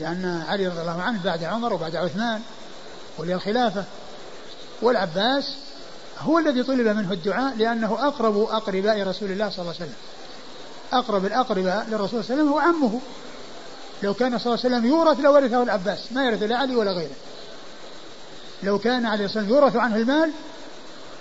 لأن 0.00 0.44
علي 0.48 0.68
رضي 0.68 0.80
الله 0.80 1.02
عنه 1.02 1.22
بعد 1.24 1.44
عمر 1.44 1.72
وبعد 1.72 1.96
عثمان 1.96 2.40
ولي 3.18 3.34
الخلافة 3.34 3.84
والعباس 4.82 5.54
هو 6.18 6.38
الذي 6.38 6.62
طلب 6.62 6.86
منه 6.86 7.12
الدعاء 7.12 7.56
لأنه 7.56 8.06
أقرب 8.08 8.38
أقرباء 8.38 9.02
رسول 9.02 9.30
الله 9.30 9.50
صلى 9.50 9.58
الله 9.58 9.74
عليه 9.74 9.84
وسلم. 9.84 9.94
أقرب 10.92 11.26
الأقرباء 11.26 11.86
للرسول 11.88 12.24
صلى 12.24 12.34
الله 12.34 12.42
عليه 12.42 12.42
وسلم 12.42 12.48
هو 12.48 12.58
عمه. 12.58 13.00
لو 14.02 14.14
كان 14.14 14.38
صلى 14.38 14.54
الله 14.54 14.64
عليه 14.64 14.76
وسلم 14.76 14.86
يورث 14.86 15.20
لورثه 15.20 15.62
العباس 15.62 16.12
ما 16.12 16.24
يرث 16.24 16.42
لا 16.42 16.56
علي 16.56 16.76
ولا 16.76 16.92
غيره. 16.92 17.14
لو 18.62 18.78
كان 18.78 19.06
عليه 19.06 19.24
الصلاة 19.24 19.42
والسلام 19.42 19.62
يورث 19.62 19.76
عنه 19.76 19.96
المال 19.96 20.32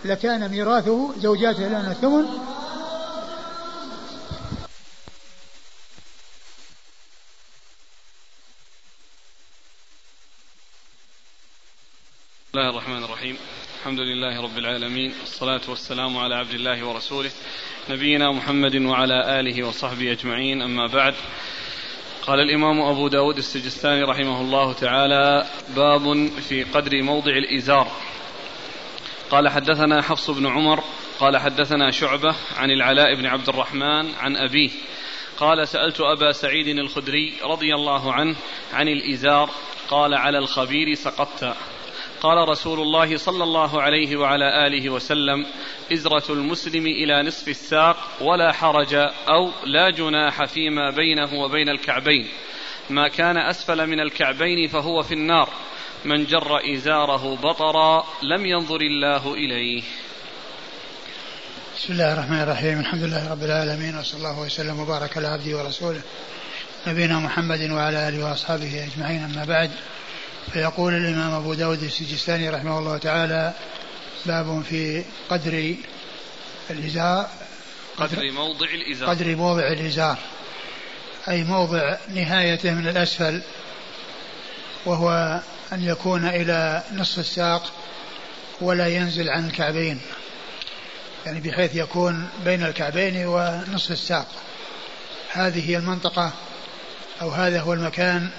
لكان 0.05 0.49
ميراثه 0.49 1.13
زوجاته 1.19 1.67
لنا 1.67 1.91
الثمن 1.91 2.25
بسم 12.53 12.59
الله 12.59 12.69
الرحمن 12.69 13.03
الرحيم. 13.03 13.37
الحمد 13.79 13.99
لله 13.99 14.41
رب 14.41 14.57
العالمين. 14.57 15.13
والصلاة 15.19 15.61
والسلام 15.67 16.17
على 16.17 16.35
عبد 16.35 16.53
الله 16.53 16.87
ورسوله. 16.87 17.31
نبينا 17.89 18.31
محمد 18.31 18.75
وعلى 18.75 19.39
آله 19.39 19.67
وصحبه 19.67 20.11
أجمعين. 20.11 20.61
أما 20.61 20.87
بعد 20.87 21.13
قال 22.27 22.39
الإمام 22.39 22.81
أبو 22.81 23.07
داود 23.07 23.37
السجستاني 23.37 24.01
رحمه 24.01 24.41
الله 24.41 24.73
تعالى 24.73 25.45
باب 25.75 26.27
في 26.27 26.63
قدر 26.63 27.01
موضع 27.01 27.31
الإزار. 27.31 27.87
قال 29.29 29.49
حدثنا 29.49 30.01
حفص 30.01 30.29
بن 30.29 30.47
عمر 30.47 30.83
قال 31.19 31.37
حدثنا 31.37 31.91
شعبة 31.91 32.35
عن 32.57 32.71
العلاء 32.71 33.15
بن 33.15 33.25
عبد 33.25 33.49
الرحمن 33.49 34.15
عن 34.15 34.37
أبيه. 34.37 34.69
قال 35.37 35.67
سألت 35.67 36.01
أبا 36.01 36.31
سعيد 36.31 36.67
الخدري 36.67 37.33
رضي 37.43 37.75
الله 37.75 38.13
عنه 38.13 38.35
عن 38.73 38.87
الإزار 38.87 39.49
قال 39.89 40.13
على 40.13 40.37
الخبير 40.37 40.93
سقطت. 40.93 41.55
قال 42.23 42.49
رسول 42.49 42.79
الله 42.79 43.17
صلى 43.17 43.43
الله 43.43 43.81
عليه 43.81 44.17
وعلى 44.17 44.67
آله 44.67 44.89
وسلم 44.89 45.45
إزرة 45.93 46.33
المسلم 46.33 46.85
إلى 46.87 47.23
نصف 47.23 47.47
الساق 47.47 47.97
ولا 48.21 48.51
حرج 48.51 48.93
أو 49.29 49.51
لا 49.65 49.89
جناح 49.89 50.45
فيما 50.45 50.89
بينه 50.89 51.33
وبين 51.33 51.69
الكعبين. 51.69 52.27
ما 52.89 53.07
كان 53.07 53.37
أسفل 53.37 53.87
من 53.87 53.99
الكعبين 53.99 54.67
فهو 54.67 55.03
في 55.03 55.13
النار. 55.13 55.49
من 56.05 56.25
جر 56.25 56.73
إزاره 56.73 57.35
بطرا 57.35 58.05
لم 58.21 58.45
ينظر 58.45 58.81
الله 58.81 59.33
إليه. 59.33 59.83
بسم 61.77 61.93
الله 61.93 62.13
الرحمن 62.13 62.41
الرحيم. 62.41 62.79
الحمد 62.79 63.03
لله 63.03 63.31
رب 63.31 63.43
العالمين 63.43 63.97
وصلى 63.97 64.17
الله 64.17 64.39
وسلم 64.41 64.79
وبارك 64.79 65.17
على 65.17 65.27
عبده 65.27 65.57
ورسوله 65.57 66.01
نبينا 66.87 67.19
محمد 67.19 67.71
وعلى 67.71 68.09
آله 68.09 68.25
وأصحابه 68.25 68.87
أجمعين 68.87 69.23
أما 69.23 69.45
بعد. 69.45 69.71
فيقول 70.51 70.93
الإمام 70.93 71.33
أبو 71.33 71.53
داود 71.53 71.83
السجستاني 71.83 72.49
رحمه 72.49 72.79
الله 72.79 72.97
تعالى 72.97 73.53
باب 74.25 74.63
في 74.69 75.03
قدر 75.29 75.75
الإزار 76.69 77.29
قدر 77.97 78.31
موضع 78.31 78.67
الإزار. 78.67 79.09
قدر 79.09 79.35
موضع 79.35 79.67
الإزار. 79.67 80.17
أي 81.29 81.43
موضع 81.43 81.97
نهايته 82.09 82.71
من 82.71 82.87
الأسفل 82.87 83.41
وهو 84.85 85.41
أن 85.73 85.83
يكون 85.83 86.25
إلى 86.25 86.83
نصف 86.93 87.19
الساق 87.19 87.71
ولا 88.61 88.87
ينزل 88.87 89.29
عن 89.29 89.47
الكعبين. 89.47 90.01
يعني 91.25 91.39
بحيث 91.39 91.75
يكون 91.75 92.29
بين 92.45 92.63
الكعبين 92.63 93.25
ونصف 93.25 93.91
الساق. 93.91 94.27
هذه 95.31 95.69
هي 95.69 95.77
المنطقة 95.77 96.31
أو 97.21 97.29
هذا 97.29 97.61
هو 97.61 97.73
المكان 97.73 98.29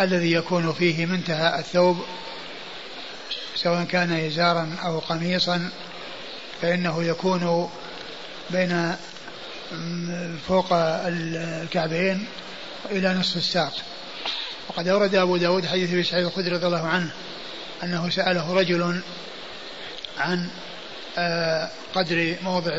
الذي 0.00 0.32
يكون 0.32 0.72
فيه 0.72 1.06
منتهى 1.06 1.58
الثوب 1.58 2.04
سواء 3.56 3.84
كان 3.84 4.12
إزارا 4.12 4.76
أو 4.84 4.98
قميصا 4.98 5.70
فإنه 6.62 7.04
يكون 7.04 7.70
بين 8.50 8.96
فوق 10.48 10.66
الكعبين 10.72 12.26
إلى 12.90 13.14
نصف 13.14 13.36
الساق. 13.36 13.72
وقد 14.68 14.88
أورد 14.88 15.14
أبو 15.14 15.36
داود 15.36 15.66
حديث 15.66 15.92
أبي 15.92 16.02
سعيد 16.02 16.26
الخدري 16.26 16.50
رضي 16.54 16.66
الله 16.66 16.86
عنه 16.86 17.10
أنه 17.82 18.10
سأله 18.10 18.54
رجل 18.54 19.00
عن 20.18 20.48
آه، 21.18 21.70
قدر 21.94 22.36
موضع 22.42 22.72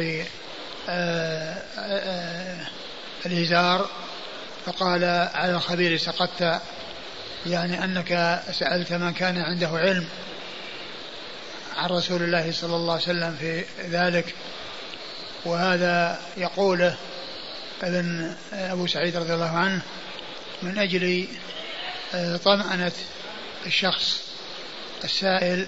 آه، 0.90 1.58
آه، 1.80 2.68
الإزار 3.26 3.90
فقال 4.66 5.04
على 5.34 5.52
الخبير 5.52 5.98
سقطت 5.98 6.62
يعني 7.46 7.84
أنك 7.84 8.42
سألت 8.52 8.94
من 8.94 9.14
كان 9.14 9.38
عنده 9.38 9.68
علم 9.68 10.08
عن 11.76 11.90
رسول 11.90 12.24
الله 12.24 12.52
صلى 12.52 12.76
الله 12.76 12.94
عليه 12.94 13.04
وسلم 13.04 13.36
في 13.40 13.64
ذلك 13.90 14.36
وهذا 15.46 16.20
يقوله 16.38 16.96
ابن 17.84 18.36
أبو 18.54 18.88
سعيد 18.88 19.18
رضي 19.18 19.34
الله 19.34 19.58
عنه 19.58 19.82
من 20.64 20.80
أجل 20.80 21.28
آه، 22.16 22.38
طمأنة 22.38 22.92
الشخص 23.66 24.22
السائل 25.04 25.68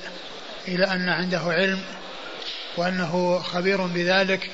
إلى 0.67 0.85
أن 0.85 1.09
عنده 1.09 1.39
علم 1.39 1.81
وأنه 2.77 3.39
خبير 3.39 3.81
بذلك 3.81 4.51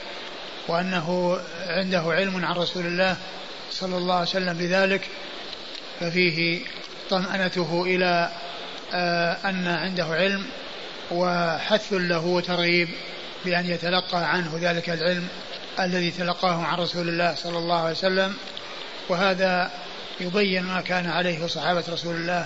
وأنه 0.68 1.40
عنده 1.68 2.02
علم 2.02 2.46
عن 2.46 2.56
رسول 2.56 2.86
الله 2.86 3.18
صلى 3.72 3.98
الله 3.98 4.14
عليه 4.14 4.30
وسلم 4.30 4.54
بذلك 4.54 5.08
ففيه 6.00 6.62
طمأنته 7.10 7.84
إلى 7.86 8.30
آه، 8.94 9.38
أن 9.46 9.68
عنده 9.68 10.06
علم 10.06 10.46
وحث 11.12 11.94
له 11.94 12.26
وترغيب 12.26 12.90
بأن 13.46 13.66
يتلقى 13.66 14.32
عنه 14.32 14.60
ذلك 14.62 14.90
العلم 14.90 15.28
الذي 15.80 16.12
تلقاه 16.12 16.64
عن 16.64 16.78
رسول 16.78 17.10
الله 17.10 17.36
صلى 17.36 17.58
الله 17.58 17.82
عليه 17.82 17.92
وسلم. 17.92 18.34
وهذا 19.10 19.72
يبين 20.20 20.64
ما 20.64 20.82
كان 20.82 21.10
عليه 21.10 21.48
صحابة 21.48 21.84
رسول 21.90 22.16
الله 22.16 22.46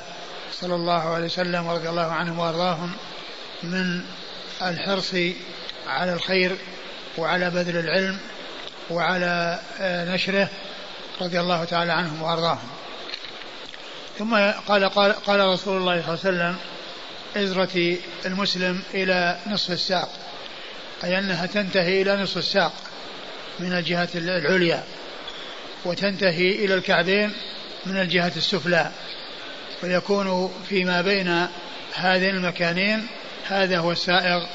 صلى 0.51 0.75
الله 0.75 1.13
عليه 1.13 1.25
وسلم 1.25 1.67
ورضي 1.67 1.89
الله 1.89 2.11
عنهم 2.11 2.39
وأرضاهم 2.39 2.91
من 3.63 4.01
الحرص 4.61 5.15
على 5.87 6.13
الخير 6.13 6.57
وعلى 7.17 7.49
بذل 7.49 7.77
العلم 7.77 8.17
وعلى 8.89 9.59
آه، 9.79 10.15
نشره 10.15 10.49
رضي 11.21 11.39
الله 11.39 11.63
تعالى 11.63 11.91
عنهم 11.91 12.21
وأرضاهم. 12.21 12.67
ثم 14.19 14.35
قال 14.67 14.89
قال, 14.89 15.13
قال 15.13 15.39
رسول 15.39 15.77
الله 15.77 16.01
صلى 16.01 16.31
الله 16.31 16.43
عليه 16.43 16.53
وسلم 16.53 16.55
إزرة 17.37 17.97
المسلم 18.25 18.81
إلى 18.93 19.37
نصف 19.47 19.71
الساق. 19.71 20.09
أي 21.03 21.19
أنها 21.19 21.45
تنتهي 21.45 22.01
إلى 22.01 22.15
نصف 22.15 22.37
الساق 22.37 22.73
من 23.59 23.73
الجهة 23.73 24.09
العليا 24.15 24.83
وتنتهي 25.85 26.51
إلى 26.65 26.73
الكعبين 26.73 27.33
من 27.85 28.01
الجهة 28.01 28.31
السفلى. 28.35 28.91
ويكون 29.83 30.53
فيما 30.69 31.01
بين 31.01 31.47
هذين 31.95 32.35
المكانين 32.35 33.07
هذا 33.47 33.77
هو 33.77 33.91
السائغ 33.91 34.45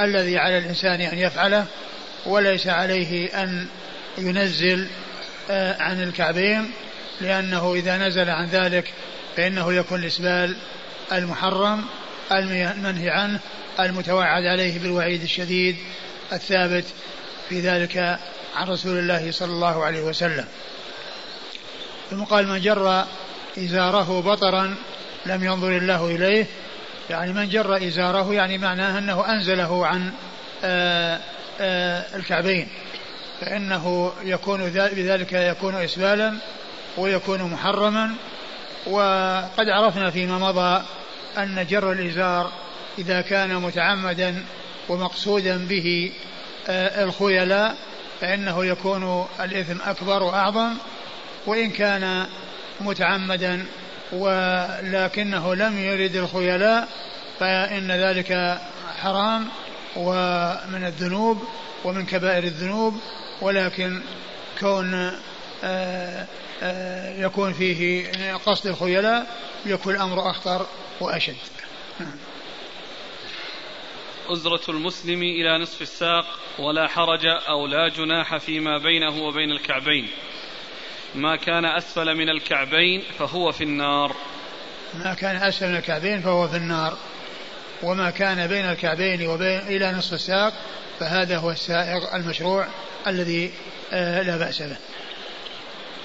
الذي 0.00 0.38
على 0.38 0.58
الإنسان 0.58 1.00
أن 1.00 1.18
يفعله 1.18 1.66
وليس 2.26 2.66
عليه 2.66 3.42
أن 3.42 3.66
ينزل 4.18 4.86
آه، 5.50 5.82
عن 5.82 6.02
الكعبين 6.02 6.70
لأنه 7.20 7.74
إذا 7.74 7.96
نزل 7.96 8.30
عن 8.30 8.46
ذلك 8.46 8.92
فإنه 9.36 9.74
يكون 9.74 10.00
الإسبال 10.00 10.56
المحرم 11.12 11.84
المنهي 12.32 13.10
عنه 13.10 13.40
المتوعد 13.80 14.42
عليه 14.44 14.78
بالوعيد 14.78 15.22
الشديد 15.22 15.76
الثابت 16.32 16.84
في 17.48 17.60
ذلك 17.60 18.18
عن 18.56 18.68
رسول 18.68 18.98
الله 18.98 19.32
صلى 19.32 19.52
الله 19.52 19.84
عليه 19.84 20.02
وسلم. 20.02 20.44
ثم 22.10 22.24
قال 22.24 22.48
من 22.48 22.60
جر 22.60 23.04
إزاره 23.58 24.20
بطرا 24.20 24.74
لم 25.26 25.44
ينظر 25.44 25.76
الله 25.76 26.06
إليه. 26.06 26.46
يعني 27.10 27.32
من 27.32 27.48
جر 27.48 27.76
إزاره 27.76 28.34
يعني 28.34 28.58
معناه 28.58 28.98
أنه 28.98 29.32
أنزله 29.32 29.86
عن 29.86 30.12
آآ 30.64 31.16
آه، 31.16 31.20
آآ 31.60 32.04
آه، 32.14 32.16
الكعبين. 32.16 32.68
فإنه 33.40 34.12
يكون 34.24 34.70
بذلك 34.70 35.32
يكون 35.32 35.74
إسبالا 35.74 36.34
ويكون 36.98 37.42
محرما. 37.42 38.14
وقد 38.86 39.68
عرفنا 39.68 40.10
فيما 40.10 40.38
مضى 40.38 40.82
أن 41.38 41.66
جر 41.70 41.92
الإزار 41.92 42.52
إذا 42.98 43.20
كان 43.20 43.54
متعمدا 43.54 44.44
ومقصودا 44.88 45.66
به 45.66 46.12
آه، 46.68 47.04
الخيلاء 47.04 47.76
فإنه 48.20 48.66
يكون 48.66 49.26
الإثم 49.40 49.76
أكبر 49.86 50.22
وأعظم. 50.22 50.74
وإن 51.46 51.70
كان 51.70 52.26
متعمدا 52.80 53.66
ولكنه 54.12 55.54
لم 55.54 55.78
يرد 55.78 56.16
الخيلاء 56.16 56.88
فإن 57.40 57.92
ذلك 57.92 58.58
حرام 59.02 59.48
ومن 59.96 60.84
الذنوب 60.86 61.48
ومن 61.84 62.06
كبائر 62.06 62.44
الذنوب. 62.44 63.00
ولكن 63.40 64.00
كون 64.60 65.12
يكون 67.18 67.52
فيه 67.52 68.06
قصد 68.34 68.66
الخيلاء 68.66 69.26
يكون 69.66 69.94
الأمر 69.94 70.30
أخطر 70.30 70.66
وأشد. 71.00 71.36
أزرة 74.28 74.70
المسلم 74.70 75.22
إلى 75.22 75.58
نصف 75.58 75.82
الساق 75.82 76.26
ولا 76.58 76.88
حرج 76.88 77.26
أو 77.48 77.66
لا 77.66 77.88
جناح 77.88 78.36
فيما 78.36 78.78
بينه 78.78 79.22
وبين 79.22 79.52
الكعبين. 79.52 80.08
ما 81.14 81.36
كان 81.36 81.64
أسفل 81.64 82.14
من 82.14 82.28
الكعبين 82.28 83.02
فهو 83.18 83.52
في 83.52 83.64
النار. 83.64 84.16
ما 84.94 85.14
كان 85.14 85.36
أسفل 85.36 85.68
من 85.68 85.76
الكعبين 85.76 86.20
فهو 86.20 86.48
في 86.48 86.56
النار. 86.56 86.98
وما 87.82 88.10
كان 88.10 88.46
بين 88.46 88.64
الكعبين 88.64 89.26
وبين 89.26 89.58
إلى 89.58 89.92
نصف 89.92 90.12
الساق 90.12 90.52
فهذا 91.00 91.38
هو 91.38 91.50
السائغ 91.50 92.16
المشروع 92.16 92.66
الذي 93.06 93.52
آه، 93.92 94.22
لا 94.22 94.36
بأس 94.36 94.62
به. 94.62 94.76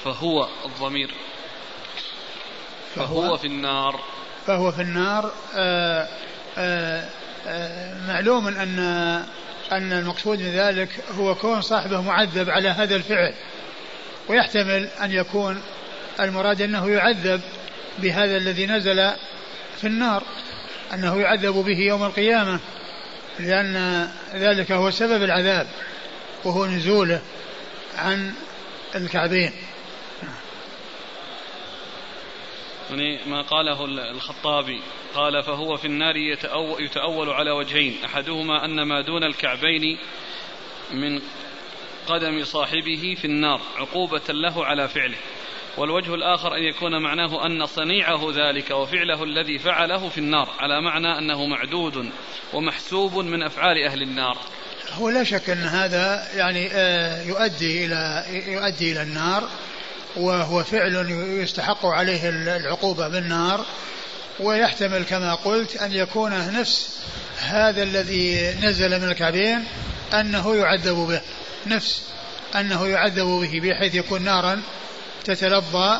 فهو 0.04 0.48
الضمير. 0.66 1.12
فهو, 2.96 3.22
فهو 3.22 3.38
في 3.38 3.48
النار. 3.48 4.00
فهو 4.48 4.72
في 4.72 4.82
النار. 4.82 5.32
آآ 5.56 6.02
آه، 6.02 6.08
آآ 6.58 7.10
آه، 7.48 8.08
معلوم 8.08 8.48
أن 8.48 8.80
أن 9.72 9.94
المقصود 9.94 10.40
من 10.40 10.52
ذلك 10.52 10.90
هو 11.18 11.36
كون 11.36 11.62
صاحبه 11.62 12.02
معذب 12.02 12.50
على 12.50 12.70
هذا 12.70 12.96
الفعل. 12.96 13.34
ويحتمل 14.30 14.88
أن 15.02 15.12
يكون 15.12 15.62
المراد 16.20 16.62
أنه 16.62 16.90
يعذب 16.90 17.42
بهذا 18.00 18.38
الذي 18.38 18.66
نزل 18.66 19.12
في 19.82 19.88
النار 19.88 20.24
أنه 20.94 21.22
يعذب 21.22 21.54
به 21.54 21.78
يوم 21.80 22.04
القيامة 22.04 22.60
لأن 23.40 24.08
ذلك 24.34 24.72
هو 24.72 24.92
سبب 24.92 25.24
العذاب 25.24 25.68
وهو 26.44 26.66
نزوله 26.66 27.22
عن 27.98 28.34
الكعبين. 28.96 29.52
يعني 33.00 33.20
ما 33.26 33.42
قاله 33.42 33.86
الخطابي. 33.86 34.82
قال 35.16 35.44
فهو 35.44 35.78
في 35.78 35.86
النار 35.86 36.16
يتأول 36.80 37.30
على 37.30 37.52
وجهين 37.52 37.98
أحدهما 38.06 38.66
أن 38.66 38.82
ما 38.82 39.02
دون 39.02 39.24
الكعبين 39.24 39.98
من 40.92 41.22
قدم 42.08 42.44
صاحبه 42.44 43.16
في 43.22 43.26
النار 43.26 43.62
عقوبة 43.78 44.22
له 44.30 44.66
على 44.66 44.88
فعله. 44.88 45.18
والوجه 45.78 46.16
الآخر 46.16 46.56
أن 46.56 46.64
يكون 46.64 47.02
معناه 47.02 47.46
أن 47.46 47.66
صنيعه 47.66 48.32
ذلك 48.36 48.72
وفعله 48.72 49.24
الذي 49.24 49.60
فعله 49.60 50.10
في 50.10 50.18
النار 50.18 50.50
على 50.60 50.82
معنى 50.82 51.18
أنه 51.18 51.46
معدود 51.46 52.10
ومحسوب 52.54 53.18
من 53.18 53.44
أفعال 53.44 53.84
أهل 53.84 54.02
النار. 54.02 54.38
هو 54.92 55.10
لا 55.10 55.24
شك 55.24 55.50
أن 55.50 55.64
هذا 55.64 56.28
يعني 56.36 56.70
آه، 56.72 57.24
يؤدي 57.24 57.86
إلى 57.86 58.26
يؤدي 58.48 58.92
إلى 58.92 59.02
النار. 59.02 59.50
وهو 60.16 60.64
فعل 60.64 61.10
يستحق 61.44 61.86
عليه 61.86 62.30
العقوبة 62.30 63.08
بالنار 63.08 63.66
ويحتمل 64.40 65.04
كما 65.04 65.36
قلت 65.36 65.76
أن 65.76 65.92
يكون 65.92 66.54
نفس 66.54 66.90
هذا 67.40 67.84
الذي 67.84 68.56
نزل 68.62 69.02
من 69.02 69.10
الكعبين 69.10 69.66
أنه 70.14 70.56
يعذب 70.56 70.96
به 70.96 71.22
نفس 71.68 72.02
أنه 72.56 72.88
يعذب 72.88 73.26
به 73.26 73.60
بحيث 73.64 73.96
يكون 73.96 74.22
نارا 74.22 74.62
تتلظى 75.24 76.00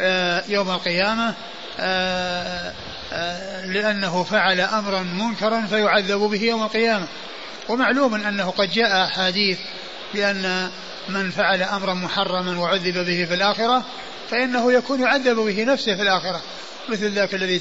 آه، 0.00 0.44
يوم 0.48 0.70
القيامة 0.70 1.34
آه، 1.80 2.72
آه، 3.12 3.66
لأنه 3.66 4.22
فعل 4.22 4.60
أمرا 4.60 5.02
منكرا 5.02 5.66
فيعذب 5.66 6.18
به 6.18 6.42
يوم 6.42 6.62
القيامة. 6.62 7.06
ومعلوم 7.68 8.14
أنه 8.14 8.50
قد 8.50 8.70
جاء 8.70 9.04
أحاديث 9.04 9.58
بأن 10.14 10.70
من 11.08 11.30
فعل 11.30 11.62
أمرا 11.62 11.94
محرما 11.94 12.58
وعذب 12.58 12.94
به 12.94 13.24
في 13.24 13.34
الآخرة 13.34 13.84
فإنه 14.30 14.72
يكون 14.72 15.00
يعذب 15.00 15.36
به 15.36 15.64
نفسه 15.64 15.96
في 15.96 16.02
الآخرة. 16.02 16.42
مثل 16.88 17.10
ذاك 17.10 17.34
الذي 17.34 17.60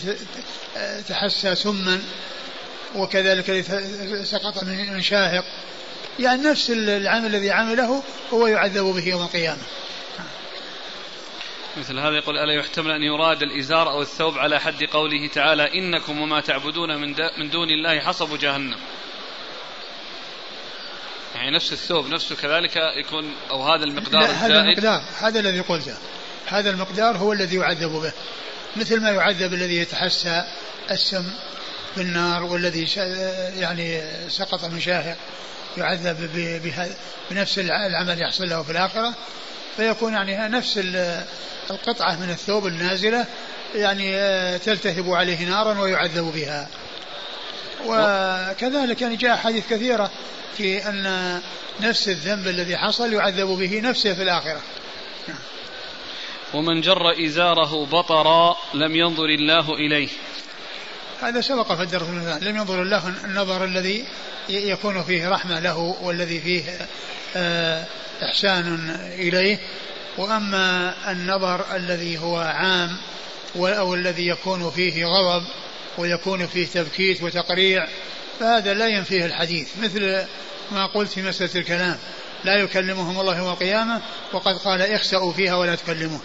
تحسى 1.07 1.55
سما 1.55 2.01
وكذلك 2.95 3.49
الذي 3.49 3.63
سقط 4.25 4.63
من 4.63 5.01
شاهق. 5.01 5.43
يعني 6.19 6.43
نفس 6.43 6.69
العمل 6.69 7.25
الذي 7.25 7.51
عمله 7.51 8.03
هو 8.33 8.47
يعذب 8.47 8.83
به 8.83 9.07
يوم 9.07 9.21
القيامة. 9.21 9.61
مثل 11.77 11.99
هذا 11.99 12.15
يقول 12.15 12.37
ألا 12.37 12.53
يحتمل 12.53 12.91
أن 12.91 13.03
يراد 13.03 13.41
الإزار 13.41 13.89
أو 13.89 14.01
الثوب 14.01 14.37
على 14.37 14.59
حد 14.59 14.83
قوله 14.83 15.27
تعالى 15.27 15.79
إنكم 15.79 16.21
وما 16.21 16.41
تعبدون 16.41 17.01
من, 17.01 17.15
من 17.37 17.49
دون 17.49 17.69
الله 17.69 17.99
حصب 17.99 18.39
جهنم. 18.39 18.77
يعني 21.37 21.51
نفس 21.51 21.73
الثوب 21.73 22.07
نفسه 22.07 22.35
كذلك 22.35 22.75
يكون 22.75 23.35
أو 23.49 23.63
هذا 23.63 23.83
المقدار 23.83 24.21
لا 24.21 24.45
هذا 24.45 24.59
المقدار 24.59 25.03
هذا 25.19 25.39
الذي 25.39 25.59
قلته 25.59 25.97
هذا 26.45 26.69
المقدار 26.69 27.17
هو 27.17 27.33
الذي 27.33 27.55
يعذب 27.55 27.91
به. 27.91 28.11
مثل 28.75 29.01
ما 29.01 29.09
يعذب 29.09 29.53
الذي 29.53 29.77
يتحسى 29.77 30.43
السم 30.91 31.31
بالنار 31.97 32.43
والذي 32.43 32.87
يعني 33.57 34.01
سقط 34.29 34.65
من 34.65 34.79
شاهق 34.79 35.17
يعذب 35.77 36.29
بنفس 37.31 37.59
العمل 37.59 38.21
يحصل 38.21 38.49
له 38.49 38.63
في 38.63 38.71
الآخرة 38.71 39.13
فيكون 39.77 40.13
يعني 40.13 40.57
نفس 40.57 40.79
القطعة 41.69 42.15
من 42.15 42.29
الثوب 42.29 42.67
النازلة 42.67 43.25
يعني 43.75 44.17
آه، 44.17 44.57
تلتهب 44.57 45.11
عليه 45.11 45.45
نارا 45.45 45.79
ويعذب 45.79 46.31
بها. 46.35 46.67
وكذلك 47.85 49.01
يعني 49.01 49.15
جاء 49.15 49.37
حديث 49.37 49.69
كثيرة 49.69 50.11
في 50.57 50.89
أن 50.89 51.41
نفس 51.79 52.09
الذنب 52.09 52.47
الذي 52.47 52.77
حصل 52.77 53.13
يعذب 53.13 53.47
به 53.47 53.79
نفسه 53.79 54.13
في 54.13 54.23
الآخرة. 54.23 54.61
ومن 56.53 56.81
جر 56.81 57.25
إزاره 57.25 57.85
بطرا 57.85 58.57
لم 58.73 58.95
ينظر 58.95 59.25
الله 59.25 59.73
إليه. 59.73 60.09
هذا 61.21 61.41
سبق 61.41 61.73
في 61.73 61.83
الدرس 61.83 62.09
لم 62.41 62.55
ينظر 62.55 62.81
الله 62.81 63.07
النظر 63.25 63.63
الذي 63.63 64.05
يكون 64.49 65.03
فيه 65.03 65.29
رحمة 65.29 65.59
له 65.59 65.77
والذي 66.01 66.39
فيه 66.39 66.63
آه، 67.35 67.85
إحسان 68.23 68.89
إليه. 69.19 69.59
وأما 70.17 70.95
النظر 71.11 71.75
الذي 71.75 72.17
هو 72.17 72.37
عام 72.37 72.97
أو 73.55 73.93
الذي 73.93 74.27
يكون 74.27 74.71
فيه 74.71 75.05
غضب 75.05 75.43
ويكون 75.97 76.47
فيه 76.47 76.65
تبكيت 76.65 77.23
وتقريع 77.23 77.87
فهذا 78.39 78.73
لا 78.73 78.87
ينفيه 78.87 79.25
الحديث 79.25 79.67
مثل 79.83 80.25
ما 80.71 80.85
قلت 80.85 81.11
في 81.11 81.21
مسألة 81.21 81.55
الكلام 81.55 81.97
لا 82.43 82.55
يكلمهم 82.55 83.19
الله 83.19 83.37
يوم 83.37 83.49
القيامة 83.49 84.01
وقد 84.33 84.57
قال 84.57 84.81
اخسأوا 84.81 85.33
فيها 85.33 85.55
ولا 85.55 85.75
تكلمون 85.75 86.21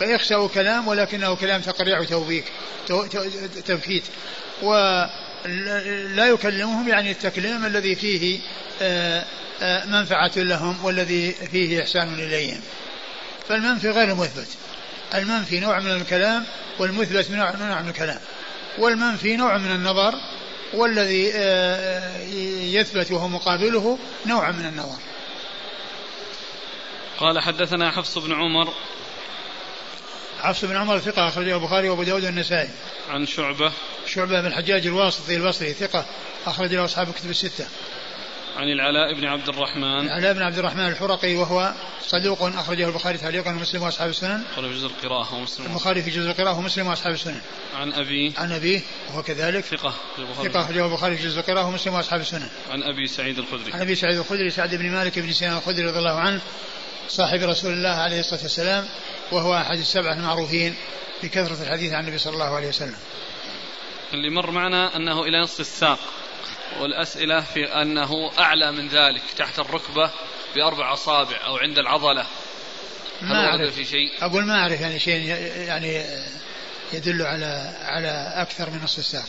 فاخسأوا 0.00 0.48
كلام 0.48 0.88
ولكنه 0.88 1.34
كلام 1.34 1.60
تقريع 1.60 2.00
وتوبيك 2.00 2.44
تبكيت 3.66 4.02
ولا 4.62 6.26
يكلمهم 6.26 6.88
يعني 6.88 7.10
التكليم 7.10 7.66
الذي 7.66 7.94
فيه 7.94 8.40
آه، 8.82 9.24
آه، 9.62 9.84
منفعة 9.84 10.32
لهم 10.36 10.84
والذي 10.84 11.32
فيه 11.32 11.82
إحسان 11.82 12.14
إليهم. 12.14 12.60
فالمنفي 13.48 13.90
غير 13.90 14.10
المثبت 14.10 14.48
المنفي 15.14 15.60
نوع 15.60 15.80
من 15.80 15.90
الكلام 15.90 16.44
والمثبت 16.78 17.30
نوع 17.30 17.52
من 17.52 17.88
الكلام. 17.88 18.20
والمنفي 18.78 19.36
نوع 19.36 19.58
من 19.58 19.70
النظر 19.70 20.14
والذي 20.74 21.32
آه، 21.34 22.18
يثبت 22.62 23.10
وهو 23.10 23.28
مقابله 23.28 23.98
نوع 24.26 24.50
من 24.50 24.66
النظر 24.66 24.98
قال 27.18 27.40
حدثنا 27.40 27.90
حفص 27.90 28.18
بن 28.18 28.32
عمر 28.32 28.74
حفص 30.40 30.64
بن 30.64 30.76
عمر 30.76 30.98
ثقة 30.98 31.28
أخرجه 31.28 31.54
البخاري 31.54 31.88
وأبو 31.88 32.02
داود 32.02 32.24
والنسائي. 32.24 32.68
عن 33.10 33.26
شعبة. 33.26 33.72
شعبة 34.06 34.40
بن 34.40 34.46
الحجاج 34.46 34.86
الواسطي 34.86 35.36
البصري 35.36 35.72
ثقة 35.72 36.04
أخرج 36.46 36.74
له 36.74 36.84
أصحاب 36.84 37.08
الكتب 37.08 37.30
الستة. 37.30 37.68
عن 38.56 38.68
العلاء 38.68 39.14
بن 39.14 39.24
عبد 39.24 39.48
الرحمن. 39.48 40.06
العلاء 40.06 40.32
بن 40.32 40.42
عبد 40.42 40.58
الرحمن 40.58 40.88
الحرقي 40.88 41.36
وهو 41.36 41.74
صدوق 42.06 42.42
أخرجه 42.42 42.88
البخاري 42.88 43.18
تعليقا 43.18 43.50
ومسلم 43.50 43.82
وأصحاب 43.82 44.10
السنن. 44.10 44.42
البخاري 44.58 44.68
في 44.68 44.74
جزء 44.74 44.86
القراءة 44.86 45.34
ومسلم 45.34 45.66
البخاري 45.66 46.02
في 46.02 46.10
جزء 46.10 46.30
القراءة 46.30 46.58
ومسلم 46.58 46.86
وأصحاب 46.86 47.12
السنن. 47.12 47.40
عن 47.74 47.92
أبيه 47.92 48.32
عن 48.38 48.52
أبيه 48.52 48.80
وهو 49.08 49.22
كذلك. 49.22 49.64
ثقة 49.64 49.94
ثقة 50.42 50.60
أخرجه 50.60 50.86
البخاري 50.86 51.16
في 51.16 51.24
جزء 51.24 51.40
القراءة 51.40 51.66
ومسلم 51.66 51.94
وأصحاب 51.94 52.20
السنن. 52.20 52.48
عن 52.70 52.82
أبي 52.82 53.06
سعيد 53.06 53.38
الخدري. 53.38 53.72
عن 53.72 53.80
أبي 53.80 53.94
سعيد 53.94 54.18
الخدري 54.18 54.50
سعد 54.50 54.74
بن 54.74 54.90
مالك 54.90 55.18
بن 55.18 55.32
سنان 55.32 55.56
الخدري 55.56 55.86
رضي 55.86 55.98
الله 55.98 56.20
عنه 56.20 56.40
صاحب 57.08 57.40
رسول 57.42 57.72
الله 57.72 57.88
عليه 57.88 58.20
الصلاة 58.20 58.42
والسلام 58.42 58.84
وهو 59.32 59.56
أحد 59.56 59.78
السبعة 59.78 60.12
المعروفين 60.12 60.74
بكثرة 61.22 61.62
الحديث 61.62 61.92
عن 61.92 62.04
النبي 62.04 62.18
صلى 62.18 62.32
الله 62.32 62.56
عليه 62.56 62.68
وسلم. 62.68 62.96
اللي 64.12 64.30
مر 64.30 64.50
معنا 64.50 64.96
أنه 64.96 65.22
إلى 65.22 65.40
نصف 65.40 65.60
الساق. 65.60 65.98
والأسئلة 66.78 67.40
في 67.40 67.64
أنه 67.64 68.30
أعلى 68.38 68.72
من 68.72 68.88
ذلك 68.88 69.22
تحت 69.36 69.58
الركبة 69.58 70.10
بأربع 70.54 70.92
أصابع 70.92 71.36
أو 71.46 71.56
عند 71.56 71.78
العضلة. 71.78 72.26
ما 73.22 73.46
أعرف. 73.46 73.74
في 73.74 73.84
شيء؟ 73.84 74.12
أقول 74.20 74.44
ما 74.44 74.54
أعرف 74.54 74.80
يعني 74.80 74.98
شيء 74.98 75.28
يعني 75.68 76.04
يدل 76.92 77.22
على 77.22 77.74
على 77.82 78.32
أكثر 78.34 78.70
من 78.70 78.80
نصف 78.84 78.98
الساق 78.98 79.24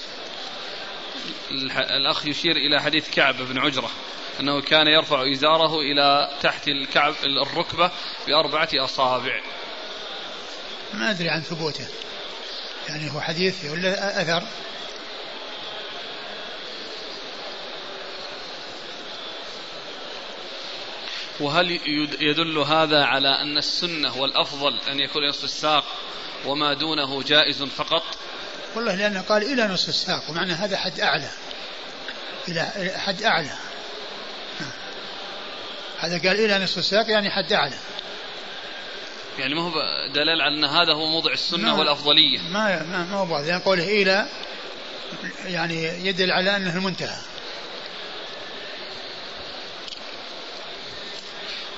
الأخ 1.72 2.26
يشير 2.26 2.56
إلى 2.56 2.82
حديث 2.82 3.10
كعب 3.10 3.38
بن 3.38 3.58
عجرة 3.58 3.92
أنه 4.40 4.62
كان 4.62 4.88
يرفع 4.88 5.32
إزاره 5.32 5.80
إلى 5.80 6.30
تحت 6.42 6.68
الكعب 6.68 7.14
الركبة 7.24 7.92
بأربعة 8.28 8.70
أصابع. 8.76 9.42
ما 10.94 11.12
أدري 11.12 11.30
عن 11.30 11.42
ثبوته. 11.42 11.88
يعني 12.90 13.12
هو 13.12 13.22
حديث 13.22 13.66
ولا 13.66 14.22
أثر؟ 14.22 14.44
وهل 21.42 21.80
يدل 22.22 22.58
هذا 22.58 23.04
على 23.04 23.42
أن 23.42 23.58
السنة 23.58 24.18
والأفضل 24.18 24.78
أن 24.92 25.00
يكون 25.00 25.28
نصف 25.28 25.44
الساق 25.44 25.86
وما 26.46 26.74
دونه 26.74 27.24
جائز 27.24 27.64
فقط؟ 27.64 28.04
والله 28.76 28.96
لأنه 28.96 29.22
قال 29.22 29.44
إلى 29.54 29.68
نصف 29.68 29.90
الساق 29.90 30.30
ومعنى 30.30 30.54
هذا 30.54 30.78
حد 30.78 31.00
أعلى. 31.00 31.30
إلى 32.48 32.92
حد 32.98 33.24
أعلى. 33.24 33.56
هذا 36.00 36.18
قال 36.18 36.40
إلى 36.40 36.64
نصف 36.64 36.78
الساق 36.78 37.10
يعني 37.10 37.30
حد 37.30 37.54
أعلى. 37.54 37.78
يعني 39.40 39.56
ما 39.56 39.62
هو 39.62 39.72
دلال 40.14 40.42
على 40.42 40.58
أن 40.58 40.66
هذا 40.66 40.94
هو 40.94 41.06
موضع 41.06 41.34
السنة 41.34 41.80
والأفضلية. 41.80 42.40
ما 42.40 42.84
ما, 42.84 43.04
ما 43.04 43.18
هو 43.18 43.26
بعض 43.26 43.44
لأن 43.44 43.60
قوله 43.60 43.84
إلى 43.84 44.26
يعني 45.46 46.08
يدل 46.08 46.32
على 46.32 46.56
أنه 46.56 46.76
المنتهى. 46.78 47.18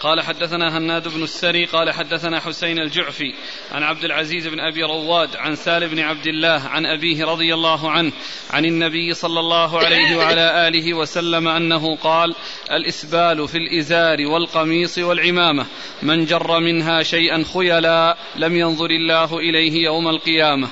قال 0.03 0.21
حدثنا 0.21 0.77
هناد 0.77 1.07
بن 1.07 1.23
السري 1.23 1.65
قال 1.65 1.91
حدثنا 1.91 2.39
حسين 2.39 2.79
الجعفي 2.79 3.33
عن 3.71 3.83
عبد 3.83 4.03
العزيز 4.03 4.47
بن 4.47 4.59
أبي 4.59 4.83
رواد 4.83 5.35
عن 5.35 5.55
سال 5.55 5.89
بن 5.89 5.99
عبد 5.99 6.27
الله 6.27 6.61
عن 6.67 6.85
أبيه 6.85 7.25
رضي 7.25 7.53
الله 7.53 7.91
عنه 7.91 8.11
عن 8.51 8.65
النبي 8.65 9.13
صلى 9.13 9.39
الله 9.39 9.79
عليه 9.79 10.15
وعلى 10.17 10.67
آله 10.67 10.93
وسلم 10.93 11.47
أنه 11.47 11.95
قال 11.95 12.35
الإسبال 12.71 13.47
في 13.47 13.57
الإزار 13.57 14.17
والقميص 14.27 14.97
والعمامة 14.97 15.65
من 16.01 16.25
جر 16.25 16.59
منها 16.59 17.03
شيئا 17.03 17.43
خيلا 17.53 18.17
لم 18.35 18.55
ينظر 18.57 18.89
الله 18.89 19.37
إليه 19.37 19.83
يوم 19.83 20.07
القيامة. 20.07 20.67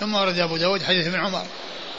ثم 0.00 0.14
ورد 0.14 0.38
أبو 0.38 0.56
داود 0.56 0.82
حديث 0.82 1.06
ابن 1.06 1.20
عمر 1.20 1.42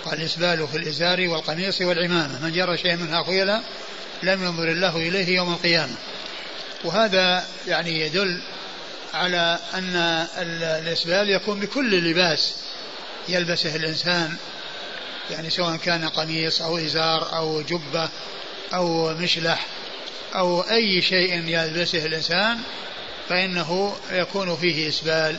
قال 0.06 0.20
الإسبال 0.20 0.68
في 0.68 0.78
الإزار 0.78 1.28
والقميص 1.28 1.82
والعمامة 1.82 2.44
من 2.44 2.52
جر 2.52 2.76
شيئا 2.76 2.96
منها 2.96 3.24
خيلا 3.24 3.62
لم 4.24 4.44
ينظر 4.44 4.68
الله 4.72 4.98
إليه 4.98 5.36
يوم 5.36 5.54
القيامة. 5.54 5.96
وهذا 6.84 7.46
يعني 7.68 8.02
يدل 8.02 8.42
على 9.14 9.60
أن 9.74 9.96
الإسبال 10.62 11.30
يكون 11.30 11.60
بكل 11.60 12.10
لباس 12.10 12.56
يلبسه 13.30 13.76
الإنسان 13.76 14.36
يعني 15.32 15.50
سواء 15.50 15.76
كان 15.76 16.10
قميص 16.10 16.62
أو 16.62 16.78
إزار 16.78 17.36
أو 17.38 17.62
جبة 17.62 18.10
أو 18.74 19.14
مشلح 19.14 19.66
أو 20.36 20.62
أي 20.62 21.02
شيء 21.02 21.44
يلبسه 21.48 22.06
الإنسان 22.06 22.60
فإنه 23.30 23.98
يكون 24.12 24.56
فيه 24.56 24.90
إسبال. 24.90 25.38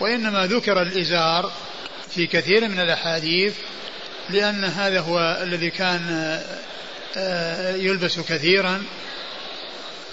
وإنما 0.00 0.46
ذكر 0.46 0.82
الإزار 0.82 1.52
في 2.10 2.26
كثير 2.26 2.68
من 2.68 2.80
الأحاديث 2.80 3.54
لأن 4.30 4.64
هذا 4.64 5.00
هو 5.00 5.38
الذي 5.42 5.70
كان 5.70 6.40
آه، 7.16 7.76
يلبس 7.76 8.20
كثيرا. 8.20 8.82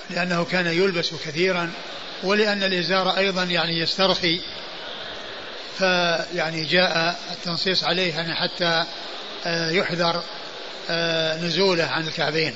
لأنه 0.09 0.45
كان 0.45 0.67
يلبس 0.67 1.13
كثيرا 1.13 1.71
ولأن 2.23 2.63
الإزار 2.63 3.17
أيضا 3.17 3.43
يعني 3.43 3.79
يسترخي. 3.79 4.41
فيعني 5.77 6.63
جاء 6.65 7.19
التنصيص 7.31 7.83
عليه 7.83 8.15
يعني 8.15 8.35
حتى 8.35 8.85
آه، 9.45 9.71
يحذر 9.71 10.23
آه، 10.89 11.41
نزوله 11.41 11.83
عن 11.85 12.07
الكعبين. 12.07 12.55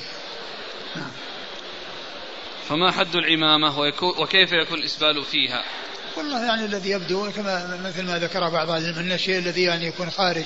نعم. 0.96 1.10
فما 2.68 2.90
حد 2.90 3.16
العمامة 3.16 3.78
وكيف 4.02 4.52
يكون 4.52 4.78
الإسبال 4.78 5.24
فيها؟ 5.24 5.64
والله 6.16 6.44
يعني 6.44 6.64
الذي 6.64 6.90
يبدو 6.90 7.30
كما 7.30 7.80
مثل 7.84 8.02
ما 8.02 8.18
ذكر 8.18 8.48
بعض 8.48 8.70
العلم 8.70 8.98
أن 8.98 9.12
الشيء 9.12 9.38
الذي 9.38 9.62
يعني 9.62 9.86
يكون 9.86 10.10
خارج 10.10 10.44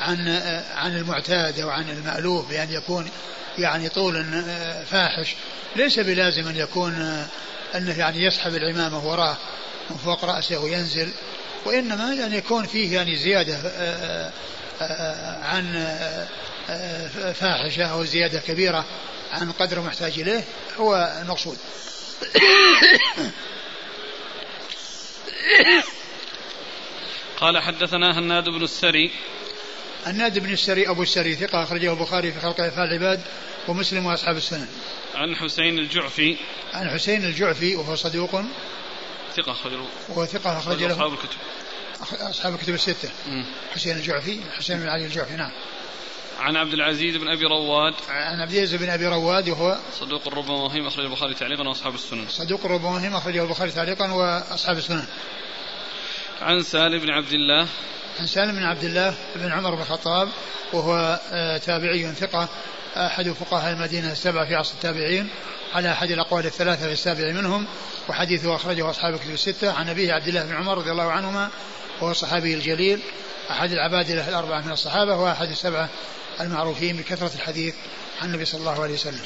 عن 0.00 0.28
عن 0.74 0.96
المعتاد 0.96 1.58
أو 1.60 1.70
عن 1.70 1.90
المألوف 1.90 2.48
بأن 2.48 2.72
يكون 2.72 3.10
يعني 3.58 3.88
طول 3.88 4.24
فاحش 4.90 5.34
ليس 5.76 5.98
بلازم 5.98 6.48
أن 6.48 6.56
يكون 6.56 7.26
أنه 7.74 7.98
يعني 7.98 8.24
يسحب 8.24 8.54
العمامة 8.54 9.06
وراه 9.06 9.36
من 9.90 9.96
فوق 9.96 10.24
رأسه 10.24 10.58
وينزل 10.58 11.12
وإنما 11.64 12.14
يعني 12.14 12.36
يكون 12.36 12.66
فيه 12.66 12.94
يعني 12.94 13.16
زيادة 13.16 13.56
آه، 13.66 14.32
آه، 14.80 15.44
عن 15.44 15.76
آه، 16.70 17.32
فاحشة 17.32 17.84
أو 17.84 18.04
زيادة 18.04 18.40
كبيرة 18.40 18.84
عن 19.32 19.52
قدر 19.52 19.80
محتاج 19.80 20.20
إليه 20.20 20.44
هو 20.78 21.18
المقصود. 21.22 21.58
قال 27.40 27.58
حدثنا 27.58 28.18
هناد 28.18 28.48
بن 28.48 28.62
السري. 28.62 29.10
هناد 30.06 30.38
بن 30.38 30.52
السري 30.52 30.88
أبو 30.88 31.02
السري 31.02 31.34
ثقة 31.34 31.62
أخرجه 31.62 31.92
البخاري 31.92 32.32
في 32.32 32.40
خلق 32.40 32.60
أفعال 32.60 32.88
العباد 32.88 33.20
ومسلم 33.68 34.06
وأصحاب 34.06 34.36
السنن 34.36 34.68
عن 35.14 35.36
حسين 35.36 35.78
الجعفي. 35.78 36.36
عن 36.74 36.90
حسين 36.90 37.24
الجعفي 37.24 37.76
وهو 37.76 37.96
صدوق. 37.96 38.42
ثقة 39.36 39.52
أخرج 39.52 39.72
وهو 40.08 40.26
ثقة 40.26 40.58
أخرج 40.58 40.82
له. 40.82 40.92
أصحاب 40.92 41.12
الكتب. 41.12 41.38
أصحاب 42.30 42.54
الكتب 42.54 42.74
الستة. 42.74 43.08
مم. 43.28 43.44
حسين 43.74 43.96
الجعفي 43.96 44.40
حسين 44.56 44.80
بن 44.80 44.88
علي 44.88 45.04
الجعفي 45.04 45.36
نعم. 45.36 45.52
عن 46.40 46.56
عبد 46.56 46.72
العزيز 46.72 47.16
بن 47.16 47.28
أبي 47.28 47.44
رواد. 47.44 47.94
عن 48.08 48.40
عبد 48.40 48.52
العزيز 48.52 48.74
بن 48.74 48.90
أبي 48.90 49.06
رواد 49.06 49.48
وهو 49.48 49.78
صدوق 50.00 50.28
ربما 50.28 50.54
وهم 50.54 50.86
اخرج 50.86 51.04
البخاري 51.04 51.34
تعليقا 51.34 51.68
وأصحاب 51.68 51.94
السنن. 51.94 52.28
صدوق 52.28 52.66
ربما 52.66 52.88
وهم 52.88 53.14
أخرجه 53.14 53.42
البخاري 53.42 53.70
تعليقا 53.70 54.12
وأصحاب 54.12 54.78
السنن. 54.78 55.04
عن 56.42 56.62
سالم 56.62 56.98
بن 56.98 57.10
عبد 57.10 57.32
الله. 57.32 57.66
عن 58.20 58.26
سالم 58.26 58.52
بن 58.52 58.62
عبد 58.62 58.84
الله 58.84 59.14
بن 59.36 59.52
عمر 59.52 59.74
بن 59.74 59.82
الخطاب 59.82 60.28
وهو 60.72 61.20
آه، 61.32 61.58
تابعي 61.58 62.12
ثقة 62.12 62.48
أحد 62.96 63.28
فقهاء 63.28 63.72
المدينة 63.72 64.12
السبعة 64.12 64.46
في 64.46 64.54
عصر 64.54 64.74
التابعين 64.74 65.28
على 65.74 65.92
أحد 65.92 66.10
الأقوال 66.10 66.46
الثلاثة 66.46 66.86
في 66.86 66.92
السابع 66.92 67.32
منهم 67.32 67.66
وحديثه 68.08 68.54
أخرجه 68.54 68.90
أصحاب 68.90 69.16
كتب 69.16 69.30
الستة. 69.30 69.72
عن 69.72 69.88
أبيه 69.88 70.12
عبد 70.12 70.28
الله 70.28 70.44
بن 70.44 70.54
عمر 70.54 70.78
رضي 70.78 70.90
الله 70.90 71.12
عنهما 71.12 71.48
وهو 72.00 72.10
الصحابي 72.10 72.54
الجليل 72.54 73.00
أحد 73.50 73.72
العباد 73.72 74.10
الأربعة 74.10 74.60
من 74.60 74.72
الصحابة 74.72 75.16
وأحد 75.16 75.50
السبعة 75.50 75.88
المعروفين 76.40 76.96
بكثرة 76.96 77.34
الحديث 77.34 77.74
عن 78.22 78.28
النبي 78.28 78.44
صلى 78.44 78.60
الله 78.60 78.82
عليه 78.82 78.94
وسلم. 78.94 79.24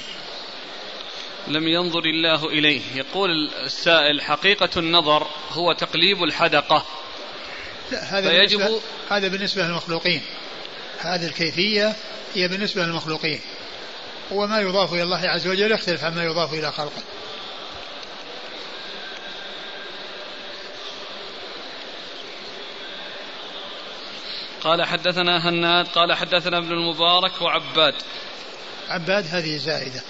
لم 1.48 1.68
ينظر 1.68 2.04
الله 2.04 2.48
إليه. 2.48 2.80
يقول 2.94 3.30
السائل 3.64 4.22
حقيقة 4.22 4.68
النظر 4.76 5.26
هو 5.50 5.72
تقليب 5.72 6.22
الحدقة. 6.24 6.86
لا 7.92 8.18
هذا 8.18 8.30
فيجب 8.30 8.58
بالنسبة 8.58 8.80
هذا 9.08 9.28
بالنسبة 9.28 9.62
للمخلوقين. 9.62 10.22
هذه 10.98 11.26
الكيفية 11.26 11.96
هي 12.34 12.48
بالنسبة 12.48 12.82
للمخلوقين. 12.82 13.40
وما 14.30 14.60
يضاف 14.60 14.92
إلى 14.92 15.02
الله 15.02 15.28
عز 15.28 15.46
وجل 15.46 15.72
يختلف 15.72 16.04
عما 16.04 16.24
يضاف 16.24 16.54
إلى 16.54 16.72
خلقه. 16.72 17.02
قال 24.64 24.84
حدثنا 24.84 25.48
هناد 25.48 25.88
قال 25.88 26.12
حدثنا 26.12 26.58
ابن 26.58 26.72
المبارك 26.72 27.42
وعباد 27.42 27.94
عباد 28.88 29.26
هذه 29.26 29.56
زائدة 29.56 30.02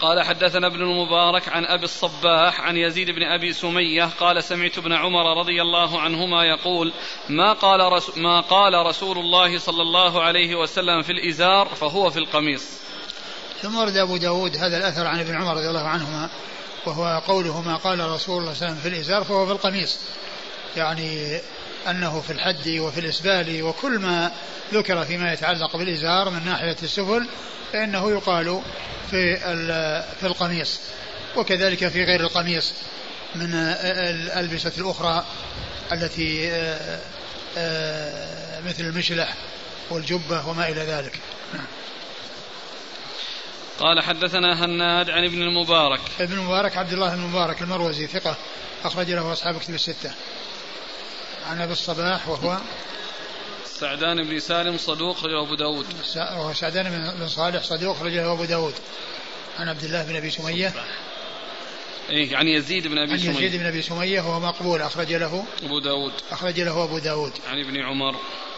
قال 0.00 0.22
حدثنا 0.22 0.66
ابن 0.66 0.82
المبارك 0.82 1.48
عن 1.48 1.64
أبي 1.64 1.84
الصباح 1.84 2.60
عن 2.60 2.76
يزيد 2.76 3.10
بن 3.10 3.22
أبي 3.22 3.52
سمية 3.52 4.04
قال 4.04 4.44
سمعت 4.44 4.78
ابن 4.78 4.92
عمر 4.92 5.38
رضي 5.38 5.62
الله 5.62 6.00
عنهما 6.00 6.44
يقول 6.44 6.92
ما 7.28 7.52
قال 7.52 7.92
رسول 7.92 8.22
ما 8.22 8.40
قال 8.40 8.86
رسول 8.86 9.18
الله 9.18 9.58
صلى 9.58 9.82
الله 9.82 10.22
عليه 10.22 10.54
وسلم 10.54 11.02
في 11.02 11.12
الإزار 11.12 11.66
فهو 11.66 12.10
في 12.10 12.18
القميص. 12.18 12.64
ثم 13.62 13.76
ورد 13.76 13.96
أبو 13.96 14.16
داود 14.16 14.56
هذا 14.56 14.76
الأثر 14.76 15.06
عن 15.06 15.20
ابن 15.20 15.34
عمر 15.34 15.56
رضي 15.56 15.68
الله 15.68 15.88
عنهما 15.88 16.30
وهو 16.86 17.22
قوله 17.26 17.60
ما 17.60 17.76
قال 17.76 18.00
رسول 18.00 18.38
الله 18.42 18.54
صلى 18.54 18.66
الله 18.66 18.66
عليه 18.66 18.72
وسلم 18.72 18.74
في 18.74 18.88
الإزار 18.88 19.24
فهو 19.24 19.46
في 19.46 19.52
القميص. 19.52 19.98
يعني 20.76 21.40
أنه 21.90 22.20
في 22.20 22.32
الحد 22.32 22.68
وفي 22.68 23.00
الإسبال 23.00 23.62
وكل 23.62 23.98
ما 23.98 24.32
ذكر 24.72 25.04
فيما 25.04 25.32
يتعلق 25.32 25.76
بالإزار 25.76 26.30
من 26.30 26.44
ناحية 26.44 26.76
السفل 26.82 27.28
فإنه 27.72 28.10
يقال 28.10 28.62
في 29.10 29.36
في 30.20 30.26
القميص 30.26 30.80
وكذلك 31.36 31.88
في 31.88 32.04
غير 32.04 32.20
القميص 32.20 32.72
من 33.34 33.54
الألبسة 33.54 34.72
الأخرى 34.78 35.24
التي 35.92 36.50
مثل 38.66 38.84
المشلح 38.84 39.34
والجبة 39.90 40.48
وما 40.48 40.68
إلى 40.68 40.80
ذلك. 40.80 41.18
قال 43.78 44.02
حدثنا 44.02 44.64
هناد 44.64 45.10
عن 45.10 45.24
ابن 45.24 45.42
المبارك 45.42 46.00
ابن 46.20 46.32
المبارك 46.32 46.76
عبد 46.76 46.92
الله 46.92 47.14
بن 47.14 47.22
المبارك 47.22 47.62
المروزي 47.62 48.06
ثقة 48.06 48.36
أخرج 48.84 49.10
له 49.10 49.32
أصحاب 49.32 49.58
كتب 49.58 49.74
الستة 49.74 50.10
عن 51.46 51.60
أبي 51.60 51.72
الصباح 51.72 52.28
وهو 52.28 52.58
سعدان 53.66 54.28
بن 54.28 54.40
سالم 54.40 54.78
صدوق 54.78 55.24
رجل 55.24 55.36
أبو 55.36 55.54
داود. 55.54 55.86
وهو 56.16 56.54
سعدان 56.54 57.12
بن 57.18 57.28
صالح 57.28 57.62
صدوق 57.62 58.02
رجل 58.02 58.18
أبو 58.18 58.44
داود. 58.44 58.74
عن 59.58 59.68
عبد 59.68 59.84
الله 59.84 60.02
بن 60.02 60.16
أبي 60.16 60.30
سمية. 60.30 60.72
إيه 62.10 62.32
يعني 62.32 62.54
يزيد 62.54 62.86
بن 62.86 62.98
أبي 62.98 63.18
سمية 63.18 63.30
يزيد 63.30 63.60
بن 63.60 63.66
أبي 63.66 63.82
سمية 63.82 64.20
وهو 64.20 64.40
مقبول 64.40 64.82
أخرج 64.82 65.12
له. 65.12 65.44
أبو 65.62 65.78
داود. 65.78 66.12
أخرج 66.30 66.60
له 66.60 66.84
أبو 66.84 66.98
داود. 66.98 67.32
عن 67.48 67.60
ابن 67.60 67.82
عمر. 67.82 68.16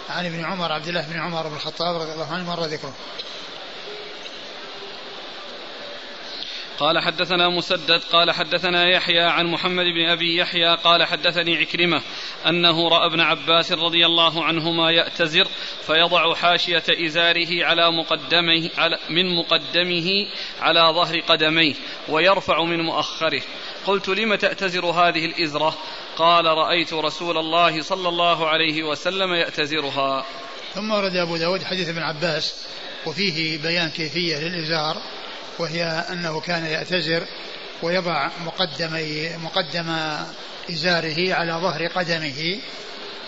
عن 0.09 0.27
ابن 0.27 0.45
عمر 0.45 0.73
عبد 0.73 0.89
الله 0.89 1.09
بن 1.09 1.21
عمر 1.21 1.49
بن 1.49 1.57
الخطاب 1.57 2.01
رضي 2.01 2.13
الله 2.13 2.33
عنه 2.33 2.51
مر 2.51 2.65
ذكره. 2.65 2.93
قال 6.79 6.99
حدثنا 6.99 7.49
مسدد 7.49 8.01
قال 8.13 8.31
حدثنا 8.31 8.89
يحيى 8.89 9.21
عن 9.21 9.47
محمد 9.47 9.85
بن 9.85 10.09
أبي 10.09 10.37
يحيى 10.37 10.77
قال 10.77 11.05
حدثني 11.05 11.57
عكرمة 11.57 12.03
أنه 12.49 12.89
رأى 12.89 13.07
ابن 13.07 13.21
عباس 13.21 13.73
رضي 13.73 14.07
الله 14.07 14.45
عنهما 14.45 14.91
يأتزر 14.91 15.49
فيضع 15.87 16.35
حاشية 16.35 16.83
إزاره 16.89 17.65
على 17.65 17.91
مقدمه 17.91 18.71
على 18.79 18.99
من 19.11 19.37
مقدمه 19.37 20.27
على 20.61 20.81
ظهر 20.81 21.21
قدميه 21.21 21.75
ويرفع 22.09 22.65
من 22.65 22.81
مؤخره. 22.81 23.43
قلت 23.87 24.09
لم 24.09 24.35
تأتزر 24.35 24.87
هذه 24.87 25.25
الإزرة؟ 25.25 25.79
قال 26.17 26.45
رأيت 26.45 26.93
رسول 26.93 27.39
الله 27.39 27.83
صلى 27.83 28.09
الله 28.09 28.49
عليه 28.49 28.83
وسلم 28.83 29.35
يأتزرها. 29.35 30.27
ثم 30.75 30.91
ورد 30.91 31.17
أبو 31.17 31.37
داود 31.37 31.63
حديث 31.63 31.89
ابن 31.89 32.03
عباس 32.03 32.67
وفيه 33.07 33.63
بيان 33.63 33.91
كيفية 33.91 34.37
للإزار. 34.37 34.97
وهي 35.59 35.85
أنه 35.85 36.41
كان 36.41 36.67
يأتزر 36.67 37.27
ويضع 37.83 38.29
مقدمي 38.47 39.37
مقدم 39.37 39.97
إزاره 40.71 41.35
على 41.35 41.53
ظهر 41.53 41.87
قدمه 41.87 42.59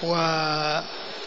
و 0.03 0.15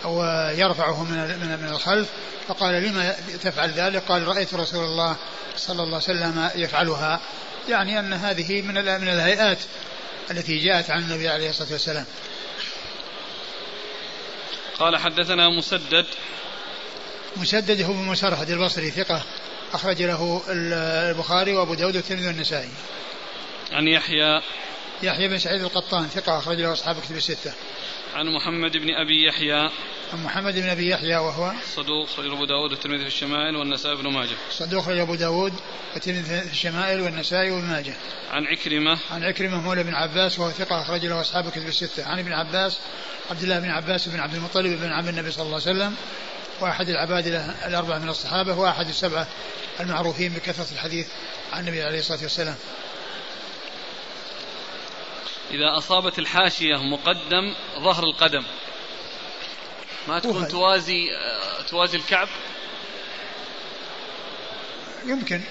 ويرفعه 0.06 1.04
من 1.04 1.18
من 1.18 1.60
من 1.62 1.70
الخلف. 1.70 2.08
فقال 2.47 2.84
لما 2.84 3.16
تفعل 3.43 3.70
ذلك؟ 3.70 4.04
قال 4.04 4.28
رأيت 4.28 4.54
رسول 4.54 4.86
الله 4.86 5.16
صلى 5.58 5.84
الله 5.84 5.95
عليه 5.95 6.20
وسلم 6.20 6.50
يفعلها. 6.56 7.20
يعني 7.70 8.00
أن 8.00 8.14
هذه 8.14 8.62
من 8.62 8.74
من 8.74 9.10
الهيئات 9.10 9.58
التي 10.32 10.58
جاءت 10.58 10.89
عن 10.89 11.00
النبي 11.00 11.30
عليه 11.30 11.50
الصلاة 11.50 11.72
والسلام. 11.72 12.06
قال 14.80 14.97
حدثنا 14.97 15.50
مسدد. 15.50 16.06
مسدد 17.38 17.82
هو 17.82 17.93
بن 17.93 18.00
مسرهد 18.00 18.50
البصري 18.50 18.91
ثقة. 18.91 19.22
أخرج 19.74 20.01
له 20.01 20.41
البخاري 20.49 21.53
وأبو 21.53 21.74
داود 21.74 21.95
والترمذي 21.95 22.28
والنسائي. 22.28 22.70
عن 23.72 23.88
يحيى. 23.88 24.41
يحيى 25.03 25.28
بن 25.28 25.38
سعيد 25.38 25.61
القطان 25.61 26.07
ثقة 26.07 26.38
أخرج 26.38 26.61
له 26.61 26.74
أصحاب 26.74 26.95
كتب 26.99 27.15
الستة. 27.15 27.53
عن 28.15 28.26
محمد 28.26 28.72
بن 28.78 28.89
أبي 28.95 29.28
يحيى. 29.28 29.70
عن 30.13 30.24
محمد 30.24 30.53
بن 30.55 30.70
أبي 30.70 30.89
يحيى 30.89 31.17
وهو؟ 31.17 31.51
صدوق 31.76 32.09
أخرج 32.09 32.32
أبو 32.32 32.45
داود 32.45 32.72
والترمذي 32.72 33.01
في 33.01 33.07
الشمائل 33.07 33.55
والنسائي 33.55 33.95
بن 33.95 34.07
ماجه. 34.07 34.36
صدوق 34.51 34.82
أخرج 34.82 34.97
أبو 34.97 35.15
داود 35.15 35.53
والترمذي 35.93 36.24
في 36.24 36.51
الشمائل 36.51 37.01
والنسائي 37.01 37.51
وابن 37.51 37.67
ماجه. 37.67 37.93
عن 38.32 38.45
عكرمة. 38.45 38.99
عن 39.11 39.24
عكرمة 39.24 39.61
مولى 39.61 39.84
بن 39.84 39.93
عباس 39.93 40.39
وهو 40.39 40.51
ثقة 40.51 40.82
أخرج 40.82 41.05
له 41.05 41.22
أصحاب 41.22 41.49
كتب 41.49 41.67
الستة. 41.67 42.05
عن 42.05 42.20
ابن 42.20 42.34
عباس 42.34 42.80
عبد 43.30 43.43
الله 43.43 43.59
بن 43.59 43.70
عباس 43.70 44.07
بن 44.07 44.20
عبد 44.20 44.36
المطلب 44.36 44.80
بن 44.80 44.91
عم 44.91 45.09
النبي 45.09 45.32
صلى 45.32 45.45
الله 45.45 45.61
عليه 45.61 45.72
وسلم. 45.72 45.95
وأحد 46.62 46.89
العباد 46.89 47.28
الأربعة 47.66 47.97
من 47.99 48.10
الصحابة 48.10 48.55
وأحد 48.55 48.88
السبعة 48.88 49.28
المعروفين 49.80 50.34
بكثرة 50.34 50.74
الحديث 50.74 51.07
عن 51.53 51.60
النبي 51.60 51.84
عليه 51.84 51.99
الصلاة 51.99 52.24
والسلام. 52.24 52.55
إذا 55.51 55.78
أصابت 55.78 56.20
الحاشية 56.20 56.76
مقدم 56.76 57.55
ظهر 57.80 58.03
القدم. 58.03 58.43
ما 60.07 60.20
تكون 60.20 60.47
توازي 60.47 61.07
توازي 61.70 61.97
الكعب؟ 61.97 62.28
يمكن. 65.05 65.41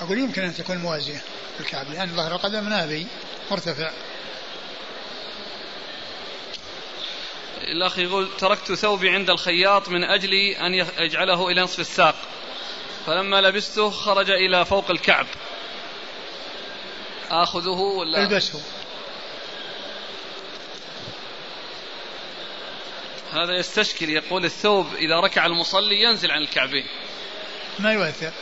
أقول 0.00 0.18
يمكن 0.18 0.42
أن 0.42 0.54
تكون 0.54 0.76
موازية 0.76 1.22
الكعب 1.60 1.90
لأن 1.90 2.16
ظهر 2.16 2.34
القدم 2.34 2.68
نابي 2.68 3.06
مرتفع. 3.50 3.90
الأخ 7.66 7.98
يقول 7.98 8.28
تركت 8.38 8.72
ثوبي 8.72 9.10
عند 9.10 9.30
الخياط 9.30 9.88
من 9.88 10.04
أجل 10.04 10.34
أن 10.34 10.74
يجعله 10.98 11.48
إلى 11.48 11.62
نصف 11.62 11.80
الساق. 11.80 12.14
فلما 13.06 13.40
لبسته 13.40 13.90
خرج 13.90 14.30
إلى 14.30 14.64
فوق 14.64 14.90
الكعب. 14.90 15.26
آخذه 17.30 17.68
ولا؟ 17.68 18.22
البسه. 18.22 18.60
هذا 23.32 23.58
يستشكل 23.58 24.10
يقول 24.10 24.44
الثوب 24.44 24.86
إذا 24.94 25.20
ركع 25.20 25.46
المصلي 25.46 26.02
ينزل 26.02 26.30
عن 26.30 26.42
الكعبين. 26.42 26.86
ما 27.78 27.92
يؤثر. 27.92 28.32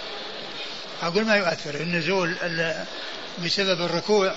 أقول 1.02 1.24
ما 1.24 1.36
يؤثر. 1.36 1.74
النزول 1.74 2.36
بسبب 3.44 3.80
الركوع 3.80 4.34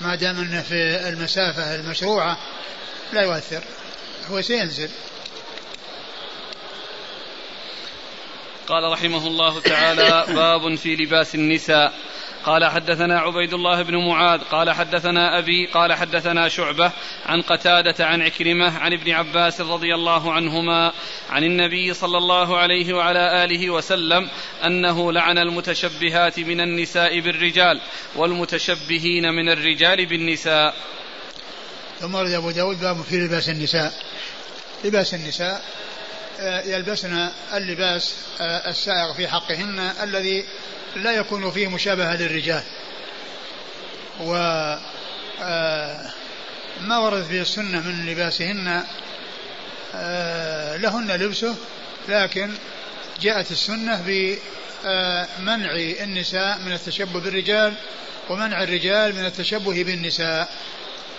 ما 0.00 0.14
دام 0.14 0.36
أنه 0.36 0.62
في 0.62 1.08
المسافة 1.08 1.74
المشروعة 1.74 2.38
لا 3.12 3.22
يؤثر. 3.22 3.62
هو 4.30 4.40
سينزل 4.40 4.90
قال 8.66 8.92
رحمه 8.92 9.26
الله 9.26 9.60
تعالى 9.60 10.24
باب 10.34 10.74
في 10.74 10.96
لباس 10.96 11.34
النساء. 11.34 11.92
قال 12.44 12.64
حدثنا 12.64 13.20
عبيد 13.20 13.54
الله 13.54 13.82
بن 13.82 13.96
معاذ 13.96 14.40
قال 14.40 14.70
حدثنا 14.70 15.38
أبي 15.38 15.66
قال 15.66 15.92
حدثنا 15.92 16.48
شعبة 16.48 16.92
عن 17.26 17.42
قتادة 17.42 18.06
عن 18.06 18.22
عكرمة 18.22 18.78
عن 18.78 18.92
ابن 18.92 19.10
عباس 19.10 19.60
رضي 19.60 19.94
الله 19.94 20.32
عنهما 20.32 20.92
عن 21.30 21.44
النبي 21.44 21.94
صلى 21.94 22.18
الله 22.18 22.58
عليه 22.58 22.92
وعلى 22.94 23.44
آله 23.44 23.70
وسلم 23.70 24.28
أنه 24.64 25.12
لعن 25.12 25.38
المتشبهات 25.38 26.40
من 26.40 26.60
النساء 26.60 27.20
بالرجال 27.20 27.80
والمتشبهين 28.16 29.32
من 29.32 29.48
الرجال 29.48 30.06
بالنساء. 30.06 30.74
ثم 32.00 32.14
ورد 32.14 32.32
أبو 32.32 32.50
داود 32.50 32.80
باب 32.80 33.02
في 33.02 33.16
لباس 33.16 33.48
النساء. 33.48 33.92
لباس 34.84 35.14
النساء 35.14 35.62
آه، 36.40 36.60
يلبسن 36.60 37.28
اللباس 37.54 38.14
آه، 38.40 38.70
السائغ 38.70 39.12
في 39.12 39.28
حقهن 39.28 39.92
الذي 40.02 40.44
لا 40.96 41.12
يكون 41.12 41.50
فيه 41.50 41.68
مشابهة 41.68 42.16
للرجال. 42.16 42.62
و 44.20 44.34
آه، 45.42 46.10
ما 46.80 46.98
ورد 46.98 47.24
في 47.24 47.40
السنة 47.40 47.80
من 47.80 48.06
لباسهن 48.06 48.84
لهن 50.76 51.10
لبسه 51.10 51.56
لكن 52.08 52.50
جاءت 53.20 53.50
السنة 53.50 54.02
بمنع 54.06 55.72
النساء 55.74 56.58
من 56.58 56.72
التشبه 56.72 57.20
بالرجال 57.20 57.74
ومنع 58.30 58.62
الرجال 58.62 59.14
من 59.14 59.24
التشبه 59.24 59.84
بالنساء. 59.84 60.48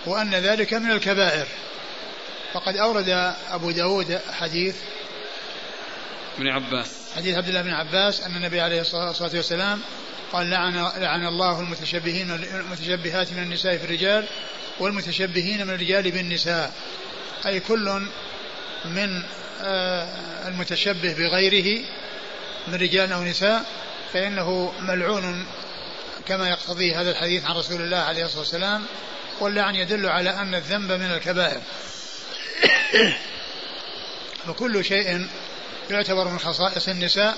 وأن 0.05 0.35
ذلك 0.35 0.73
من 0.73 0.91
الكبائر. 0.91 1.47
فقد 2.53 2.77
أورد 2.77 3.33
أبو 3.49 3.71
داود 3.71 4.19
حديث 4.31 4.75
ابن 6.37 6.47
عباس. 6.47 6.87
حديث 7.15 7.37
عبد 7.37 7.47
الله 7.47 7.61
بن 7.61 7.69
عباس 7.69 8.21
أن 8.21 8.35
النبي 8.35 8.61
عليه 8.61 8.81
الصلاة 8.81 9.15
والسلام 9.35 9.81
قال 10.33 10.49
لعن 10.49 10.73
لعن 10.97 11.27
الله 11.27 11.59
المتشبهين 11.59 12.31
المتشبهات 12.31 13.33
من 13.33 13.43
النساء 13.43 13.77
في 13.77 13.83
الرجال 13.83 14.25
والمتشبهين 14.79 15.67
من 15.67 15.73
الرجال 15.73 16.11
بالنساء. 16.11 16.73
أي 17.45 17.59
كل 17.59 18.01
من 18.85 19.23
آه، 19.61 20.07
المتشبه 20.47 21.13
بغيره 21.13 21.81
من 22.67 22.75
رجال 22.75 23.11
أو 23.11 23.23
نساء 23.23 23.65
فإنه 24.13 24.73
ملعون 24.79 25.45
كما 26.27 26.49
يقتضي 26.49 26.95
هذا 26.95 27.11
الحديث 27.11 27.45
عن 27.45 27.55
رسول 27.55 27.81
الله 27.81 27.97
عليه 27.97 28.25
الصلاة 28.25 28.39
والسلام. 28.39 28.85
واللعن 29.41 29.75
يدل 29.75 30.05
على 30.05 30.29
أن 30.29 30.55
الذنب 30.55 30.91
من 30.91 31.11
الكبائر. 31.11 31.61
فكل 34.47 34.85
شيء 34.85 35.27
يعتبر 35.89 36.27
من 36.27 36.39
خصائص 36.39 36.89
النساء 36.89 37.37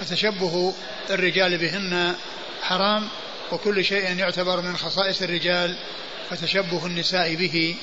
فتشبه 0.00 0.74
الرجال 1.10 1.58
بهن 1.58 2.14
حرام 2.62 3.08
وكل 3.52 3.84
شيء 3.84 4.18
يعتبر 4.18 4.60
من 4.60 4.76
خصائص 4.76 5.22
الرجال 5.22 5.76
فتشبه 6.30 6.86
النساء 6.86 7.34
به 7.34 7.76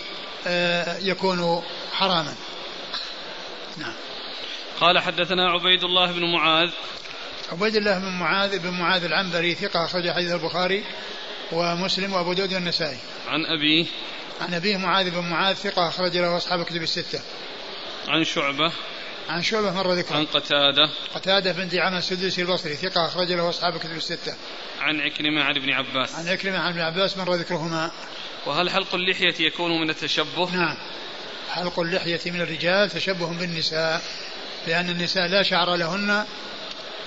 آه، 0.47 0.97
يكون 0.97 1.63
حراما. 1.93 2.35
نعم. 3.77 3.93
قال 4.79 4.99
حدثنا 4.99 5.51
عبيد 5.51 5.83
الله 5.83 6.11
بن 6.11 6.31
معاذ. 6.31 6.69
عبيد 7.51 7.75
الله 7.75 7.99
بن 7.99 8.09
معاذ 8.09 8.59
بن 8.59 8.69
معاذ 8.69 9.03
العنبري 9.03 9.55
ثقة 9.55 9.85
أخرج 9.85 10.11
حديث 10.11 10.31
البخاري. 10.31 10.83
ومسلم 11.51 12.13
وأبو 12.13 12.33
داود 12.33 12.53
والنسائي. 12.53 12.97
عن 13.27 13.45
أبيه 13.45 13.85
عن 14.41 14.53
أبيه 14.53 14.77
معاذ 14.77 15.09
بن 15.09 15.29
معاذ 15.29 15.55
ثقة 15.55 15.87
أخرج 15.87 16.17
له 16.17 16.37
أصحاب 16.37 16.63
كتب 16.63 16.83
الستة. 16.83 17.21
عن 18.07 18.23
شعبة 18.23 18.71
عن 19.29 19.43
شعبة 19.43 19.71
مر 19.71 19.93
ذكره. 19.93 20.15
عن 20.15 20.25
قتادة 20.25 20.89
قتادة 21.15 21.51
بن 21.51 21.67
دعامة 21.67 21.97
السدوسي 21.97 22.41
البصري 22.41 22.75
ثقة 22.75 23.05
أخرج 23.05 23.31
له 23.31 23.49
أصحاب 23.49 23.77
كتب 23.77 23.97
الستة. 23.97 24.35
عن 24.79 25.01
عكرمة 25.01 25.43
عن 25.43 25.55
ابن 25.55 25.69
عباس. 25.69 26.15
عن 26.15 26.27
عكرمة 26.27 26.57
عن 26.57 26.71
ابن 26.71 26.81
عباس 26.81 27.17
مر 27.17 27.33
ذكرهما. 27.33 27.91
وهل 28.45 28.69
حلق 28.69 28.95
اللحية 28.95 29.45
يكون 29.45 29.81
من 29.81 29.89
التشبه؟ 29.89 30.49
نعم. 30.51 30.77
حلق 31.49 31.79
اللحية 31.79 32.19
من 32.25 32.41
الرجال 32.41 32.89
تشبه 32.89 33.27
بالنساء 33.27 34.01
لأن 34.67 34.89
النساء 34.89 35.27
لا 35.27 35.43
شعر 35.43 35.75
لهن 35.75 36.25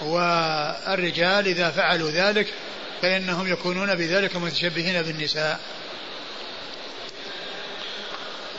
والرجال 0.03 1.47
إذا 1.47 1.70
فعلوا 1.70 2.11
ذلك 2.11 2.55
فإنهم 3.03 3.53
يكونون 3.53 3.94
بذلك 3.94 4.36
متشبهين 4.36 5.03
بالنساء. 5.03 5.61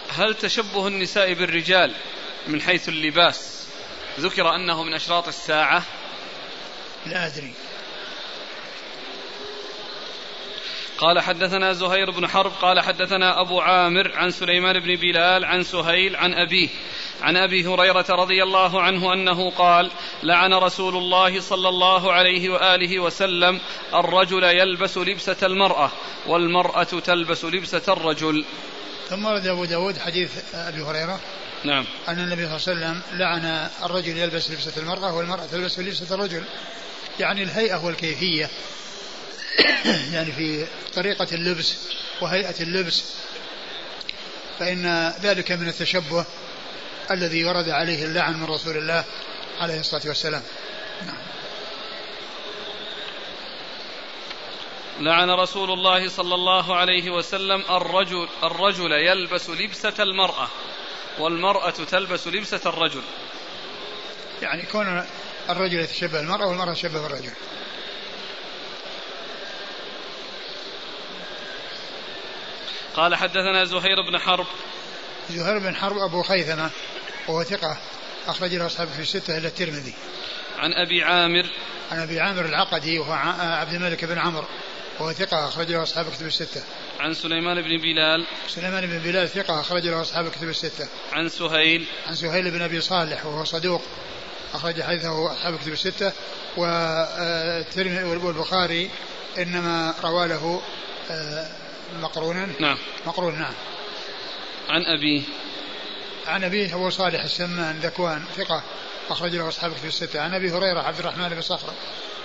هل 0.10 0.34
تشبه 0.34 0.88
النساء 0.88 1.34
بالرجال 1.34 1.96
من 2.48 2.62
حيث 2.62 2.89
اللباس؟ 2.89 3.68
ذكر 4.20 4.56
أنه 4.56 4.84
من 4.84 4.94
أشراط 4.94 5.28
الساعة. 5.28 5.84
لا 7.06 7.28
أدري. 7.28 7.54
قال 10.98 11.20
حدثنا 11.20 11.74
زهير 11.74 12.12
بن 12.12 12.28
حرب 12.28 12.52
قال 12.52 12.80
حدثنا 12.80 13.42
أبو 13.42 13.62
عامر 13.62 14.12
عن 14.16 14.32
سليمان 14.32 14.80
بن 14.80 14.96
بلال 14.96 15.46
عن 15.46 15.64
سهيل 15.64 16.16
عن 16.16 16.34
أبيه 16.34 16.70
عن 17.22 17.38
أبي 17.38 17.67
هريرة 17.67 18.05
رضي 18.09 18.43
الله 18.43 18.82
عنه 18.82 19.13
أنه 19.13 19.51
قال 19.51 19.91
لعن 20.24 20.53
رسول 20.53 20.97
الله 20.97 21.41
صلى 21.41 21.69
الله 21.69 22.11
عليه 22.11 22.49
وآله 22.49 22.99
وسلم 22.99 23.59
الرجل 23.93 24.43
يلبس 24.43 24.97
لبسة 24.97 25.38
المرأة 25.43 25.91
والمرأة 26.28 26.84
تلبس 26.84 27.45
لبسة 27.45 27.84
الرجل. 27.88 28.45
ثم 29.09 29.26
ورد 29.26 29.47
أبو 29.47 29.65
داود 29.65 29.97
حديث 29.97 30.32
أبي 30.53 30.82
هريرة 30.82 31.19
نعم. 31.63 31.86
أن 32.07 32.19
النبي 32.19 32.59
صلى 32.59 32.74
الله 32.74 32.86
عليه 32.86 32.99
وسلم 32.99 33.19
لعن 33.19 33.69
الرجل 33.84 34.17
يلبس 34.17 34.51
لبسة 34.51 34.82
المرأة 34.82 35.15
والمرأة 35.15 35.45
تلبس 35.45 35.80
لبسة 35.80 36.15
الرجل. 36.15 36.43
يعني 37.19 37.43
الهيئة 37.43 37.86
والكيفية 37.86 38.49
يعني 40.13 40.32
في 40.32 40.65
طريقة 40.95 41.28
اللبس 41.32 41.78
وهيئة 42.22 42.55
اللبس 42.61 43.03
فإن 44.59 45.13
ذلك 45.22 45.51
من 45.51 45.67
التشبه 45.67 46.26
الذي 47.12 47.45
ورد 47.45 47.70
عليه 47.70 48.06
اللعن 48.06 48.39
من 48.39 48.45
رسول 48.45 48.78
الله 48.78 49.06
عليه 49.60 49.80
الصلاة 49.80 50.02
والسلام. 50.06 50.43
نعم. 51.06 51.18
لعن 54.99 55.30
رسول 55.30 55.72
الله 55.72 56.10
صلى 56.10 56.36
الله 56.36 56.76
عليه 56.76 57.10
وسلم 57.10 57.64
الرجل 57.70 58.28
الرجل 58.43 58.91
يلبس 58.91 59.49
لبسة 59.49 59.93
المرأة 59.99 60.47
والمرأة 61.20 61.70
تلبس 61.70 62.28
لبسة 62.28 62.62
الرجل. 62.66 63.02
يعني 64.41 64.66
كون 64.66 65.06
الرجل 65.49 65.80
يتشبه 65.80 66.20
المرأة 66.20 66.47
والمرأة 66.47 66.74
تشبه 66.74 67.06
الرجل. 67.06 67.32
قال 72.95 73.16
حدثنا 73.16 73.66
زهير 73.66 74.02
بن 74.02 74.20
حرب. 74.20 74.47
زهير 75.30 75.60
بن 75.60 75.76
حرب 75.76 75.97
أبو 75.97 76.24
خيثمة. 76.24 76.70
وهو 77.28 77.43
ثقة 77.43 77.78
أخرج 78.28 78.53
له 78.53 78.65
أصحابه 78.65 78.91
في 78.91 79.01
الستة 79.01 79.38
إلى 79.38 79.47
الترمذي 79.47 79.93
عن 80.59 80.74
أبي 80.74 81.03
عامر 81.03 81.45
عن 81.91 81.99
أبي 81.99 82.19
عامر 82.19 82.45
العقدي 82.45 82.99
وهو 82.99 83.13
عبد 83.39 83.74
الملك 83.74 84.05
بن 84.05 84.17
عمرو 84.17 84.47
وهو 84.99 85.13
ثقة 85.13 85.47
أخرج 85.47 85.72
له 85.72 85.84
أصحاب 85.84 86.05
كتب 86.11 86.26
الستة. 86.26 86.61
عن 86.99 87.13
سليمان 87.13 87.61
بن 87.61 87.78
بلال. 87.78 88.26
سليمان 88.47 88.88
بن 88.88 88.99
بلال 88.99 89.30
ثقة 89.30 89.59
أخرج 89.59 89.88
له 89.88 90.01
أصحاب 90.01 90.30
كتب 90.30 90.49
الستة. 90.49 90.88
عن 91.11 91.30
سهيل. 91.30 91.86
عن 92.07 92.15
سهيل 92.15 92.51
بن 92.51 92.61
أبي 92.61 92.82
صالح 92.82 93.26
وهو 93.26 93.43
صدوق 93.43 93.82
أخرج 94.53 94.82
حديثه 94.82 95.32
أصحاب 95.32 95.57
كتب 95.59 95.74
الستة 95.74 96.11
والترمذي 96.57 98.03
والبخاري 98.03 98.89
إنما 99.38 99.93
روى 100.03 100.28
له 100.28 100.61
آه، 101.11 101.47
مقرونا. 102.01 102.47
نعم. 102.59 102.78
مقرون 103.05 103.39
نعم. 103.39 103.53
عن 104.69 104.86
أبيه. 104.86 105.22
عن 106.28 106.43
أبيه 106.43 106.76
أبو 106.76 106.89
صالح 106.89 107.24
السمان 107.24 107.80
ذكوان 107.80 108.24
ثقة 108.38 108.63
أخرج 109.09 109.36
له 109.36 109.47
أصحاب 109.47 109.74
كتب 109.74 109.86
الستة. 109.86 110.22
عن 110.22 110.34
أبي 110.34 110.51
هريرة 110.51 110.80
عبد 110.80 110.99
الرحمن 110.99 111.30
بن 111.30 111.41
صخر 111.41 111.74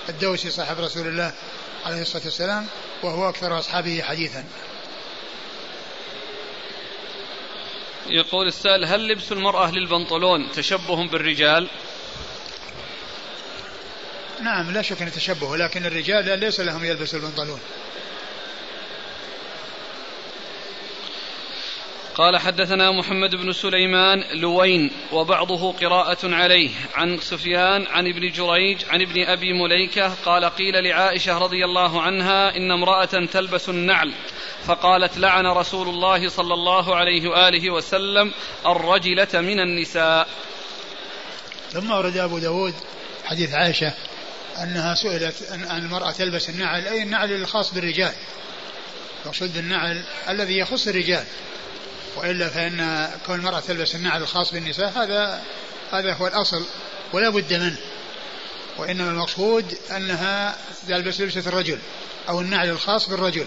الدوسي 0.08 0.50
صاحب 0.50 0.80
رسول 0.80 1.06
الله 1.06 1.32
عليه 1.86 2.02
الصلاة 2.02 2.24
والسلام 2.24 2.66
وهو 3.02 3.28
أكثر 3.28 3.58
أصحابه 3.58 4.02
حديثا. 4.02 4.44
يقول 8.06 8.46
السائل 8.46 8.84
هل 8.84 9.08
لبس 9.08 9.32
المرأة 9.32 9.70
للبنطلون 9.70 10.52
تشبه 10.52 11.08
بالرجال؟ 11.08 11.68
نعم 14.40 14.70
لا 14.70 14.82
شك 14.82 15.02
أن 15.02 15.12
تشبه 15.12 15.56
لكن 15.56 15.86
الرجال 15.86 16.38
ليس 16.38 16.60
لهم 16.60 16.84
يلبسوا 16.84 17.18
البنطلون. 17.18 17.60
قال 22.16 22.38
حدثنا 22.38 22.90
محمد 22.92 23.30
بن 23.30 23.52
سليمان 23.52 24.24
لوين 24.40 24.90
وبعضه 25.12 25.72
قراءة 25.72 26.18
عليه. 26.34 26.70
عن 26.94 27.18
سفيان 27.20 27.86
عن 27.86 28.06
ابن 28.06 28.30
جريج 28.30 28.84
عن 28.88 29.02
ابن 29.02 29.24
أبي 29.24 29.52
مليكة 29.52 30.14
قال 30.24 30.44
قيل 30.44 30.84
لعائشة 30.84 31.38
رضي 31.38 31.64
الله 31.64 32.02
عنها 32.02 32.56
إن 32.56 32.70
امرأة 32.70 33.26
تلبس 33.32 33.68
النعل 33.68 34.12
فقالت 34.66 35.18
لعن 35.18 35.46
رسول 35.46 35.88
الله 35.88 36.28
صلى 36.28 36.54
الله 36.54 36.96
عليه 36.96 37.28
وآله 37.28 37.70
وسلم 37.70 38.32
الرجلة 38.66 39.40
من 39.40 39.60
النساء. 39.60 40.28
ثم 41.72 41.90
ورد 41.90 42.16
أبو 42.16 42.38
داود 42.38 42.74
حديث 43.24 43.54
عائشة 43.54 43.92
أنها 44.62 44.94
سئلت 44.94 45.42
أن 45.52 45.84
المرأة 45.84 46.10
تلبس 46.10 46.50
النعل 46.50 46.86
أي 46.86 47.02
النعل 47.02 47.32
الخاص 47.32 47.74
بالرجال 47.74 48.12
يقصد 49.26 49.56
النعل 49.56 50.04
الذي 50.28 50.58
يخص 50.58 50.88
الرجال. 50.88 51.24
وإلا 52.16 52.48
فإن 52.48 53.10
كون 53.26 53.38
المرأة 53.38 53.60
تلبس 53.60 53.94
النعل 53.94 54.22
الخاص 54.22 54.52
بالنساء 54.52 54.92
هذا 54.96 55.42
هذا 55.92 56.12
هو 56.12 56.26
الأصل 56.26 56.64
ولا 57.12 57.30
بد 57.30 57.54
منه. 57.54 57.78
وإنما 58.78 59.10
المقصود 59.10 59.78
أنها 59.96 60.56
تلبس 60.88 61.20
لبسة 61.20 61.42
الرجل 61.46 61.78
أو 62.28 62.40
النعل 62.40 62.68
الخاص 62.68 63.08
بالرجل. 63.08 63.46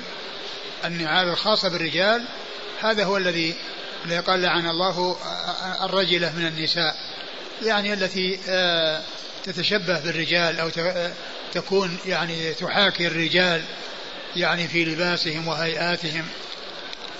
النعال 0.86 1.28
الخاصة 1.28 1.70
بالرجال 1.70 2.26
هذا 2.82 3.04
هو 3.04 3.18
الذي 3.18 3.56
قال 4.28 4.42
لعن 4.42 4.70
الله 4.70 5.18
الرجلة 5.84 6.36
من 6.36 6.48
النساء. 6.48 6.96
يعني 7.62 7.94
التي 7.94 8.40
آه، 8.50 9.02
تتشبه 9.46 10.00
بالرجال 10.00 10.60
أو 10.60 10.70
تكون 11.54 11.98
يعني 12.06 12.54
تحاكي 12.54 13.08
الرجال 13.08 13.62
يعني 14.36 14.68
في 14.68 14.86
لباسهم 14.86 15.48
وهيئاتهم. 15.48 16.26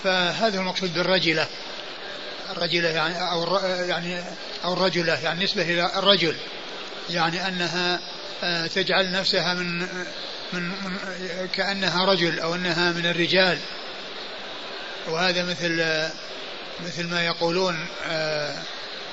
فهذا 0.04 0.58
هو 0.58 0.60
المقصود 0.60 0.94
بالرجلة. 0.94 1.46
الرجلة 2.50 2.88
يعني 2.88 3.30
أو 3.32 3.56
يعني 3.64 4.24
أو 4.64 4.72
الرجلة 4.72 5.20
يعني 5.20 5.44
نسبة 5.44 5.62
إلى 5.62 5.90
الرجل. 5.96 6.36
يعني 7.10 7.48
أنها 7.48 8.00
آه، 8.42 8.66
تجعل 8.66 9.12
نفسها 9.12 9.54
من 9.54 9.86
من, 10.52 10.72
كأنها 11.54 12.04
رجل 12.04 12.40
أو 12.40 12.54
أنها 12.54 12.92
من 12.92 13.06
الرجال. 13.06 13.58
وهذا 15.08 15.42
مثل 15.42 15.84
مثل 16.86 17.06
ما 17.06 17.26
يقولون 17.26 17.86
آه، 18.04 18.62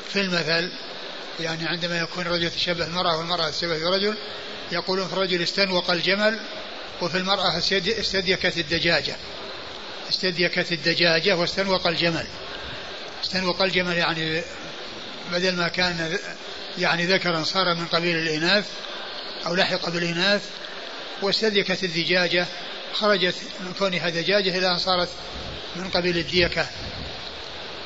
في 0.09 0.21
المثل 0.21 0.71
يعني 1.39 1.67
عندما 1.67 1.99
يكون 1.99 2.25
الرجل 2.25 2.51
تشبه 2.51 2.85
المرأة 2.85 3.17
والمرأة 3.17 3.49
تشبه 3.49 3.75
الرجل 3.75 4.15
يقولون 4.71 5.07
في 5.07 5.13
الرجل 5.13 5.41
استنوق 5.41 5.91
الجمل 5.91 6.39
وفي 7.01 7.17
المرأة 7.17 7.57
استديكت 7.57 8.57
الدجاجة. 8.57 9.15
استديكت 10.09 10.71
الدجاجة 10.71 11.35
واستنوق 11.37 11.87
الجمل. 11.87 12.25
استنوق 13.23 13.61
الجمل 13.61 13.97
يعني 13.97 14.41
بدل 15.31 15.55
ما 15.55 15.67
كان 15.67 16.17
يعني 16.77 17.05
ذكرا 17.05 17.43
صار 17.43 17.75
من 17.75 17.85
قبيل 17.85 18.17
الإناث 18.17 18.65
أو 19.45 19.55
لحق 19.55 19.89
بالإناث 19.89 20.41
واستديكت 21.21 21.83
الدجاجة 21.83 22.45
خرجت 22.93 23.35
من 23.59 23.73
كونها 23.79 24.09
دجاجة 24.09 24.57
إلى 24.57 24.71
أن 24.71 24.77
صارت 24.77 25.09
من 25.75 25.89
قبيل 25.89 26.17
الديكة. 26.17 26.67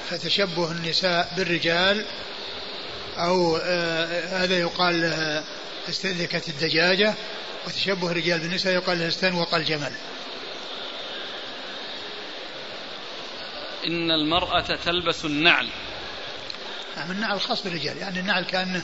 فتشبه 0.10 0.72
النساء 0.72 1.34
بالرجال 1.38 2.06
أو 3.18 3.58
آه 3.58 4.44
هذا 4.44 4.60
يقال 4.60 5.02
لها 5.02 5.44
استديكت 5.90 6.50
الدجاجة 6.50 7.14
وتشبه 7.68 8.12
الرجال 8.12 8.40
بالنساء 8.40 8.74
يقال 8.74 9.00
لها 9.00 9.08
استنوق 9.08 9.56
الجمل. 9.56 9.92
إن 13.88 14.12
المرأة 14.12 14.76
تلبس 14.86 15.26
النعل. 15.26 15.68
نعم 16.98 17.12
النعل 17.12 17.42
خاص 17.42 17.64
بالرجال 17.64 17.98
يعني 17.98 18.20
النعل 18.20 18.44
كأنه 18.44 18.84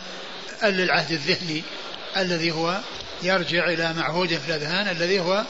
العهد 0.63 1.11
الذهني 1.11 1.63
الذي 2.17 2.51
هو 2.51 2.79
يرجع 3.23 3.69
إلى 3.69 3.93
معهود 3.93 4.27
في 4.27 4.47
الأذهان 4.47 4.87
الذي 4.87 5.19
هو 5.19 5.43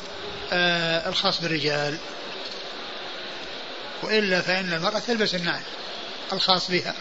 آه 0.51 1.09
الخاص 1.09 1.41
بالرجال. 1.41 1.97
وإلا 4.03 4.41
فإن 4.41 4.73
المرأة 4.73 4.99
تلبس 4.99 5.35
النعل 5.35 5.61
الخاص 6.33 6.71
بها. 6.71 6.93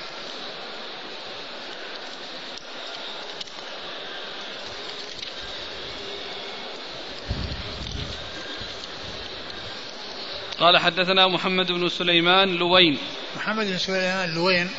قال 10.61 10.79
حدثنا 10.79 11.29
محمد 11.29 11.73
بن 11.73 11.89
سليمان 11.89 12.49
لوين. 12.49 12.99
محمد 13.37 13.67
بن 13.67 13.79
سليمان 13.79 14.35
لوين. 14.35 14.71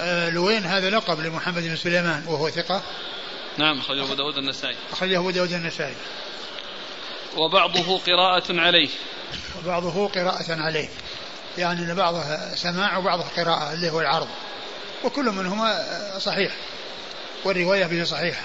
آه 0.00 0.30
لوين 0.30 0.66
هذا 0.66 0.90
لقب 0.90 1.20
لمحمد 1.20 1.62
بن 1.62 1.76
سليمان 1.76 2.24
وهو 2.26 2.50
ثقة. 2.50 2.82
نعم 3.58 3.78
أخرجه 3.78 4.04
أبو 4.04 4.14
داود 4.14 4.36
النسائي. 4.36 4.76
أخرجه 4.92 5.18
أبو 5.18 5.30
داود 5.30 5.52
النسائي. 5.52 5.94
وبعضه 7.36 7.98
قراءة 7.98 8.60
عليه. 8.60 8.88
وبعضه 9.58 10.08
قراءة 10.08 10.62
عليه. 10.62 10.88
يعني 11.58 11.80
أن 11.80 11.94
بعضه 11.94 12.54
سماع 12.54 12.98
وبعضه 12.98 13.24
قراءة 13.36 13.72
اللي 13.72 13.90
هو 13.90 14.00
العرض. 14.00 14.28
وكل 15.04 15.24
منهما 15.24 15.84
صحيح. 16.18 16.52
والرواية 17.44 17.86
به 17.86 18.04
صحيحة. 18.04 18.42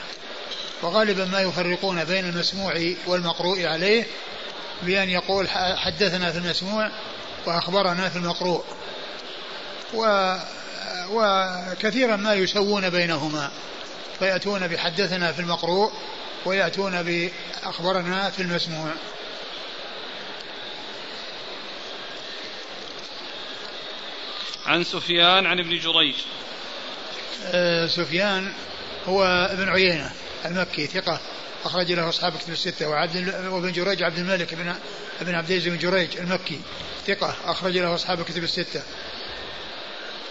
وغالبا 0.81 1.25
ما 1.25 1.41
يفرقون 1.41 2.03
بين 2.03 2.29
المسموع 2.29 2.73
والمقروء 3.07 3.65
عليه 3.65 4.05
بأن 4.85 5.09
يقول 5.09 5.49
حدثنا 5.77 6.31
في 6.31 6.37
المسموع 6.37 6.91
وأخبرنا 7.45 8.09
في 8.09 8.15
المقروء. 8.15 8.63
و 9.93 10.35
وكثيرا 11.11 12.15
ما 12.15 12.33
يسوون 12.33 12.89
بينهما. 12.89 13.51
فيأتون 14.19 14.67
بحدثنا 14.67 15.31
في 15.31 15.39
المقروء 15.39 15.91
ويأتون 16.45 17.03
بأخبرنا 17.03 18.29
في 18.29 18.41
المسموع. 18.41 18.91
عن 24.65 24.83
سفيان 24.83 25.45
عن 25.45 25.59
ابن 25.59 25.79
جريج. 25.79 26.15
آه 27.45 27.87
سفيان 27.87 28.53
هو 29.07 29.23
ابن 29.51 29.69
عيينة 29.69 30.11
المكي 30.45 30.87
ثقة. 30.87 31.19
أخرج 31.65 31.91
له 31.91 32.09
أصحاب 32.09 32.37
كتب 32.37 32.53
الستة 32.53 32.89
وعبد 32.89 33.33
وابن 33.45 33.71
جريج 33.71 34.03
عبد 34.03 34.17
الملك 34.17 34.53
بن 34.53 34.75
ابن 35.21 35.35
عبد 35.35 35.51
العزيز 35.51 35.67
بن 35.67 35.77
جريج 35.77 36.17
المكي 36.17 36.59
ثقة 37.07 37.35
أخرج 37.45 37.77
له 37.77 37.95
أصحاب 37.95 38.21
كتب 38.21 38.43
الستة. 38.43 38.81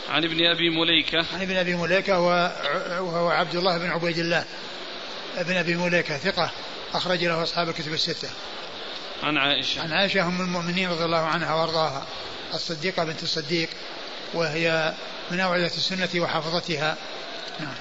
عن 0.08 0.24
ابن 0.24 0.46
أبي 0.46 0.70
مليكة 0.70 1.26
عن 1.34 1.42
ابن 1.42 1.56
أبي 1.56 1.74
مليكة 1.74 2.20
وهو 3.00 3.28
عبد 3.28 3.54
الله 3.54 3.78
بن 3.78 3.90
عبيد 3.90 4.18
الله 4.18 4.44
ابن 5.36 5.56
أبي 5.56 5.76
مليكة 5.76 6.18
ثقة 6.18 6.50
أخرج 6.94 7.24
له 7.24 7.42
أصحاب 7.42 7.68
الكتب 7.68 7.92
الستة. 7.92 8.28
عن 9.22 9.36
عائشة 9.36 9.82
عن 9.82 9.92
عائشة 9.92 10.26
أم 10.26 10.40
المؤمنين 10.40 10.90
رضي 10.90 11.04
الله 11.04 11.22
عنها 11.22 11.54
وأرضاها 11.54 12.06
الصديقة 12.54 13.04
بنت 13.04 13.22
الصديق 13.22 13.68
وهي 14.34 14.94
من 15.30 15.40
أوعية 15.40 15.66
السنة 15.66 16.08
وحافظتها 16.16 16.96
نعم. 17.60 17.74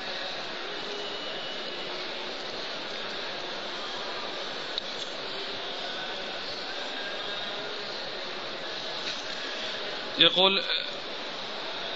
يقول 10.18 10.64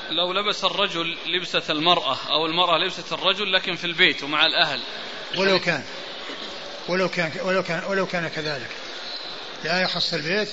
لو 0.10 0.34
لبس 0.34 0.64
الرجل 0.64 1.18
لبسة 1.26 1.64
المرأة 1.70 2.18
أو 2.30 2.46
المرأة 2.46 2.78
لبسة 2.78 3.16
الرجل 3.16 3.54
لكن 3.54 3.76
في 3.76 3.86
البيت 3.86 4.24
ومع 4.24 4.46
الأهل. 4.46 4.80
ولو 5.38 5.60
كان 5.60 5.84
ولو 6.88 7.10
كان 7.10 7.32
ولو 7.42 7.64
كان 7.64 7.84
ولو 7.84 8.06
كان 8.06 8.28
كذلك. 8.28 8.70
لا 9.64 9.82
يخص 9.82 10.14
البيت. 10.14 10.50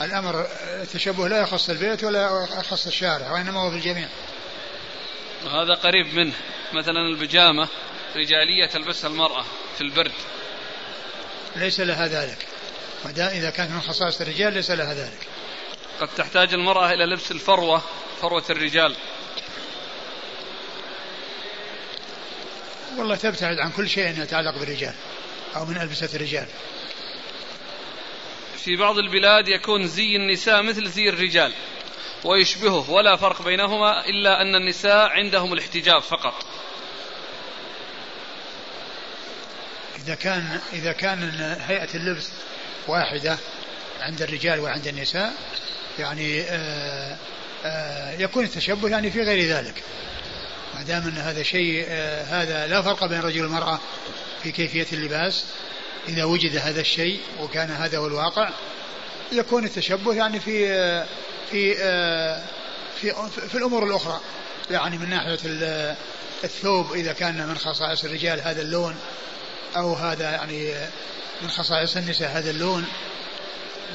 الأمر 0.00 0.46
التشبه 0.82 1.28
لا 1.28 1.42
يخص 1.42 1.70
البيت 1.70 2.04
ولا 2.04 2.48
يخص 2.58 2.86
الشارع 2.86 3.32
وإنما 3.32 3.60
هو 3.60 3.70
في 3.70 3.76
الجميع. 3.76 4.08
هذا 5.44 5.74
قريب 5.74 6.14
منه. 6.14 6.34
مثلا 6.72 7.08
البجامة 7.08 7.68
رجالية 8.16 8.66
تلبسها 8.66 9.10
المرأة 9.10 9.44
في 9.74 9.80
البرد. 9.80 10.12
ليس 11.56 11.80
لها 11.80 12.06
ذلك. 12.06 12.46
إذا 13.18 13.50
كانت 13.50 13.70
من 13.70 13.80
خصائص 13.80 14.20
الرجال 14.20 14.52
ليس 14.52 14.70
لها 14.70 14.94
ذلك. 14.94 15.26
قد 16.00 16.08
تحتاج 16.16 16.54
المرأة 16.54 16.92
إلى 16.92 17.04
لبس 17.04 17.30
الفروة 17.30 17.82
فروة 18.20 18.44
الرجال. 18.50 18.96
والله 22.96 23.16
تبتعد 23.16 23.58
عن 23.58 23.70
كل 23.70 23.88
شيء 23.88 24.22
يتعلق 24.22 24.58
بالرجال 24.58 24.94
أو 25.56 25.64
من 25.64 25.80
ألبسة 25.80 26.16
الرجال. 26.16 26.46
في 28.56 28.76
بعض 28.76 28.98
البلاد 28.98 29.48
يكون 29.48 29.86
زي 29.86 30.16
النساء 30.16 30.62
مثل 30.62 30.88
زي 30.88 31.08
الرجال 31.08 31.52
ويشبهه 32.24 32.90
ولا 32.90 33.16
فرق 33.16 33.42
بينهما 33.42 34.06
إلا 34.06 34.42
أن 34.42 34.54
النساء 34.54 35.08
عندهم 35.08 35.52
الاحتجاب 35.52 36.02
فقط. 36.02 36.34
إذا 40.04 40.14
كان 40.14 40.60
إذا 40.72 40.92
كان 40.92 41.30
هيئة 41.68 41.94
اللبس 41.94 42.30
واحدة 42.88 43.38
عند 44.00 44.22
الرجال 44.22 44.60
وعند 44.60 44.86
النساء 44.86 45.32
يعني 46.00 46.42
آآ 46.42 47.16
آآ 47.64 48.16
يكون 48.18 48.44
التشبه 48.44 48.88
يعني 48.88 49.10
في 49.10 49.22
غير 49.22 49.56
ذلك. 49.56 49.82
ما 50.74 50.82
دام 50.82 51.02
أن 51.02 51.18
هذا 51.18 51.42
شيء 51.42 51.86
هذا 52.28 52.66
لا 52.66 52.82
فرق 52.82 53.04
بين 53.04 53.18
الرجل 53.18 53.42
والمراه 53.42 53.78
في 54.42 54.52
كيفية 54.52 54.86
اللباس. 54.92 55.44
إذا 56.08 56.24
وجد 56.24 56.56
هذا 56.56 56.80
الشيء 56.80 57.20
وكان 57.40 57.70
هذا 57.70 57.98
هو 57.98 58.06
الواقع 58.06 58.50
يكون 59.32 59.64
التشبه 59.64 60.14
يعني 60.14 60.40
في 60.40 60.68
في 61.50 61.74
في 63.00 63.12
في 63.48 63.54
الأمور 63.54 63.84
الأخرى. 63.84 64.20
يعني 64.70 64.98
من 64.98 65.10
ناحية 65.10 65.38
الثوب 66.44 66.92
إذا 66.92 67.12
كان 67.12 67.46
من 67.46 67.58
خصائص 67.58 68.04
الرجال 68.04 68.40
هذا 68.40 68.62
اللون 68.62 68.96
أو 69.76 69.94
هذا 69.94 70.30
يعني 70.30 70.74
من 71.42 71.50
خصائص 71.50 71.96
النساء 71.96 72.30
هذا 72.30 72.50
اللون. 72.50 72.84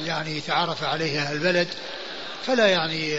يعني 0.04 0.40
تعرف 0.40 0.84
عليها 0.84 1.32
البلد 1.32 1.68
فلا 2.46 2.66
يعني 2.66 3.18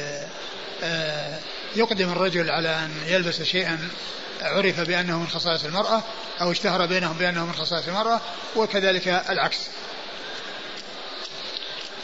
آه، 0.84 1.40
يقدم 1.76 2.12
الرجل 2.12 2.50
على 2.50 2.70
أن 2.70 2.92
يلبس 3.08 3.42
شيئا 3.42 3.90
عرف 4.42 4.80
بأنه 4.80 5.20
من 5.20 5.28
خصائص 5.28 5.66
المرأة 5.66 6.04
أو 6.42 6.52
اشتهر 6.52 6.86
بينهم 6.86 7.18
بأنه 7.18 7.46
من 7.46 7.54
خصائص 7.54 7.88
المرأة 7.88 8.22
وكذلك 8.56 9.08
العكس. 9.08 9.68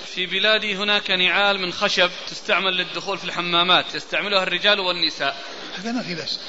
في 0.05 0.25
بلادي 0.25 0.75
هناك 0.75 1.11
نعال 1.11 1.59
من 1.59 1.73
خشب 1.73 2.09
تستعمل 2.29 2.77
للدخول 2.77 3.17
في 3.17 3.23
الحمامات 3.23 3.95
يستعملها 3.95 4.43
الرجال 4.43 4.79
والنساء. 4.79 5.37
هذا 5.77 5.91
ما 5.91 6.03
في 6.03 6.15
بس 6.15 6.39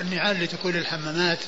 النعال 0.00 0.36
اللي 0.36 0.46
تكون 0.46 0.72
للحمامات 0.72 1.38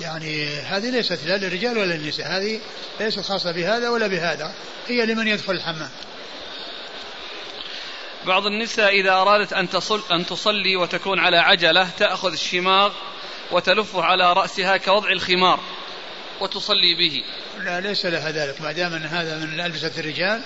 يعني 0.00 0.48
هذه 0.48 0.90
ليست 0.90 1.18
لا 1.26 1.36
للرجال 1.36 1.78
ولا 1.78 1.94
للنساء 1.94 2.26
هذه 2.26 2.60
ليست 3.00 3.20
خاصة 3.20 3.52
بهذا 3.52 3.88
ولا 3.88 4.06
بهذا 4.06 4.54
هي 4.88 5.06
لمن 5.06 5.28
يدخل 5.28 5.52
الحمام 5.52 5.90
بعض 8.26 8.46
النساء 8.46 9.00
إذا 9.00 9.12
أرادت 9.12 9.52
أن 9.52 9.70
تصل 9.70 10.02
أن 10.12 10.26
تصلي 10.26 10.76
وتكون 10.76 11.18
على 11.18 11.36
عجلة 11.36 11.88
تأخذ 11.98 12.32
الشماغ 12.32 12.92
وتلفه 13.52 14.02
على 14.02 14.32
رأسها 14.32 14.76
كوضع 14.76 15.12
الخمار 15.12 15.60
وتصلي 16.40 16.94
به. 16.94 17.24
لا 17.64 17.80
ليس 17.80 18.06
لها 18.06 18.30
ذلك 18.30 18.60
ما 18.60 18.72
دام 18.72 18.94
أن 18.94 19.06
هذا 19.06 19.36
من 19.36 19.60
ألبسة 19.60 19.92
الرجال 19.98 20.42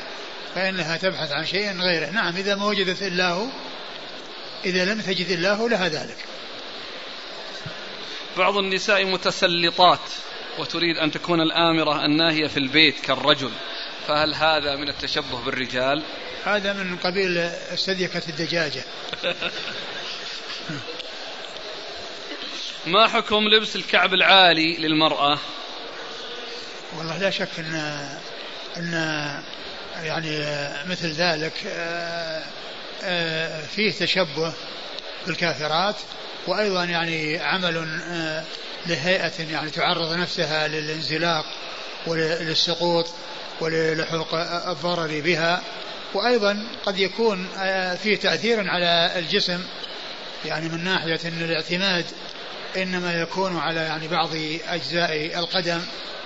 فإنها 0.54 0.96
تبحث 0.96 1.32
عن 1.32 1.46
شيء 1.46 1.80
غيره، 1.80 2.10
نعم 2.10 2.36
إذا 2.36 2.54
ما 2.54 2.66
وجدت 2.66 3.02
إلا 3.02 3.30
هو 3.30 3.46
إذا 4.64 4.84
لم 4.84 5.00
تجد 5.00 5.30
إلا 5.30 5.54
هو 5.54 5.68
لها 5.68 5.88
ذلك. 5.88 6.16
بعض 8.36 8.56
النساء 8.56 9.04
متسلطات 9.04 10.00
وتريد 10.58 10.96
أن 10.96 11.10
تكون 11.10 11.40
الآمرة 11.40 12.04
الناهية 12.04 12.46
في 12.46 12.56
البيت 12.56 13.00
كالرجل 13.00 13.50
فهل 14.08 14.34
هذا 14.34 14.76
من 14.76 14.88
التشبه 14.88 15.44
بالرجال؟ 15.44 16.02
هذا 16.44 16.72
من 16.72 16.96
قبيل 16.96 17.38
استديكة 17.38 18.22
الدجاجة 18.28 18.84
ما 22.86 23.08
حكم 23.08 23.48
لبس 23.48 23.76
الكعب 23.76 24.14
العالي 24.14 24.76
للمرأة؟ 24.76 25.38
والله 26.98 27.18
لا 27.18 27.30
شك 27.30 27.48
ان 27.58 27.74
إن 28.76 28.92
يعني 30.02 30.38
مثل 30.86 31.08
ذلك 31.08 31.52
آه، 31.66 32.42
آه، 33.02 33.60
فيه 33.60 33.92
تشبه 33.92 34.52
بالكافرات 35.26 35.96
وأيضا 36.46 36.84
يعني 36.84 37.38
عمل 37.38 38.00
آه، 38.10 38.44
لهيئة 38.86 39.52
يعني 39.52 39.70
تعرض 39.70 40.12
نفسها 40.12 40.68
للانزلاق 40.68 41.44
وللسقوط 42.06 43.06
وللحوق 43.60 44.34
الضرر 44.68 45.20
بها. 45.20 45.62
وأيضا 46.14 46.66
قد 46.86 46.98
يكون 46.98 47.48
آه، 47.58 47.94
فيه 47.94 48.16
تأثير 48.16 48.70
على 48.70 49.12
الجسم 49.16 49.60
يعني 50.44 50.68
من 50.68 50.84
ناحية 50.84 51.20
أن 51.24 51.42
الاعتماد 51.42 52.04
إنما 52.76 53.20
يكون 53.20 53.58
على 53.58 53.80
يعني 53.80 54.08
بعض 54.08 54.30
أجزاء 54.68 55.38
القدم 55.38 55.80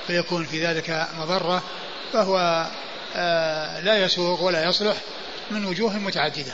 فيكون 0.06 0.44
في 0.44 0.66
ذلك 0.66 1.06
مضرة 1.18 1.62
فهو 2.12 2.66
آه، 3.16 3.80
لا 3.80 4.04
يسوغ 4.04 4.44
ولا 4.44 4.68
يصلح 4.68 4.96
من 5.50 5.64
وجوه 5.64 5.98
متعددة. 5.98 6.52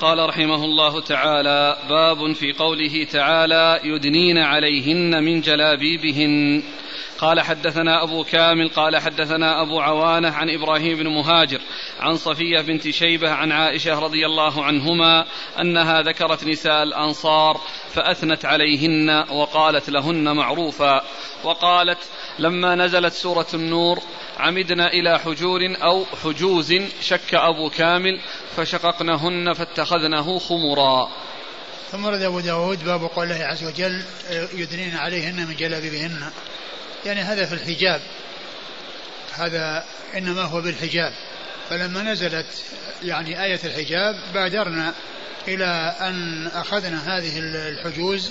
قال 0.00 0.28
رحمه 0.28 0.64
الله 0.64 1.00
تعالى 1.00 1.76
باب 1.88 2.32
في 2.32 2.52
قوله 2.52 3.04
تعالى 3.04 3.80
يدنين 3.84 4.38
عليهن 4.38 5.24
من 5.24 5.40
جلابيبهن. 5.40 6.62
قال 7.18 7.40
حدثنا 7.40 8.02
أبو 8.02 8.24
كامل 8.24 8.68
قال 8.68 8.96
حدثنا 8.96 9.62
أبو 9.62 9.80
عوانة 9.80 10.28
عن 10.28 10.50
إبراهيم 10.50 10.98
بن 10.98 11.08
مهاجر. 11.08 11.60
عن 12.00 12.16
صفية 12.16 12.60
بنت 12.60 12.90
شيبة 12.90 13.30
عن 13.30 13.52
عائشة 13.52 13.98
رضي 13.98 14.26
الله 14.26 14.64
عنهما 14.64 15.26
أنها 15.60 16.02
ذكرت 16.02 16.44
نساء 16.44 16.82
الأنصار 16.82 17.60
فأثنت 17.94 18.44
عليهن 18.44 19.24
وقالت 19.30 19.90
لهن 19.90 20.36
معروفا 20.36 21.04
وقالت 21.44 21.98
لما 22.38 22.74
نزلت 22.74 23.12
سورة 23.12 23.46
النور 23.54 24.02
عمدنا 24.38 24.92
إلى 24.92 25.18
حجور 25.18 25.60
أو 25.82 26.04
حجوز 26.24 26.74
شك 27.00 27.34
أبو 27.34 27.70
كامل 27.70 28.20
فشققنهن 28.56 29.52
فاتخذنه 29.52 30.38
خمرا. 30.38 31.10
ثم 31.90 32.04
ورد 32.04 32.22
أبو 32.22 32.40
داود 32.40 32.84
باب 32.84 33.00
قول 33.04 33.32
الله 33.32 33.44
عز 33.44 33.64
وجل 33.64 34.02
يدنين 34.54 34.96
عليهن 34.96 35.46
من 35.46 35.56
جلابيبهن. 35.56 36.30
يعني 37.06 37.20
هذا 37.20 37.46
في 37.46 37.52
الحجاب. 37.54 38.00
هذا 39.32 39.84
إنما 40.16 40.42
هو 40.42 40.60
بالحجاب. 40.60 41.12
فلما 41.70 42.02
نزلت 42.02 42.46
يعني 43.02 43.44
آية 43.44 43.60
الحجاب 43.64 44.20
بادرنا 44.34 44.94
إلى 45.48 45.96
أن 46.00 46.46
أخذنا 46.46 47.16
هذه 47.16 47.38
الحجوز 47.38 48.30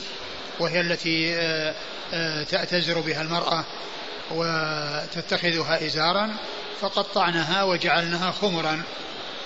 وهي 0.59 0.81
التي 0.81 1.35
آه، 1.35 1.75
آه، 2.13 2.43
تأتزر 2.43 2.99
بها 2.99 3.21
المرأة 3.21 3.65
وتتخذها 4.31 5.85
إزارا 5.85 6.35
فقطعناها 6.81 7.63
وجعلناها 7.63 8.31
خمرا 8.31 8.83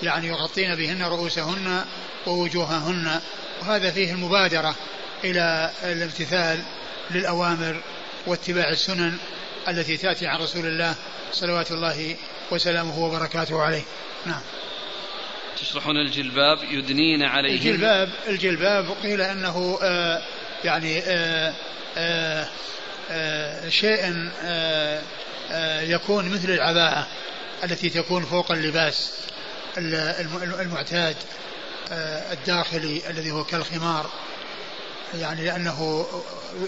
يعني 0.03 0.27
يغطين 0.27 0.75
بهن 0.75 1.03
رؤوسهن 1.03 1.85
ووجوههن 2.27 3.21
وهذا 3.61 3.91
فيه 3.91 4.11
المبادرة 4.11 4.75
إلى 5.23 5.71
الامتثال 5.83 6.59
للأوامر 7.11 7.81
واتباع 8.27 8.69
السنن 8.69 9.17
التي 9.67 9.97
تأتي 9.97 10.27
عن 10.27 10.39
رسول 10.39 10.65
الله 10.65 10.95
صلوات 11.33 11.71
الله 11.71 12.15
وسلامه 12.51 12.99
وبركاته 12.99 13.61
عليه. 13.61 13.83
نعم. 14.25 14.41
تشرحون 15.61 15.97
الجلباب 15.97 16.63
يدنين 16.63 17.23
عليه 17.23 17.55
الجلباب 17.55 18.09
الجلباب 18.27 18.85
قيل 19.03 19.21
أنه 19.21 19.79
آه 19.81 20.21
يعني 20.63 20.99
آه 20.99 21.53
آه 21.97 22.47
آه 23.11 23.69
شيء 23.69 24.29
آه 24.43 25.01
آه 25.51 25.81
يكون 25.81 26.29
مثل 26.29 26.49
العباءة 26.49 27.07
التي 27.63 27.89
تكون 27.89 28.25
فوق 28.25 28.51
اللباس 28.51 29.13
المعتاد 30.59 31.15
آه 31.91 32.33
الداخلي 32.33 33.09
الذي 33.09 33.31
هو 33.31 33.43
كالخمار. 33.43 34.09
يعني 35.13 35.45
لأنه 35.45 36.05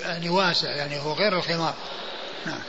يعني 0.01 0.29
واسع 0.29 0.69
يعني 0.69 0.99
هو 0.99 1.13
غير 1.13 1.37
الخمار. 1.37 1.73
نعم. 2.45 2.59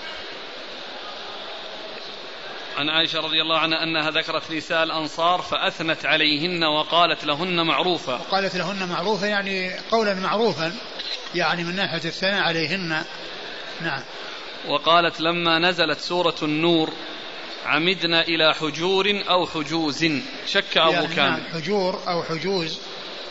عن 2.77 2.89
عائشة 2.89 3.21
رضي 3.21 3.43
الله 3.43 3.59
عنها 3.59 3.83
أنها 3.83 4.11
ذكرت 4.11 4.51
نساء 4.51 4.83
الأنصار 4.83 5.43
فأثنت 5.43 6.07
عليهن 6.07 6.65
وقالت 6.65 7.25
لهن 7.25 7.67
معروفا 7.67 8.15
وقالت 8.15 8.57
لهن 8.57 8.89
معروفا 8.89 9.27
يعني 9.27 9.79
قولا 9.91 10.15
معروفا 10.15 10.73
يعني 11.35 11.65
من 11.65 11.77
ناحية 11.77 12.05
الثناء 12.05 12.43
عليهن. 12.43 13.05
نعم. 13.83 14.03
وقالت 14.69 15.21
لما 15.21 15.59
نزلت 15.59 15.99
سورة 15.99 16.35
النور 16.43 16.91
عمدنا 17.67 18.21
إلى 18.21 18.55
حجور 18.55 19.23
أو 19.29 19.47
حجوز 19.47 20.07
شك 20.47 20.77
أبو 20.77 20.93
يعني 20.93 21.15
كامل. 21.15 21.31
نعم 21.31 21.43
حجور 21.53 22.01
أو 22.09 22.23
حجوز. 22.23 22.79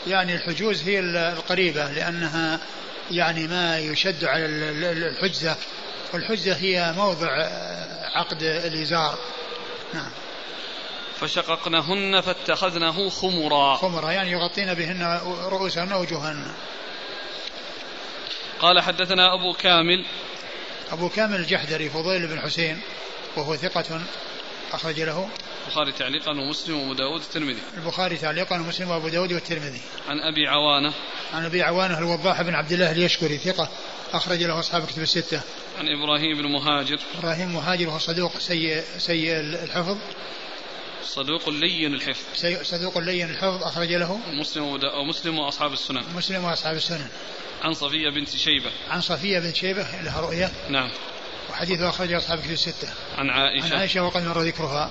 يعني 0.06 0.34
الحجوز 0.34 0.82
هي 0.82 1.00
القريبة 1.00 1.90
لأنها 1.90 2.60
يعني 3.10 3.46
ما 3.46 3.78
يشد 3.78 4.24
على 4.24 4.46
الحجزة. 4.46 5.56
والحجزة 6.12 6.56
هي 6.56 6.92
موضع 6.96 7.28
عقد 8.14 8.42
الإزار. 8.42 9.18
نعم. 9.94 10.10
فشققنهن 11.20 12.20
فاتخذنه 12.20 13.10
خمرا. 13.10 13.76
خمرا 13.76 14.12
يعني 14.12 14.30
يغطين 14.30 14.74
بهن 14.74 15.20
رؤوسهن 15.48 15.92
ووجوههن. 15.92 16.54
قال 18.60 18.80
حدثنا 18.80 19.34
أبو 19.34 19.52
كامل. 19.52 20.04
أبو 20.92 21.08
كامل 21.08 21.36
الجحدري 21.36 21.90
فضيل 21.90 22.26
بن 22.26 22.40
حسين 22.40 22.80
وهو 23.36 23.56
ثقة 23.56 24.00
أخرج 24.72 25.00
له. 25.00 25.28
البخاري 25.74 25.92
تعليقا 25.92 26.30
ومسلم 26.30 26.80
وأبو 26.80 26.94
داود 26.94 27.20
والترمذي. 27.20 27.60
البخاري 27.76 28.16
تعليقا 28.16 28.56
ومسلم 28.56 28.90
وأبو 28.90 29.08
داود 29.08 29.32
والترمذي. 29.32 29.80
عن 30.08 30.20
أبي 30.20 30.48
عوانة. 30.48 30.92
عن 31.32 31.44
أبي 31.44 31.62
عوانة 31.62 31.98
الوضاح 31.98 32.42
بن 32.42 32.54
عبد 32.54 32.72
الله 32.72 32.92
اليشكري 32.92 33.38
ثقة 33.38 33.68
أخرج 34.12 34.42
له 34.42 34.58
أصحاب 34.58 34.86
كتب 34.86 35.02
الستة. 35.02 35.40
عن 35.78 35.88
إبراهيم 35.88 36.42
بن 36.42 36.52
مهاجر. 36.52 36.98
إبراهيم 37.18 37.54
مهاجر 37.54 37.88
وهو 37.88 37.98
صدوق 37.98 38.38
سيء 38.38 38.82
سيء 38.98 39.40
الحفظ. 39.40 39.96
صدوق 41.04 41.48
لين 41.48 41.94
الحفظ. 41.94 42.46
صدوق 42.62 42.98
لين 42.98 43.30
الحفظ 43.30 43.62
أخرج 43.62 43.92
له. 43.92 44.20
مسلم 44.26 44.64
ومسلم 44.98 45.38
وأصحاب 45.38 45.72
السنن. 45.72 46.04
مسلم 46.16 46.44
وأصحاب 46.44 46.76
السنن. 46.76 47.08
عن 47.62 47.74
صفية 47.74 48.10
بنت 48.10 48.28
شيبة. 48.28 48.70
عن 48.90 49.00
صفية 49.00 49.38
بنت 49.38 49.56
شيبة 49.56 49.86
لها 50.02 50.20
رؤية. 50.20 50.50
نعم. 50.70 50.90
وحديثه 51.50 51.88
أخرجه 51.88 52.16
أصحاب 52.16 52.38
كتب 52.38 52.50
الستة. 52.50 52.88
عن 53.18 53.30
عائشة. 53.30 53.64
عن 53.66 53.72
عائشة 53.72 54.02
وقد 54.02 54.26
مر 54.26 54.40
ذكرها. 54.40 54.90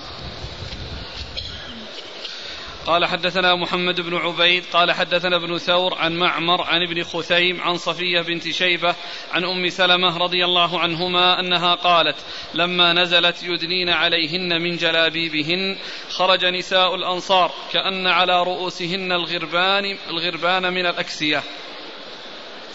قال 2.86 3.06
حدثنا 3.06 3.54
محمد 3.54 4.00
بن 4.00 4.16
عبيد 4.16 4.64
قال 4.72 4.92
حدثنا 4.92 5.36
ابن 5.36 5.58
ثور 5.58 5.94
عن 5.94 6.12
معمر 6.16 6.62
عن 6.62 6.82
ابن 6.82 7.04
خثيم 7.04 7.60
عن 7.60 7.76
صفية 7.76 8.20
بنت 8.20 8.48
شيبة 8.48 8.94
عن 9.32 9.44
أم 9.44 9.68
سلمة 9.68 10.18
رضي 10.18 10.44
الله 10.44 10.80
عنهما 10.80 11.40
أنها 11.40 11.74
قالت 11.74 12.16
لما 12.54 12.92
نزلت 12.92 13.42
يدنين 13.42 13.88
عليهن 13.88 14.62
من 14.62 14.76
جلابيبهن 14.76 15.76
خرج 16.10 16.44
نساء 16.44 16.94
الأنصار 16.94 17.52
كأن 17.72 18.06
على 18.06 18.42
رؤوسهن 18.42 19.12
الغربان 19.12 19.98
الغربان 20.10 20.72
من 20.72 20.86
الأكسية. 20.86 21.42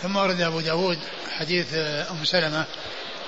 ثم 0.02 0.15
ورد 0.15 0.41
أبو 0.41 0.60
داود 0.60 0.99
حديث 1.40 1.73
أم 2.11 2.23
سلمة 2.23 2.65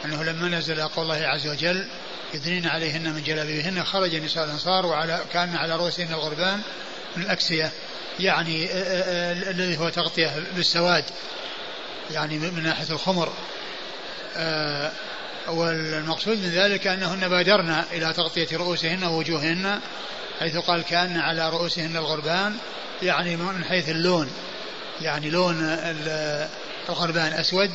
أنه 0.06 0.24
لما 0.24 0.48
نزل 0.48 0.82
قول 0.82 1.04
الله 1.04 1.28
عز 1.28 1.48
وجل 1.48 1.88
يدنين 2.34 2.68
عليهن 2.68 3.14
من 3.14 3.24
جلابيبهن 3.24 3.84
خرج 3.84 4.16
نساء 4.16 4.44
الأنصار 4.44 4.86
وعلى 4.86 5.22
كان 5.34 5.56
على 5.56 5.76
رؤوسهن 5.76 6.14
الغربان 6.14 6.62
من 7.18 7.24
الأكسية. 7.24 7.72
يعني 8.20 8.66
آه، 8.66 8.74
آه، 8.74 9.32
آه، 9.32 9.52
الذي 9.52 9.78
هو 9.78 9.90
تغطية 9.90 10.44
بالسواد. 10.56 11.04
يعني 12.12 12.38
من 12.38 12.64
ناحية 12.64 12.90
الخمر. 12.94 13.34
والمقصود 15.48 16.38
من 16.38 16.50
ذلك 16.50 16.88
أنهن 16.88 17.30
بادرن 17.30 17.84
إلى 17.92 18.14
تغطية 18.14 18.58
رؤوسهن 18.58 19.04
ووجوههن 19.04 19.80
حيث 20.40 20.58
قال 20.58 20.84
كأن 20.84 21.18
على 21.18 21.50
رؤوسهن 21.50 21.98
الغربان 21.98 22.56
يعني 23.04 23.36
من 23.36 23.64
حيث 23.64 23.90
اللون. 23.90 24.30
يعني 25.02 25.30
لون 25.30 25.58
الغربان 26.90 27.34
أسود 27.34 27.72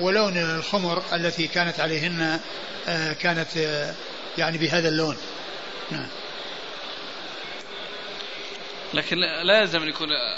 ولون 0.00 0.36
الخمر 0.36 1.02
التي 1.12 1.46
كانت 1.46 1.80
عليهن 1.80 2.40
آه، 2.88 3.12
كانت 3.12 3.56
آه، 3.56 3.94
يعني 4.38 4.58
بهذا 4.58 4.88
اللون. 4.88 5.16
نعم. 5.90 6.08
لكن 8.94 9.16
لا 9.46 9.60
يلزم 9.60 9.82
أن 9.82 9.88
يكون 9.88 10.08
آه، 10.12 10.36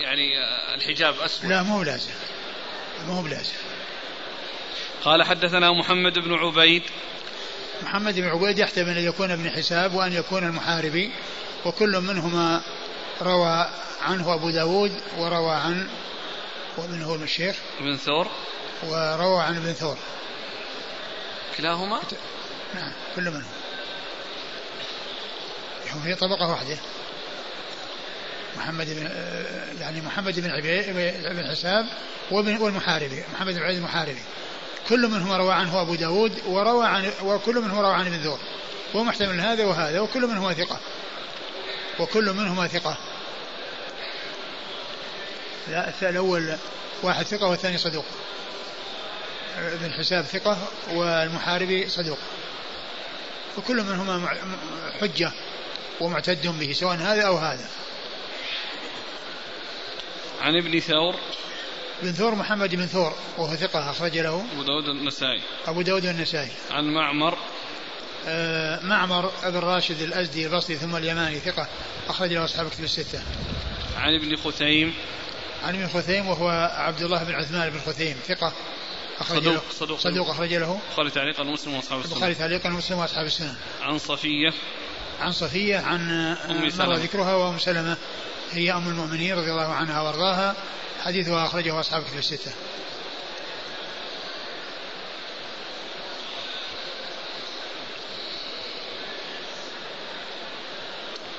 يعني 0.00 0.32
الحجاب 0.74 1.14
أسود. 1.20 1.50
لا 1.50 1.62
مو 1.62 1.82
لازم 1.82 2.10
مو 3.08 3.22
بلازم. 3.22 3.54
قال 5.04 5.22
حدثنا 5.22 5.72
محمد 5.72 6.18
بن 6.18 6.34
عبيد. 6.34 6.82
محمد 7.82 8.14
بن 8.14 8.28
عبيد 8.28 8.58
يحتمل 8.58 8.98
أن 8.98 9.04
يكون 9.04 9.30
ابن 9.30 9.50
حساب 9.50 9.94
وأن 9.94 10.12
يكون 10.12 10.44
المحاربي 10.44 11.12
وكل 11.64 12.00
منهما 12.00 12.62
روى 13.22 13.68
عنه 14.02 14.34
أبو 14.34 14.50
داود 14.50 14.92
وروى 15.18 15.54
عن 15.54 15.88
ومن 16.78 17.02
هو 17.02 17.14
الشيخ. 17.14 17.56
ابن 17.80 17.96
ثور. 17.96 18.26
وروى 18.82 19.42
عن 19.42 19.56
ابن 19.56 19.72
ثور. 19.72 19.96
كلاهما؟ 21.56 22.00
نعم 22.74 22.92
كل 23.16 23.30
منهم. 23.30 23.50
هي 26.04 26.14
طبقة 26.14 26.50
واحدة. 26.50 26.76
محمد 28.56 28.86
بن 28.86 29.10
يعني 29.80 30.00
محمد 30.00 30.40
بن 30.40 30.50
عبيد 30.50 30.84
بن 31.36 31.50
حساب 31.50 31.86
وابن 32.30 32.56
والمحاربي. 32.56 33.24
محمد 33.34 33.54
بن 33.54 33.62
عبيد 33.62 33.76
المحاربي. 33.76 34.22
كل 34.88 35.08
منهما 35.08 35.36
روى 35.36 35.52
عنه 35.52 35.82
أبو 35.82 35.94
داود 35.94 36.42
وروى 36.46 36.86
عن 36.86 37.12
وكل 37.22 37.54
منهما 37.54 37.82
روى 37.82 37.94
عن 37.94 38.06
ابن 38.06 38.16
ذور 38.16 38.38
ومحتمل 38.94 39.40
هذا 39.40 39.64
وهذا 39.64 40.00
وكل 40.00 40.26
منهما 40.26 40.54
ثقة. 40.54 40.80
وكل 42.00 42.32
منهما 42.32 42.66
ثقة. 42.66 42.96
الأول 46.02 46.56
واحد 47.02 47.26
ثقة 47.26 47.48
والثاني 47.48 47.78
صدوق. 47.78 48.04
ابن 49.58 49.92
حساب 49.92 50.24
ثقة 50.24 50.58
والمحاربي 50.92 51.88
صدوق. 51.88 52.18
وكل 53.58 53.76
منهما 53.76 54.28
حجة 55.00 55.32
ومعتد 56.00 56.46
به 56.46 56.72
سواء 56.72 56.96
هذا 56.96 57.22
أو 57.22 57.36
هذا. 57.36 57.68
عن 60.40 60.56
ابن 60.56 60.80
ثور. 60.80 61.14
بن 62.02 62.12
ثور 62.12 62.34
محمد 62.34 62.74
بن 62.74 62.86
ثور 62.86 63.14
وهو 63.38 63.56
ثقة 63.56 63.90
أخرج 63.90 64.18
له. 64.18 64.44
أبو 64.52 64.62
داود 64.62 64.88
النسائي. 64.88 65.42
أبو 65.66 65.82
داود 65.82 66.06
النسائي. 66.06 66.50
عن 66.70 66.84
معمر. 66.84 67.38
آه، 68.26 68.80
معمر 68.82 69.32
بن 69.44 69.58
راشد 69.58 70.02
الأزدي 70.02 70.46
البصري 70.46 70.76
ثم 70.76 70.96
اليماني 70.96 71.38
ثقة 71.38 71.68
أخرج 72.08 72.32
له 72.32 72.44
أصحاب 72.44 72.70
كتب 72.70 72.84
الستة. 72.84 73.22
عن 73.96 74.14
ابن 74.14 74.36
خثيم. 74.36 74.94
عن 75.62 75.74
ابن 75.74 75.88
خثيم 75.88 76.28
وهو 76.28 76.48
عبد 76.74 77.02
الله 77.02 77.24
بن 77.24 77.34
عثمان 77.34 77.70
بن 77.70 77.80
خثيم 77.80 78.16
ثقة 78.28 78.52
أخرج 79.20 79.38
صدوق 79.38 79.54
له 79.54 79.60
صدوق. 79.70 79.98
صدوق 79.98 80.30
أخرج 80.30 80.54
له. 80.54 80.80
البخاري 80.88 81.10
تعليقا 81.10 81.42
مسلم 81.42 81.74
وأصحاب 81.74 82.00
البخاري 82.00 82.32
السنة 82.32 82.46
تعليقا 82.46 82.68
ومسلم 82.68 82.98
وأصحاب 82.98 83.26
السنة. 83.26 83.56
عن 83.82 83.98
صفية. 83.98 84.52
عن 85.20 85.32
صفية 85.32 85.78
عن 85.78 86.10
أم 86.10 86.60
مر 86.62 86.70
سلمة. 86.70 86.96
ذكرها 86.96 87.34
وأم 87.34 87.58
سلمة. 87.58 87.96
هي 88.52 88.72
أم 88.72 88.88
المؤمنين 88.88 89.34
رضي 89.34 89.50
الله 89.50 89.74
عنها 89.74 90.00
وأرضاها. 90.00 90.56
حديثها 91.04 91.46
أخرجه 91.46 91.80
أصحاب 91.80 92.02
كتب 92.02 92.18
الستة. 92.18 92.52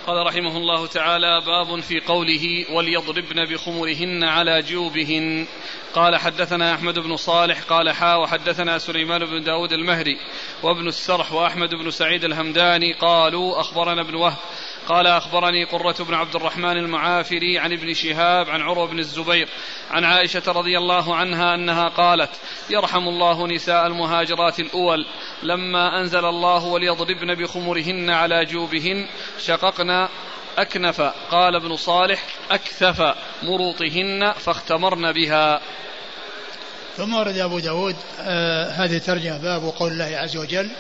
قال 0.08 0.26
رحمه 0.26 0.58
الله 0.58 0.88
تعالى 0.88 1.42
باب 1.46 1.80
في 1.80 2.00
قوله 2.00 2.66
وليضربن 2.72 3.46
بخمرهن 3.46 4.24
على 4.24 4.62
جيوبهن. 4.62 5.48
قال 5.94 6.18
حدثنا 6.18 6.74
أحمد 6.76 7.00
بن 7.00 7.16
صالح 7.16 7.62
قال 7.62 7.92
حا 7.92 8.16
وحدثنا 8.16 8.78
سليمان 8.78 9.26
بن 9.26 9.44
داود 9.44 9.74
المهري 9.74 10.18
وابن 10.64 10.88
السرح 10.88 11.34
وأحمد 11.34 11.70
بن 11.70 11.92
سعيد 11.92 12.24
الهمداني 12.24 12.94
قالوا 12.94 13.60
أخبرنا 13.60 14.02
ابن 14.02 14.16
وهب 14.16 14.38
قال 14.92 15.08
أخبرني 15.08 15.64
قرة 15.64 15.96
بن 16.00 16.14
عبد 16.14 16.36
الرحمن 16.36 16.78
المعافري 16.78 17.60
عن 17.60 17.74
ابن 17.74 17.94
شهاب 17.94 18.50
عن 18.50 18.62
عروة 18.62 18.88
بن 18.88 19.00
الزبير 19.00 19.50
عن 19.92 20.04
عائشة 20.04 20.42
رضي 20.48 20.78
الله 20.78 21.16
عنها 21.16 21.56
أنها 21.56 21.88
قالت 21.88 22.30
يرحم 22.70 23.08
الله 23.08 23.48
نساء 23.48 23.88
المهاجرات 23.88 24.60
الأول. 24.60 25.06
لما 25.44 26.00
أنزل 26.02 26.26
الله 26.26 26.66
وليضربن 26.66 27.36
بخمرهن 27.36 28.10
على 28.10 28.46
جوبهن 28.46 29.08
شققنا 29.40 30.10
أكنف. 30.58 31.02
قال 31.32 31.56
ابن 31.56 31.76
صالح 31.76 32.24
أكثف 32.52 33.16
مروطهن 33.44 34.32
فاختمرن 34.32 35.12
بها. 35.12 35.62
ثم 36.98 37.14
ورد 37.14 37.38
أبو 37.38 37.60
داود 37.60 37.96
آه 38.20 38.70
هذه 38.70 38.98
الترجمة 38.98 39.38
باب 39.38 39.62
قول 39.62 39.92
الله 39.92 40.18
عز 40.18 40.38
وجل 40.38 40.72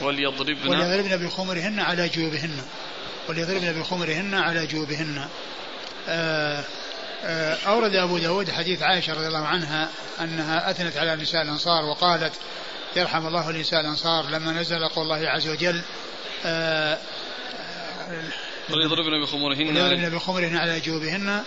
وليضربن 0.00 0.68
وليضربن 0.68 1.26
بخمرهن 1.26 1.80
على 1.80 2.08
جيوبهن. 2.08 2.62
وليضربن 3.28 3.80
بخمرهن 3.80 4.34
على 4.34 4.66
جيوبهن. 4.66 5.28
آه 6.08 6.64
آه 7.24 7.56
أورد 7.66 7.94
أبو 7.94 8.18
داود 8.18 8.50
حديث 8.50 8.82
عائشة 8.82 9.14
رضي 9.14 9.26
الله 9.26 9.46
عنها 9.46 9.88
أنها 10.20 10.70
أثنت 10.70 10.96
على 10.96 11.16
نساء 11.16 11.42
الأنصار 11.42 11.84
وقالت 11.84 12.32
يرحم 12.96 13.26
الله 13.26 13.50
نساء 13.52 13.80
الأنصار 13.80 14.26
لما 14.30 14.52
نزل 14.52 14.88
قول 14.88 15.04
الله 15.04 15.28
عز 15.28 15.48
وجل 15.48 15.82
آه 16.46 16.98
وليضربن 18.70 19.22
بخمرهن 19.22 19.68
وليضربن 19.68 20.08
بخمرهن 20.08 20.56
على 20.56 20.80
جيوبهن 20.80 21.42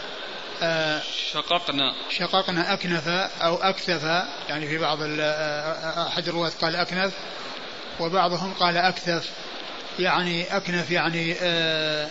آه 0.62 1.02
شققنا 1.32 1.94
شققنا 2.10 2.74
أكنف 2.74 3.08
أو 3.42 3.56
أكثف 3.56 4.04
يعني 4.50 4.68
في 4.68 4.78
بعض 4.78 5.00
أحد 5.02 6.28
الرواة 6.28 6.52
قال 6.62 6.76
أكنف 6.76 7.14
وبعضهم 8.00 8.54
قال 8.54 8.78
أكثف 8.78 9.30
يعني 10.00 10.58
أكنف 10.58 10.92
يعني 10.92 11.36
آه، 11.42 12.08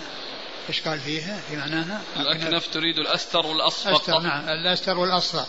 إيش 0.68 0.80
قال 0.82 1.00
فيها؟ 1.00 1.40
في 1.50 1.56
معناها؟ 1.56 2.00
الأكنف 2.16 2.66
تريد 2.66 2.98
الأستر 2.98 3.46
والأصفق 3.46 3.90
أستر 4.00 4.20
نعم 4.20 4.48
الأستر 4.48 4.98
والأصفر. 4.98 5.46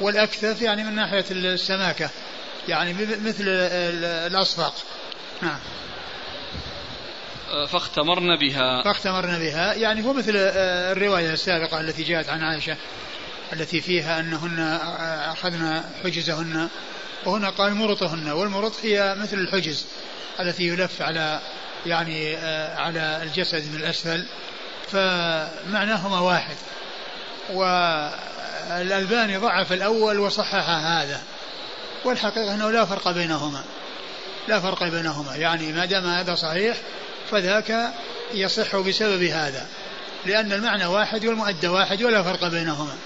والأكثف 0.00 0.62
يعني 0.62 0.84
من 0.84 0.94
ناحية 0.94 1.24
السماكة 1.30 2.10
يعني 2.68 2.92
مثل 3.24 3.44
ال- 3.44 4.04
الأصفق. 4.32 4.74
نعم. 5.42 5.58
آه، 7.50 7.66
فاختمرن 7.66 8.36
بها. 8.36 8.82
فاختمرنا 8.82 9.38
بها. 9.38 9.74
يعني 9.74 10.04
هو 10.04 10.12
مثل 10.12 10.32
آه، 10.36 10.92
الرواية 10.92 11.32
السابقة 11.32 11.80
التي 11.80 12.02
جاءت 12.02 12.28
عن 12.28 12.42
عائشة 12.42 12.76
التي 13.52 13.80
فيها 13.80 14.20
أنهن 14.20 14.58
أخذن 15.32 15.84
حجزهن 16.04 16.68
وهنا 17.28 17.50
قال 17.50 17.74
مرطهن 17.74 18.28
والمرط 18.28 18.72
هي 18.82 19.14
مثل 19.18 19.38
الحجز 19.38 19.86
التي 20.40 20.68
يلف 20.68 21.02
على 21.02 21.40
يعني 21.86 22.36
آه، 22.36 22.76
على 22.76 23.20
الجسد 23.22 23.72
من 23.72 23.80
الأسفل 23.80 24.26
فمعناهما 24.92 26.20
واحد. 26.20 26.56
والألباني 27.52 29.36
ضعف 29.36 29.72
الأول 29.72 30.18
وصحح 30.18 30.68
هذا. 30.68 31.22
والحقيقة 32.04 32.54
أنه 32.54 32.70
لا 32.70 32.84
فرق 32.84 33.10
بينهما. 33.10 33.64
لا 34.48 34.60
فرق 34.60 34.84
بينهما. 34.84 35.36
يعني 35.36 35.72
ما 35.72 35.84
دام 35.84 36.06
هذا 36.06 36.34
صحيح 36.34 36.76
فذاك 37.30 37.92
يصح 38.34 38.76
بسبب 38.76 39.22
هذا. 39.22 39.66
لأن 40.26 40.52
المعنى 40.52 40.86
واحد 40.86 41.26
والمؤدى 41.26 41.68
واحد 41.68 42.02
ولا 42.02 42.22
فرق 42.22 42.48
بينهما. 42.48 42.96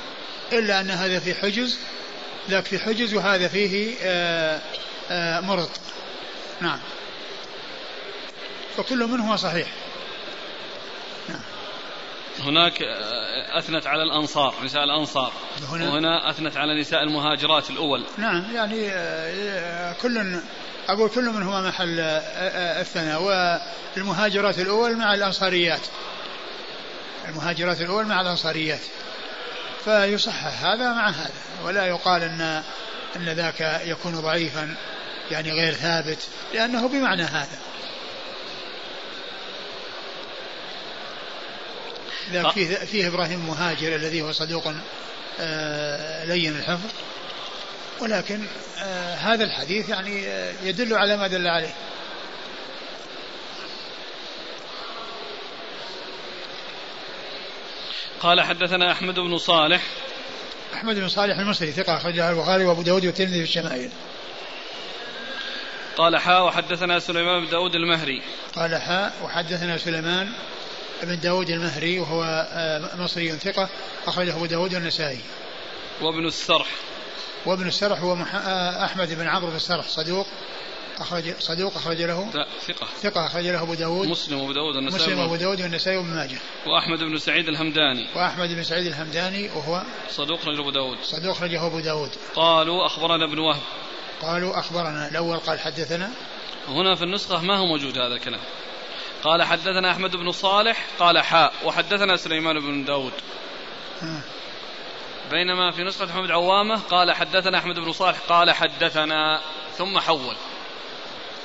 إلا 0.52 0.80
أن 0.80 0.90
هذا 0.90 1.18
في 1.18 1.34
حجز 1.34 1.78
ذاك 2.50 2.64
في 2.64 2.78
حجز 2.78 3.14
وهذا 3.14 3.48
فيه 3.48 3.96
آه، 4.02 4.60
آه، 5.10 5.40
مرض. 5.40 5.68
نعم. 6.60 6.78
فكل 8.76 9.06
منهما 9.06 9.36
صحيح. 9.36 9.68
هناك 12.38 12.82
آه، 12.82 13.58
أثنت 13.58 13.86
على 13.86 14.02
الأنصار 14.02 14.54
نساء 14.64 14.84
الأنصار. 14.84 15.32
هنا؟ 15.70 15.90
وهنا 15.90 16.30
أثنت 16.30 16.56
على 16.56 16.80
نساء 16.80 17.02
المهاجرات 17.02 17.70
الأول. 17.70 18.04
نعم 18.18 18.44
يعني 18.54 18.90
كل 20.02 20.40
أقول 20.88 21.10
كل 21.10 21.24
منهما 21.24 21.68
محل 21.68 22.00
الثناء. 22.80 23.22
والمهاجرات 23.96 24.58
الأول 24.58 24.96
مع 24.96 25.14
الأنصاريات. 25.14 25.80
المهاجرات 27.28 27.80
الأول 27.80 28.06
مع 28.06 28.20
الأنصاريات. 28.20 28.80
فيصحح. 29.84 30.64
هذا 30.64 30.92
مع 30.92 31.08
هذا. 31.08 31.30
ولا 31.64 31.86
يقال 31.86 32.22
أن 32.22 32.62
أن 33.16 33.28
ذاك 33.28 33.80
يكون 33.84 34.20
ضعيفا 34.20 34.74
يعني 35.30 35.52
غير 35.52 35.74
ثابت 35.74 36.28
لأنه 36.54 36.88
بمعنى 36.88 37.22
هذا. 37.22 37.58
ذاك 42.32 42.52
فيه, 42.52 42.76
فيه 42.76 43.08
إبراهيم 43.08 43.46
مهاجر 43.46 43.94
الذي 43.94 44.22
هو 44.22 44.32
صدوق 44.32 44.72
آه، 45.40 46.24
لين 46.24 46.56
الحفظ 46.56 46.90
ولكن 48.00 48.40
آه، 48.82 49.14
هذا 49.14 49.44
الحديث 49.44 49.88
يعني 49.88 50.28
آه، 50.28 50.52
يدل 50.62 50.94
على 50.94 51.16
ما 51.16 51.26
دل 51.26 51.46
عليه. 51.46 51.74
قال 58.22 58.40
حدثنا 58.40 58.92
أحمد 58.92 59.14
بن 59.14 59.38
صالح. 59.38 59.82
أحمد 60.74 60.94
بن 60.94 61.08
صالح 61.08 61.38
المصري 61.38 61.72
ثقة 61.72 61.96
أخرجه 61.96 62.30
البخاري 62.30 62.64
وأبو 62.64 62.82
داود 62.82 63.06
والترمذي 63.06 63.36
في 63.36 63.42
الشمائل. 63.42 63.90
قال 65.96 66.16
حا 66.16 66.38
وحدثنا 66.38 66.98
سليمان 66.98 67.44
بن 67.44 67.50
داود 67.50 67.74
المهري. 67.74 68.22
قال 68.56 68.76
حاء 68.76 69.14
وحدثنا 69.22 69.78
سليمان 69.78 70.32
بن 71.02 71.20
داود 71.20 71.50
المهري 71.50 71.98
وهو 71.98 72.48
آه، 72.52 72.96
مصري 72.96 73.32
ثقة 73.32 73.68
أخرجه 74.06 74.36
أبو 74.36 74.46
داود 74.46 74.74
والنسائي. 74.74 75.20
وابن 76.02 76.26
السرح. 76.26 76.68
وابن 77.46 77.68
السرح 77.68 78.00
هو. 78.00 78.12
آه، 78.12 78.84
أحمد 78.84 79.12
بن 79.14 79.28
عمرو 79.28 79.50
بن 79.50 79.56
السرح 79.56 79.88
صدوق. 79.88 80.26
أخرج 80.98 81.34
صدوق 81.38 81.76
أخرج 81.76 82.02
له. 82.02 82.30
لا 82.34 82.46
ثقة. 82.66 82.86
ثقة 83.02 83.26
أخرج 83.26 83.46
له 83.46 83.62
أبو 83.62 83.74
داود. 83.74 84.08
مسلم 84.08 84.40
وابو 84.40 84.52
داود 84.52 84.76
النسائي 84.76 85.06
مسلم 85.06 85.18
وأبو 85.18 85.36
داود 85.36 85.60
والنسائي 85.60 85.96
وابن 85.96 86.14
ماجه. 86.14 86.38
وأحمد 86.66 86.98
بن 86.98 87.18
سعيد 87.18 87.48
الهمداني. 87.48 88.06
وأحمد 88.14 88.48
بن 88.48 88.62
سعيد 88.62 88.86
الهمداني 88.86 89.48
وهو 89.48 89.82
صدوق 90.10 90.48
رجل 90.48 90.60
أبو 90.60 90.70
داود. 90.70 90.98
صدوق 91.02 91.30
أخرجه 91.30 91.66
أبو 91.66 91.80
داود. 91.80 92.10
قالوا 92.34 92.86
أخبرنا 92.86 93.24
ابن 93.24 93.38
وهب. 93.38 93.62
قالوا 94.22 94.58
أخبرنا. 94.58 95.08
الأول 95.08 95.36
قال 95.36 95.60
حدثنا. 95.60 96.10
هنا 96.68 96.94
في 96.94 97.02
النسخة 97.02 97.42
ما 97.42 97.58
هو 97.58 97.66
موجود 97.66 97.98
هذا 97.98 98.14
الكلام. 98.14 98.40
قال 99.24 99.42
حدثنا 99.42 99.90
أحمد 99.90 100.16
بن 100.16 100.32
صالح 100.32 100.86
قال 100.98 101.18
حاء. 101.18 101.52
وحدثنا 101.64 102.16
سليمان 102.16 102.60
بن 102.60 102.84
داود. 102.84 103.12
بينما 105.30 105.70
في 105.70 105.84
نسخة 105.84 106.04
محمد 106.04 106.30
عوامة 106.30 106.76
قال 106.76 107.12
حدثنا 107.12 107.58
أحمد 107.58 107.74
بن 107.74 107.92
صالح 107.92 108.18
قال 108.28 108.50
حدثنا 108.50 109.40
ثم 109.78 109.98
حول. 109.98 110.34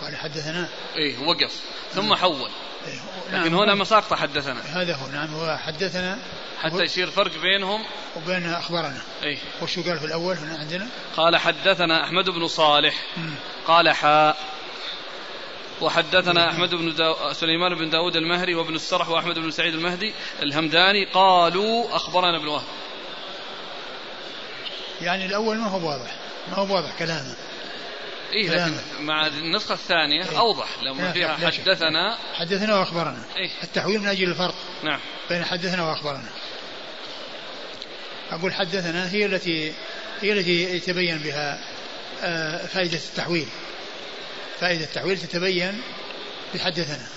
قال 0.02 0.16
حدثنا. 0.16 0.70
إيه 0.96 1.28
وقف. 1.28 1.62
ثم 1.94 2.16
حول. 2.16 2.50
إيه، 2.88 3.00
لكن 3.28 3.52
نعم، 3.52 3.56
هنا 3.56 3.76
مساقطة 3.76 4.16
حدثنا 4.16 4.82
هذا 4.82 4.96
هو 4.96 5.08
نعم 5.08 5.36
هو 5.36 5.58
حدثنا. 5.58 6.18
حتى 6.62 6.84
يصير 6.84 7.12
فرق 7.12 7.42
بينهم. 7.42 7.84
وبين 8.16 8.54
أخبرنا. 8.54 9.02
إيه. 9.24 9.38
وشو 9.62 9.84
قال 9.84 10.00
في 10.00 10.06
الأول 10.06 10.36
هنا 10.36 10.58
عندنا؟ 10.58 10.88
قال 11.18 11.38
حدثنا 11.38 12.04
أحمد 12.04 12.30
بن 12.30 12.48
صالح. 12.48 12.96
مم. 13.18 13.34
قال 13.68 13.90
حاء 13.90 14.38
وحدثنا 15.82 16.52
أحمد 16.52 16.76
بن 16.76 16.96
داو... 16.96 17.34
سليمان 17.34 17.76
بن 17.76 17.90
داود 17.90 18.16
المهري 18.16 18.56
وابن 18.56 18.76
السرح 18.76 19.10
وأحمد 19.10 19.40
بن 19.40 19.52
سعيد 19.52 19.74
المهدي 19.74 20.14
الهمداني 20.42 21.06
قالوا 21.06 21.96
أخبرنا 21.96 22.38
ابن 22.38 22.48
وهب. 22.48 22.66
يعني 25.02 25.26
الأول 25.26 25.58
ما 25.58 25.68
هو 25.68 25.90
واضح. 25.90 26.16
ما 26.50 26.56
هو 26.56 26.76
واضح 26.76 27.00
كلامه. 27.00 27.36
إيه 28.34 28.50
لكن 28.50 28.74
مع 29.00 29.28
النسخة 29.28 29.74
الثانية 29.74 30.30
إيه؟ 30.30 30.40
أوضح 30.40 30.68
لما 30.82 31.12
فيها 31.12 31.38
حدثنا. 31.38 32.18
حدثنا 32.34 32.76
وأخبرنا. 32.80 33.24
إيه؟ 33.36 33.50
التحويل 33.64 34.00
من 34.00 34.08
أجل 34.08 34.30
الفرق 34.30 34.56
نعم. 34.84 35.00
بين 35.30 35.46
حدثنا 35.46 35.84
وأخبرنا. 35.84 36.30
أقول 38.32 38.54
حدثنا 38.54 39.12
هي 39.12 39.26
التي 39.26 39.74
هي 40.22 40.34
التي 40.34 40.76
يتبين 40.76 41.18
بها 41.18 41.60
آه، 42.22 42.66
فائدة 42.66 42.98
التحويل. 42.98 43.48
فائدة 44.60 44.84
التحويل 44.84 45.18
تتبين 45.18 45.82
بحدثنا. 46.54 47.08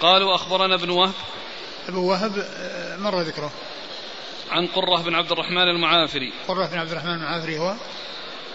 قالوا 0.00 0.34
أخبرنا 0.34 0.74
ابن 0.74 0.90
وهب. 0.90 1.12
ابن 1.88 1.96
وهب 1.96 2.38
آه، 2.38 2.96
مر 2.96 3.20
ذكره. 3.20 3.52
عن 4.50 4.66
قرة 4.66 5.02
بن 5.02 5.14
عبد 5.14 5.32
الرحمن 5.32 5.68
المعافري. 5.68 6.32
قرة 6.48 6.66
بن 6.66 6.78
عبد 6.78 6.90
الرحمن 6.90 7.12
المعافري 7.12 7.58
هو؟ 7.58 7.76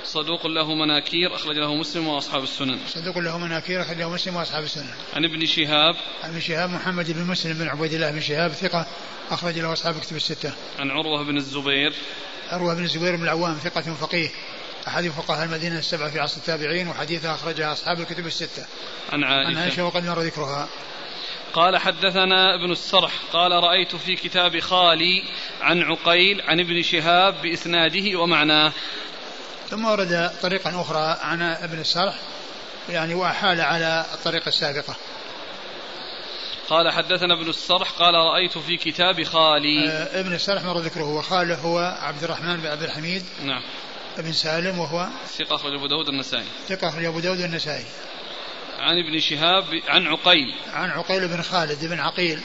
صدوق 0.04 0.48
له 0.48 0.74
مناكير 0.74 1.36
أخرج 1.36 1.56
له 1.56 1.76
مسلم 1.76 2.08
وأصحاب 2.08 2.44
السنن. 2.44 2.80
صدوق 2.88 3.18
له 3.18 3.38
مناكير 3.38 3.82
أخرج 3.82 3.98
له 3.98 4.10
مسلم 4.10 4.36
وأصحاب 4.36 4.64
السنن. 4.64 4.90
عن 5.14 5.26
ابن 5.26 5.46
شهاب. 5.46 5.96
عن 6.24 6.30
ابن 6.30 6.40
شهاب 6.40 6.70
محمد 6.70 7.12
بن 7.12 7.24
مسلم 7.24 7.54
بن 7.54 7.68
عبيد 7.68 7.94
الله 7.94 8.12
بن 8.12 8.22
شهاب 8.22 8.52
ثقة 8.52 8.88
أخرج 9.32 9.60
له 9.60 9.74
أصحاب 9.74 10.00
كتب 10.00 10.16
الستة. 10.16 10.54
عن 10.80 10.92
عروة 10.92 11.24
بن 11.24 11.38
الزبير. 11.38 11.94
عروة 12.50 12.74
بن 12.74 12.84
الزبير 12.84 13.16
بن 13.16 13.24
العوام 13.24 13.54
ثقة 13.54 13.82
فقيه. 13.82 14.30
أحد 14.88 15.08
فقهاء 15.08 15.46
المدينة 15.46 15.80
السبعة 15.80 16.12
في 16.12 16.20
عصر 16.20 16.38
التابعين 16.38 16.88
وحديثه 16.88 17.36
أخرجها 17.36 17.74
أصحاب 17.74 18.00
الكتب 18.00 18.28
الستة. 18.28 18.66
عن 19.14 19.24
عائشة. 19.24 19.48
عن 19.48 19.58
عائشة 19.58 19.86
وقد 19.86 20.06
مر 20.06 20.20
ذكرها. 20.20 20.70
قال 21.54 21.78
حدثنا 21.78 22.56
ابن 22.56 22.72
السرح 22.72 23.12
قال 23.34 23.52
رأيت 23.52 23.96
في 23.96 24.16
كتاب 24.16 24.60
خالي 24.60 25.24
عن 25.62 25.82
عقيل 25.82 26.42
عن 26.42 26.60
ابن 26.60 26.82
شهاب 26.82 27.42
بإسناده 27.42 28.20
ومعناه. 28.20 28.74
ثم 29.70 29.86
ورد 29.86 30.32
طريقا 30.42 30.82
أخرى 30.82 31.18
عن 31.22 31.42
ابن 31.42 31.80
السرح 31.80 32.16
يعني 32.90 33.14
وأحال 33.14 33.62
على 33.62 34.06
الطريقة 34.14 34.50
السابقة. 34.50 34.96
قال 36.70 36.92
حدثنا 36.92 37.34
ابن 37.34 37.50
السرح 37.50 37.92
قال 37.92 38.14
رأيت 38.14 38.58
في 38.58 38.78
كتاب 38.78 39.24
خالي. 39.24 39.90
آه 39.90 40.20
ابن 40.20 40.34
السرح 40.34 40.64
مر 40.64 40.78
ذكره 40.78 41.10
وخاله 41.10 41.56
هو 41.56 41.98
عبد 42.02 42.24
الرحمن 42.24 42.58
بن 42.58 42.68
عبد 42.68 42.84
الحميد 42.84 43.26
نعم. 43.44 43.62
ابن 44.18 44.32
سالم 44.32 44.80
وهو 44.80 45.08
ثقة 45.28 45.56
أخرج 45.56 45.74
أبو 45.74 45.88
داود 45.88 46.08
النسائي. 46.08 46.46
ثقة 46.68 46.90
أخرج 46.90 47.06
أبو 47.06 47.20
داود 47.20 47.40
النسائي. 47.40 47.86
عن 48.82 48.98
ابن 48.98 49.20
شهاب 49.20 49.82
عن 49.88 50.08
عقيل. 50.08 50.56
عن 50.68 50.90
عقيل 50.90 51.28
بن 51.28 51.42
خالد 51.42 51.86
بن 51.86 52.00
عقيل 52.00 52.42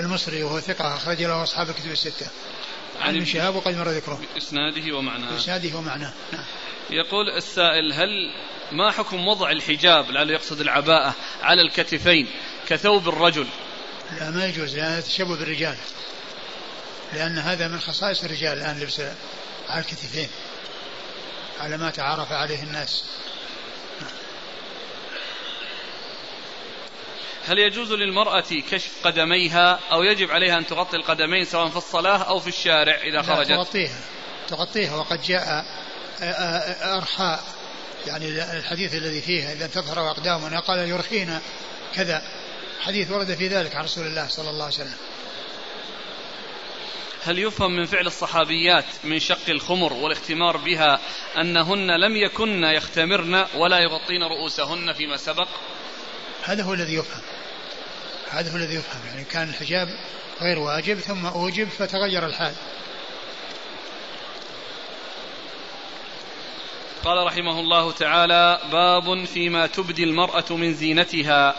المصري 0.00 0.42
وهو 0.42 0.60
ثقة 0.60 0.96
أخرج 0.96 1.22
له 1.22 1.42
أصحاب 1.42 1.70
الكتب 1.70 1.90
الستة. 1.90 2.26
عن 3.00 3.16
ابن 3.16 3.24
شهاب 3.24 3.54
وقد 3.54 3.76
مر 3.76 3.88
ذكره. 3.88 4.20
بإسناده 4.34 4.96
ومعناه. 4.96 5.30
بإسناده 5.32 5.78
ومعناه. 5.78 6.12
نعم. 6.32 6.44
يقول 6.90 7.30
السائل 7.36 7.92
هل 7.92 8.32
ما 8.72 8.90
حكم 8.90 9.28
وضع 9.28 9.50
الحجاب 9.50 10.10
لعله 10.10 10.32
يقصد 10.32 10.60
العباءة 10.60 11.14
على 11.42 11.62
الكتفين 11.62 12.28
كثوب 12.68 13.08
الرجل؟ 13.08 13.46
لا 14.20 14.30
ما 14.30 14.46
يجوز 14.46 14.76
لأن 14.76 15.02
تشبه 15.02 15.36
بالرجال. 15.36 15.76
لأن 17.12 17.38
هذا 17.38 17.68
من 17.68 17.80
خصائص 17.80 18.24
الرجال 18.24 18.58
الآن 18.58 18.80
لبس 18.80 19.00
على 19.68 19.80
الكتفين 19.80 20.28
على 21.60 21.76
ما 21.76 21.90
تعارف 21.90 22.32
عليه 22.32 22.62
الناس. 22.62 23.04
هل 27.46 27.58
يجوز 27.58 27.92
للمرأة 27.92 28.44
كشف 28.70 28.90
قدميها 29.04 29.80
أو 29.92 30.02
يجب 30.02 30.30
عليها 30.30 30.58
أن 30.58 30.66
تغطي 30.66 30.96
القدمين 30.96 31.44
سواء 31.44 31.68
في 31.68 31.76
الصلاة 31.76 32.22
أو 32.22 32.40
في 32.40 32.48
الشارع 32.48 32.94
إذا 32.94 33.22
خرجت؟ 33.22 33.48
تغطيها. 33.48 34.00
تغطيها 34.48 34.96
وقد 34.96 35.22
جاء 35.22 35.64
أرخاء 36.96 37.44
يعني 38.06 38.28
الحديث 38.56 38.94
الذي 38.94 39.20
فيه 39.20 39.52
إذا 39.52 39.66
تظهر 39.66 40.10
أقدامنا 40.10 40.60
قال 40.60 40.88
يرخينا 40.88 41.40
كذا. 41.94 42.22
حديث 42.80 43.10
ورد 43.10 43.34
في 43.34 43.48
ذلك 43.48 43.76
عن 43.76 43.84
رسول 43.84 44.06
الله 44.06 44.28
صلى 44.28 44.50
الله 44.50 44.64
عليه 44.64 44.74
وسلم. 44.74 44.96
هل 47.24 47.38
يفهم 47.38 47.76
من 47.76 47.86
فعل 47.86 48.06
الصحابيات 48.06 48.84
من 49.04 49.18
شق 49.18 49.48
الخمر 49.48 49.92
والاختمار 49.92 50.56
بها 50.56 51.00
أنهن 51.36 52.00
لم 52.00 52.16
يكن 52.16 52.64
يختمرن 52.64 53.46
ولا 53.54 53.78
يغطين 53.78 54.22
رؤوسهن 54.22 54.92
فيما 54.92 55.16
سبق؟ 55.16 55.48
هذا 56.42 56.62
هو 56.62 56.74
الذي 56.74 56.94
يفهم. 56.94 57.22
هذا 58.30 58.52
هو 58.52 58.56
الذي 58.56 58.74
يفهم. 58.74 59.00
يعني 59.06 59.24
كان 59.24 59.48
الحجاب 59.48 59.88
غير 60.40 60.58
واجب 60.58 60.98
ثم 60.98 61.26
أوجب 61.26 61.68
فتغير 61.68 62.26
الحال. 62.26 62.54
قال 67.04 67.26
رحمه 67.26 67.60
الله 67.60 67.92
تعالى 67.92 68.60
باب 68.72 69.24
فيما 69.24 69.66
تبدي 69.66 70.04
المرأة 70.04 70.44
من 70.50 70.74
زينتها. 70.74 71.54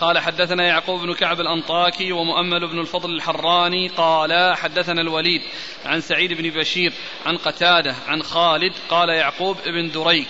قال 0.00 0.18
حدثنا 0.18 0.66
يعقوب 0.66 1.00
بن 1.00 1.14
كعب 1.14 1.40
الأنطاكي 1.40 2.12
ومؤمل 2.12 2.68
بن 2.68 2.78
الفضل 2.78 3.10
الحراني 3.10 3.88
قال 3.88 4.56
حدثنا 4.56 5.00
الوليد 5.00 5.42
عن 5.84 6.00
سعيد 6.00 6.32
بن 6.32 6.50
بشير 6.50 6.92
عن 7.26 7.36
قتادة 7.36 7.94
عن 8.06 8.22
خالد 8.22 8.72
قال 8.88 9.08
يعقوب 9.08 9.56
بن 9.66 9.90
دريك. 9.90 10.28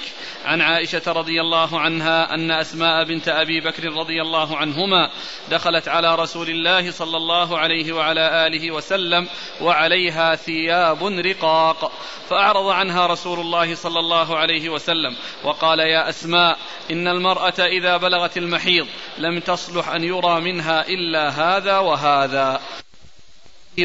عن 0.51 0.61
عائشة 0.61 1.03
رضي 1.13 1.41
الله 1.41 1.81
عنها 1.81 2.35
أن 2.35 2.51
أسماء 2.51 3.05
بنت 3.05 3.29
أبي 3.29 3.61
بكر 3.61 3.85
رضي 3.85 4.23
الله 4.23 4.57
عنهما 4.57 5.11
دخلت 5.51 5.89
على 5.89 6.15
رسول 6.15 6.49
الله 6.49 6.91
صلى 6.91 7.17
الله 7.17 7.59
عليه 7.59 7.93
وعلى 7.93 8.47
آله 8.47 8.71
وسلم 8.71 9.29
وعليها 9.61 10.35
ثياب 10.35 11.05
رقاق 11.05 11.93
فأعرض 12.29 12.67
عنها 12.69 13.07
رسول 13.07 13.41
الله 13.41 13.75
صلى 13.75 13.99
الله 13.99 14.37
عليه 14.39 14.69
وسلم 14.69 15.17
وقال 15.45 15.79
يا 15.79 16.09
أسماء 16.09 16.59
إن 16.91 17.09
المرأة 17.09 17.59
إذا 17.59 17.97
بلغت 17.97 18.37
المحيض 18.37 18.87
لم 19.19 19.41
تصلح 19.41 19.89
أن 19.89 20.05
يرى 20.05 20.41
منها 20.41 20.89
إلا 20.89 21.29
هذا 21.29 21.79
وهذا. 21.79 22.61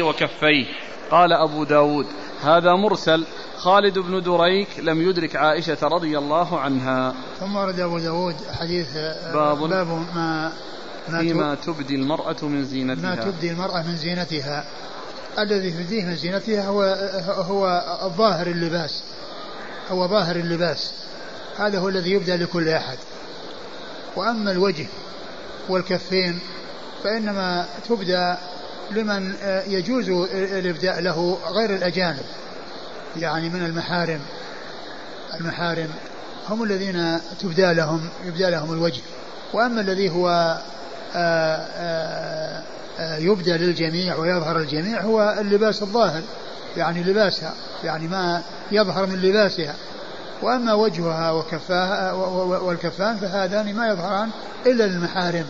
وكفيه. 0.00 0.66
قال 1.10 1.32
أبو 1.32 1.64
داود 1.64 2.06
هذا 2.42 2.72
مرسل 2.72 3.26
خالد 3.66 3.98
بن 3.98 4.22
دريك 4.22 4.68
لم 4.78 5.10
يدرك 5.10 5.36
عائشة 5.36 5.78
رضي 5.82 6.18
الله 6.18 6.60
عنها. 6.60 7.14
ثم 7.40 7.56
ورد 7.56 7.80
أبو 7.80 7.98
داود 7.98 8.34
حديث 8.60 8.92
باب, 9.32 9.58
باب 9.58 9.86
ما 10.14 10.52
ما 11.08 11.20
فيما 11.20 11.54
تبدي 11.54 11.94
المرأة 11.94 12.36
من 12.42 12.64
زينتها. 12.64 13.14
ما 13.14 13.16
تبدي 13.16 13.50
المرأة 13.50 13.82
من 13.82 13.96
زينتها. 13.96 14.64
الذي 15.38 15.70
تبديه 15.70 16.04
من 16.04 16.16
زينتها 16.16 16.66
هو 16.66 16.82
هو 17.26 17.82
ظاهر 18.16 18.46
اللباس. 18.46 19.02
هو 19.90 20.08
ظاهر 20.08 20.36
اللباس. 20.36 20.92
هذا 21.56 21.78
هو 21.78 21.88
الذي 21.88 22.10
يبدى 22.10 22.36
لكل 22.36 22.68
أحد. 22.68 22.98
وأما 24.16 24.50
الوجه 24.50 24.86
والكفين 25.68 26.38
فإنما 27.04 27.66
تبدى 27.88 28.34
لمن 28.90 29.34
يجوز 29.66 30.08
الإبداء 30.34 31.00
له 31.00 31.38
غير 31.50 31.74
الأجانب. 31.74 32.24
يعني 33.20 33.48
من 33.48 33.64
المحارم 33.64 34.20
المحارم 35.40 35.88
هم 36.48 36.62
الذين 36.62 37.20
تبدى 37.40 37.72
لهم 37.72 38.08
يبدى 38.24 38.50
لهم 38.50 38.72
الوجه. 38.72 39.02
وأما 39.52 39.80
الذي 39.80 40.10
هو 40.10 40.58
آآ 41.14 41.66
آآ 42.98 43.18
يبدى 43.18 43.52
للجميع 43.52 44.16
ويظهر 44.16 44.58
الجميع 44.58 45.00
هو 45.00 45.36
اللباس 45.40 45.82
الظاهر 45.82 46.22
يعني 46.76 47.02
لباسها 47.02 47.54
يعني 47.84 48.08
ما 48.08 48.42
يظهر 48.72 49.06
من 49.06 49.16
لباسها. 49.22 49.74
وأما 50.42 50.72
وجهها 50.72 51.30
وكفاها 51.30 52.12
والكفان 52.12 53.16
فهذان 53.16 53.74
ما 53.74 53.88
يظهران 53.88 54.30
إلا 54.66 54.84
للمحارم. 54.84 55.46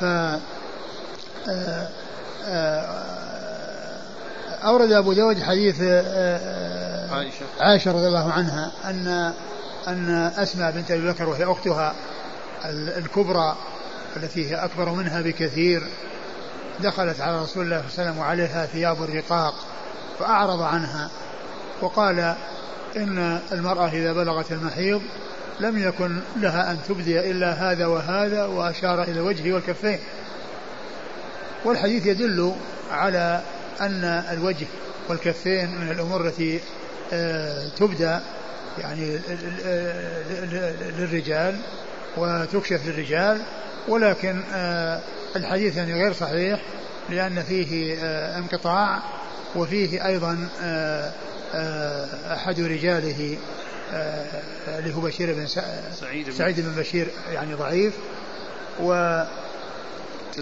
ف 0.00 0.04
أورد 4.64 4.92
أبو 4.92 5.12
داود 5.12 5.42
حديث 5.42 5.80
عائشة. 7.10 7.46
عائشة 7.60 7.92
رضي 7.92 8.06
الله 8.06 8.32
عنها 8.32 8.72
أن 8.84 9.32
أن 9.88 10.32
أسماء 10.36 10.70
بنت 10.70 10.90
أبي 10.90 11.10
بكر 11.10 11.28
وهي 11.28 11.44
أختها 11.44 11.94
الكبرى 12.96 13.56
التي 14.16 14.50
هي 14.50 14.54
أكبر 14.54 14.88
منها 14.88 15.20
بكثير 15.20 15.82
دخلت 16.80 17.20
على 17.20 17.42
رسول 17.42 17.64
الله 17.64 17.82
صلى 17.88 18.04
الله 18.04 18.04
عليه 18.04 18.10
وسلم 18.10 18.18
وعليها 18.18 18.66
ثياب 18.66 19.02
الرقاق 19.02 19.54
فأعرض 20.18 20.62
عنها 20.62 21.10
وقال 21.80 22.34
إن 22.96 23.40
المرأة 23.52 23.88
إذا 23.88 24.12
بلغت 24.12 24.52
المحيض 24.52 25.02
لم 25.60 25.78
يكن 25.78 26.20
لها 26.36 26.70
أن 26.70 26.78
تبدي 26.88 27.30
إلا 27.30 27.52
هذا 27.52 27.86
وهذا 27.86 28.44
وأشار 28.44 29.02
إلى 29.02 29.20
وجهه 29.20 29.52
والكفين. 29.52 29.98
والحديث 31.64 32.06
يدل 32.06 32.54
على 32.90 33.42
أن 33.80 34.04
الوجه 34.04 34.66
والكفين 35.08 35.80
من 35.80 35.90
الأمور 35.90 36.26
التي 36.26 36.60
آه، 37.12 37.68
تبدى 37.68 38.18
يعني 38.78 39.18
للرجال 40.98 41.58
وتكشف 42.16 42.86
للرجال 42.86 43.42
ولكن 43.88 44.42
آه، 44.52 45.00
الحديث 45.36 45.76
يعني 45.76 45.92
غير 45.92 46.12
صحيح 46.12 46.60
لأن 47.10 47.42
فيه 47.42 47.96
آه، 48.00 48.38
انقطاع 48.38 49.02
وفيه 49.56 50.06
أيضا 50.06 50.48
أحد 52.34 52.60
رجاله 52.60 53.38
اللي 54.68 54.94
هو 54.94 55.00
بشير 55.00 55.34
بن 55.34 55.46
سعيد, 55.46 56.30
سعيد 56.30 56.60
بن 56.60 56.74
بشير 56.76 57.08
يعني 57.32 57.54
ضعيف 57.54 57.94
و 58.80 59.22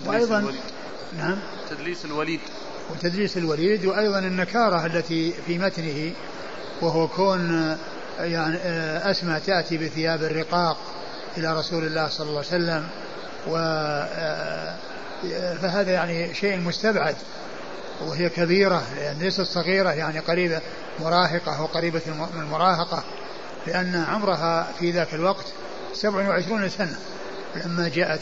وأيضا 0.07 0.39
الوليد. 0.39 0.61
نعم 1.19 1.39
تدليس 1.71 2.05
الوليد 2.05 2.41
وتدليس 2.91 3.37
الوليد 3.37 3.87
وأيضا 3.87 4.19
النكارة 4.19 4.87
التي 4.87 5.33
في 5.47 5.59
متنه 5.59 6.13
وهو 6.83 7.09
كون 7.09 7.77
يعني 8.21 8.57
أسمى 9.11 9.41
تأتي 9.47 9.79
بثياب 9.79 10.23
الرقاق 10.23 10.77
إلى 11.37 11.59
رسول 11.59 11.85
الله 11.87 12.09
صلى 12.09 12.29
الله 12.29 12.39
عليه 12.39 12.49
وسلم 12.49 12.89
و 13.47 13.57
فهذا 15.63 15.93
يعني 15.93 16.35
شيء 16.35 16.59
مستبعد 16.59 17.17
وهي 18.07 18.29
كبيرة 18.29 18.83
يعني 18.99 19.19
ليست 19.19 19.41
صغيرة 19.41 19.91
يعني 19.91 20.19
قريبة 20.19 20.61
مراهقة 21.01 21.59
أو 21.59 21.67
قريبة 21.67 22.01
من 22.07 22.41
المراهقة 22.41 23.05
لأن 23.67 24.05
عمرها 24.09 24.73
في 24.79 24.91
ذاك 24.91 25.15
الوقت 25.15 25.45
27 25.95 26.69
سنة 26.69 26.99
لما 27.65 27.89
جاءت 27.89 28.21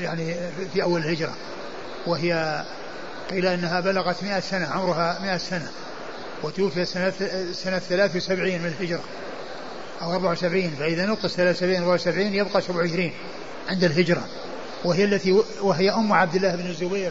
يعني 0.00 0.36
في 0.74 0.82
أول 0.82 1.00
الهجرة 1.00 1.34
وهي 2.06 2.64
قيل 3.30 3.46
أنها 3.46 3.80
بلغت 3.80 4.22
100 4.22 4.40
سنة 4.40 4.66
عمرها 4.66 5.18
100 5.22 5.38
سنة 5.38 5.68
وتوفي 6.42 6.84
سنة 6.84 7.12
سنة 7.52 7.78
73 7.78 8.58
من 8.58 8.66
الهجرة 8.66 9.02
أو 10.02 10.12
74 10.12 10.70
فإذا 10.70 11.06
نقص 11.06 11.26
73 11.26 11.76
74 11.76 12.34
يبقى 12.34 12.60
27 12.62 13.10
عند 13.68 13.84
الهجرة. 13.84 14.26
وهي 14.84 15.04
التي 15.04 15.42
وهي 15.60 15.90
أم 15.90 16.12
عبد 16.12 16.34
الله 16.34 16.56
بن 16.56 16.66
الزبير 16.66 17.10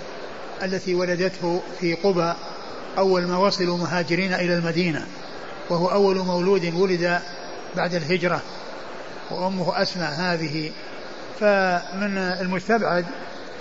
التي 0.63 0.95
ولدته 0.95 1.61
في 1.79 1.93
قبى 1.93 2.33
أول 2.97 3.27
ما 3.27 3.37
وصلوا 3.37 3.77
مهاجرين 3.77 4.33
إلى 4.33 4.53
المدينة 4.53 5.05
وهو 5.69 5.87
أول 5.87 6.17
مولود 6.17 6.73
ولد 6.73 7.19
بعد 7.75 7.95
الهجرة 7.95 8.41
وأمه 9.31 9.81
أسمى 9.81 10.03
هذه. 10.03 10.71
فمن 11.39 12.17
المستبعد 12.17 13.05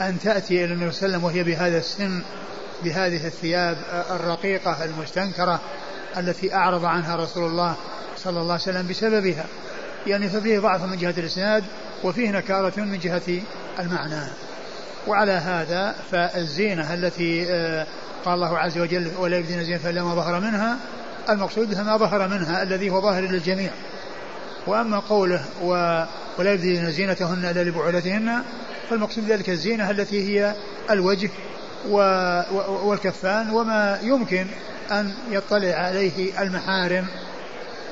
أن 0.00 0.18
تأتي 0.18 0.64
إلى 0.64 0.72
النبي 0.72 0.92
صلى 0.92 1.06
الله 1.06 1.16
عليه 1.16 1.16
وسلم 1.16 1.24
وهي 1.24 1.42
بهذا 1.42 1.78
السن 1.78 2.22
بهذه 2.84 3.26
الثياب 3.26 3.76
الرقيقة 4.10 4.84
المستنكرة 4.84 5.60
التي 6.16 6.54
أعرض 6.54 6.84
عنها 6.84 7.16
رسول 7.16 7.44
الله 7.44 7.74
صلى 8.16 8.40
الله 8.40 8.52
عليه 8.52 8.62
وسلم 8.62 8.88
بسببها. 8.88 9.44
يعني 10.06 10.28
ففيه 10.28 10.58
ضعف 10.58 10.84
من 10.84 10.96
جهة 10.96 11.14
الإسناد 11.18 11.64
وفيه 12.04 12.30
نكارة 12.30 12.80
من 12.80 12.98
جهة 12.98 13.42
المعنى. 13.78 14.30
وعلى 15.06 15.32
هذا 15.32 15.94
فالزينة 16.10 16.94
التي 16.94 17.46
آه، 17.50 17.86
قال 18.24 18.34
الله 18.34 18.58
عز 18.58 18.78
وجل 18.78 19.10
ولا 19.18 19.36
يبدين 19.36 19.64
زينة 19.64 19.90
إلا 19.90 20.02
ما 20.02 20.14
ظهر 20.14 20.40
منها 20.40 20.76
المقصود 21.28 21.80
ما 21.80 21.96
ظهر 21.96 22.28
منها 22.28 22.62
الذي 22.62 22.90
هو 22.90 23.00
ظاهر 23.00 23.22
للجميع. 23.22 23.70
وأما 24.66 24.98
قوله 24.98 25.44
ولا 26.38 26.52
يبدين 26.52 26.90
زينتهن 26.90 27.44
إلا 27.44 27.64
لبعولتهن 27.64 28.42
فالمقصود 28.90 29.24
ذلك 29.24 29.50
الزينة 29.50 29.90
التي 29.90 30.28
هي 30.28 30.54
الوجه. 30.90 31.30
والكفان 31.88 33.50
وما 33.50 33.98
يمكن 34.02 34.46
أن 34.90 35.14
يطلع 35.30 35.74
عليه 35.74 36.42
المحارم 36.42 37.06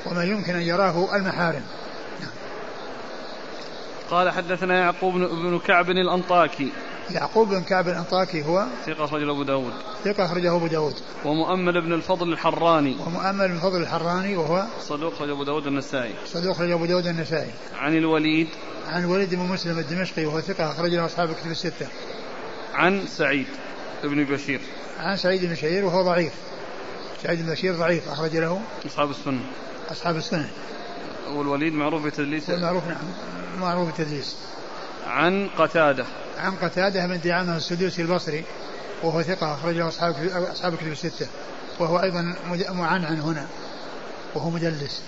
وما 0.05 0.23
يمكن 0.23 0.55
أن 0.55 0.61
يراه 0.61 1.15
المحارم 1.15 1.61
قال 4.11 4.31
حدثنا 4.31 4.79
يعقوب 4.79 5.13
بن 5.13 5.59
كعب 5.59 5.89
الأنطاكي 5.89 6.71
يعقوب 7.13 7.49
بن 7.49 7.61
كعب 7.61 7.87
الأنطاكي 7.87 8.43
هو 8.43 8.65
ثقة 8.85 9.05
أخرجه 9.05 9.31
أبو 9.31 9.43
داود. 9.43 9.73
ثقة 10.03 10.25
أخرجه 10.25 10.55
أبو 10.55 10.67
داود. 10.67 10.95
ومؤمل 11.25 11.81
بن 11.81 11.93
الفضل 11.93 12.33
الحراني. 12.33 12.97
ومؤمل 13.07 13.47
بن 13.47 13.55
الفضل 13.55 13.81
الحراني 13.81 14.37
وهو 14.37 14.65
صدوق 14.81 15.13
أخرجه 15.13 15.31
أبو 15.31 15.43
داود 15.43 15.67
النسائي. 15.67 16.13
صدوق 16.25 16.51
أخرجه 16.51 16.73
أبو 16.73 16.85
داود 16.85 17.07
النسائي. 17.07 17.51
عن 17.75 17.97
الوليد. 17.97 18.47
عن 18.87 19.03
الوليد 19.03 19.35
بن 19.35 19.41
مسلم 19.41 19.79
الدمشقي 19.79 20.25
وهو 20.25 20.41
ثقة 20.41 20.71
أخرج 20.71 20.95
له 20.95 21.05
أصحاب 21.05 21.29
الكتب 21.29 21.51
الستة. 21.51 21.87
عن 22.73 23.07
سعيد 23.07 23.47
بن 24.03 24.23
بشير. 24.23 24.61
عن 24.97 25.17
سعيد 25.17 25.45
بن 25.45 25.51
بشير 25.51 25.85
وهو 25.85 26.01
ضعيف. 26.01 26.33
سعيد 27.23 27.45
بن 27.45 27.51
بشير 27.51 27.75
ضعيف 27.75 28.09
أخرج 28.09 28.35
له 28.35 28.61
أصحاب 28.85 29.09
السنة. 29.09 29.41
أصحاب 29.91 30.15
السنة. 30.15 30.49
والوليد 31.35 31.73
معروف 31.73 32.05
بتدليس 32.05 32.49
معروف 32.49 32.87
نعم 32.87 32.97
معروف 33.59 33.85
بالتدليس 33.85 34.35
عن 35.07 35.49
قتادة. 35.57 36.05
عن 36.37 36.55
قتادة 36.55 37.07
من 37.07 37.19
دعامة 37.19 37.57
السدوسي 37.57 38.01
البصري 38.01 38.43
وهو 39.03 39.21
ثقة 39.21 39.53
أخرجه 39.53 39.87
أصحاب 39.87 40.15
أصحاب 40.51 40.73
الكتب 40.73 40.91
الستة 40.91 41.27
وهو 41.79 41.99
أيضا 41.99 42.35
معنعن 42.69 43.19
هنا 43.19 43.47
وهو 44.35 44.49
مدلس. 44.49 45.01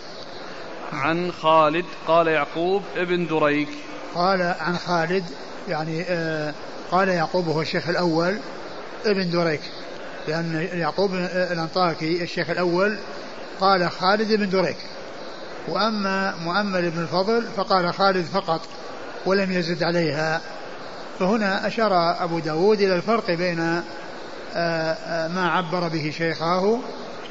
عن 0.93 1.31
خالد 1.31 1.85
قال 2.07 2.27
يعقوب 2.27 2.83
ابن 2.95 3.27
دريك. 3.27 3.69
قال 4.15 4.41
عن 4.41 4.77
خالد 4.77 5.23
يعني 5.67 6.03
آه 6.09 6.53
قال 6.91 7.09
يعقوب 7.09 7.47
وهو 7.47 7.61
الشيخ 7.61 7.89
الأول 7.89 8.37
ابن 9.05 9.29
دريك. 9.29 9.61
لأن 10.27 10.69
يعقوب 10.73 11.13
الأنطاكي 11.51 12.23
الشيخ 12.23 12.49
الأول 12.49 12.97
قال 13.59 13.91
خالد 13.91 14.33
بن 14.33 14.49
دريك. 14.49 14.77
وأما 15.67 16.35
مؤمل 16.35 16.91
بن 16.91 17.01
الفضل 17.01 17.43
فقال 17.57 17.93
خالد 17.93 18.25
فقط. 18.25 18.61
ولم 19.25 19.51
يزد 19.51 19.83
عليها. 19.83 20.41
فهنا 21.19 21.67
أشار 21.67 22.23
أبو 22.23 22.39
داود 22.39 22.81
إلى 22.81 22.95
الفرق 22.95 23.31
بين 23.31 23.59
آه، 23.59 23.83
آه، 24.57 25.27
ما 25.27 25.51
عبر 25.51 25.87
به 25.87 26.13
شيخاه 26.17 26.79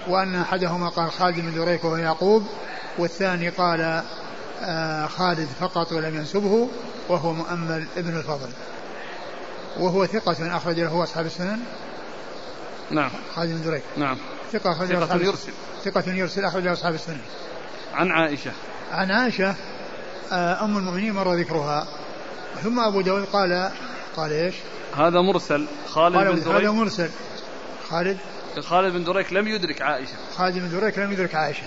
وأن 0.08 0.34
أحدهما 0.34 0.88
قال 0.88 1.12
خالد 1.12 1.40
بن 1.40 1.54
دريك 1.54 1.84
وهو 1.84 1.96
يعقوب 1.96 2.46
والثاني 2.98 3.48
قال 3.48 4.02
آه، 4.62 5.06
خالد 5.06 5.48
فقط 5.60 5.92
ولم 5.92 6.14
ينسبه 6.14 6.68
وهو 7.08 7.32
مؤمل 7.32 7.86
ابن 7.96 8.16
الفضل. 8.16 8.48
وهو 9.78 10.06
ثقة 10.06 10.56
أخرج 10.56 10.80
له 10.80 11.02
أصحاب 11.02 11.26
السنن. 11.26 11.60
نعم. 12.90 13.10
خالد 13.34 13.50
بن 13.50 13.70
دريك 13.70 13.82
نعم. 13.96 14.16
ثقة 14.52 14.72
أخرج 14.72 14.88
ثقة 14.88 15.16
يرسل. 15.16 15.52
ثقة 15.84 16.12
يرسل 16.12 16.44
أخرج 16.44 16.66
أصحاب 16.66 16.94
السنن. 16.94 17.20
عن 17.94 18.10
عائشة. 18.10 18.52
عن 18.92 19.10
عائشة. 19.10 19.54
أم 20.34 20.76
المؤمنين 20.76 21.12
مر 21.12 21.34
ذكرها. 21.34 21.86
ثم 22.62 22.80
أبو 22.80 23.00
داود 23.00 23.24
قال 23.24 23.70
قال 24.16 24.32
إيش؟ 24.32 24.54
هذا 24.96 25.20
مرسل. 25.20 25.66
خالد 25.88 26.16
بن 26.16 26.40
دريك. 26.40 26.62
هذا 26.62 26.70
مرسل. 26.70 27.10
خالد؟ 27.90 28.18
خالد 28.60 28.92
بن 28.92 29.04
دريك 29.04 29.32
لم 29.32 29.48
يدرك 29.48 29.82
عائشة. 29.82 30.14
خالد 30.36 30.58
بن 30.58 30.80
دريك 30.80 30.98
لم 30.98 31.12
يدرك 31.12 31.34
عائشة. 31.34 31.62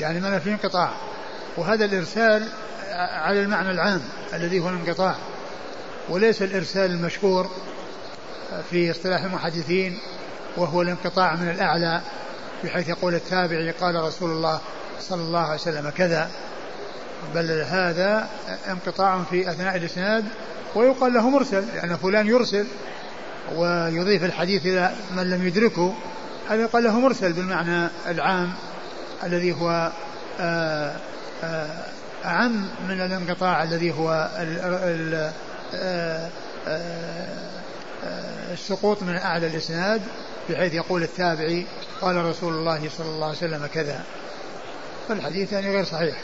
يعني 0.00 0.20
ما 0.20 0.38
في 0.38 0.50
انقطاع. 0.50 0.90
وهذا 1.56 1.84
الإرسال 1.84 2.48
على 2.96 3.42
المعنى 3.42 3.70
العام 3.70 4.02
الذي 4.34 4.58
هو 4.58 4.68
الانقطاع 4.68 5.14
وليس 6.08 6.42
الإرسال 6.42 6.90
المشهور 6.90 7.50
في 8.70 8.90
اصطلاح 8.90 9.22
المحدثين 9.22 9.98
وهو 10.56 10.82
الانقطاع 10.82 11.34
من 11.36 11.50
الأعلى 11.50 12.00
بحيث 12.64 12.88
يقول 12.88 13.14
التابعي 13.14 13.70
قال 13.70 13.94
رسول 13.94 14.30
الله 14.30 14.60
صلى 15.00 15.22
الله 15.22 15.40
عليه 15.40 15.54
وسلم 15.54 15.90
كذا. 15.90 16.30
بل 17.34 17.64
هذا 17.68 18.28
انقطاع 18.68 19.22
في 19.30 19.50
أثناء 19.50 19.76
الإسناد 19.76 20.24
ويقال 20.74 21.14
له 21.14 21.30
مرسل 21.30 21.64
لأن 21.74 21.96
فلان 21.96 22.26
يرسل 22.26 22.66
ويضيف 23.56 24.24
الحديث 24.24 24.66
إلى 24.66 24.92
من 25.16 25.30
لم 25.30 25.46
يدركه 25.46 25.94
هذا 26.48 26.62
يقال 26.62 26.84
له 26.84 27.00
مرسل 27.00 27.32
بالمعنى 27.32 27.88
العام 28.06 28.52
الذي 29.24 29.52
هو 29.52 29.92
آه، 30.40 30.96
آه، 31.44 31.84
أعم 32.24 32.68
من 32.88 33.00
الانقطاع 33.00 33.62
الذي 33.62 33.92
هو 33.92 34.30
آه، 35.74 36.30
السقوط 38.52 39.02
من 39.02 39.16
أعلى 39.16 39.46
الإسناد 39.46 40.02
بحيث 40.50 40.74
يقول 40.74 41.02
التابعي 41.02 41.66
قال 42.00 42.24
رسول 42.24 42.54
الله 42.54 42.88
صلى 42.98 43.06
الله 43.06 43.26
عليه 43.26 43.36
وسلم 43.36 43.66
كذا. 43.74 44.04
فالحديث 45.08 45.52
يعني 45.52 45.70
غير 45.70 45.84
صحيح. 45.84 46.16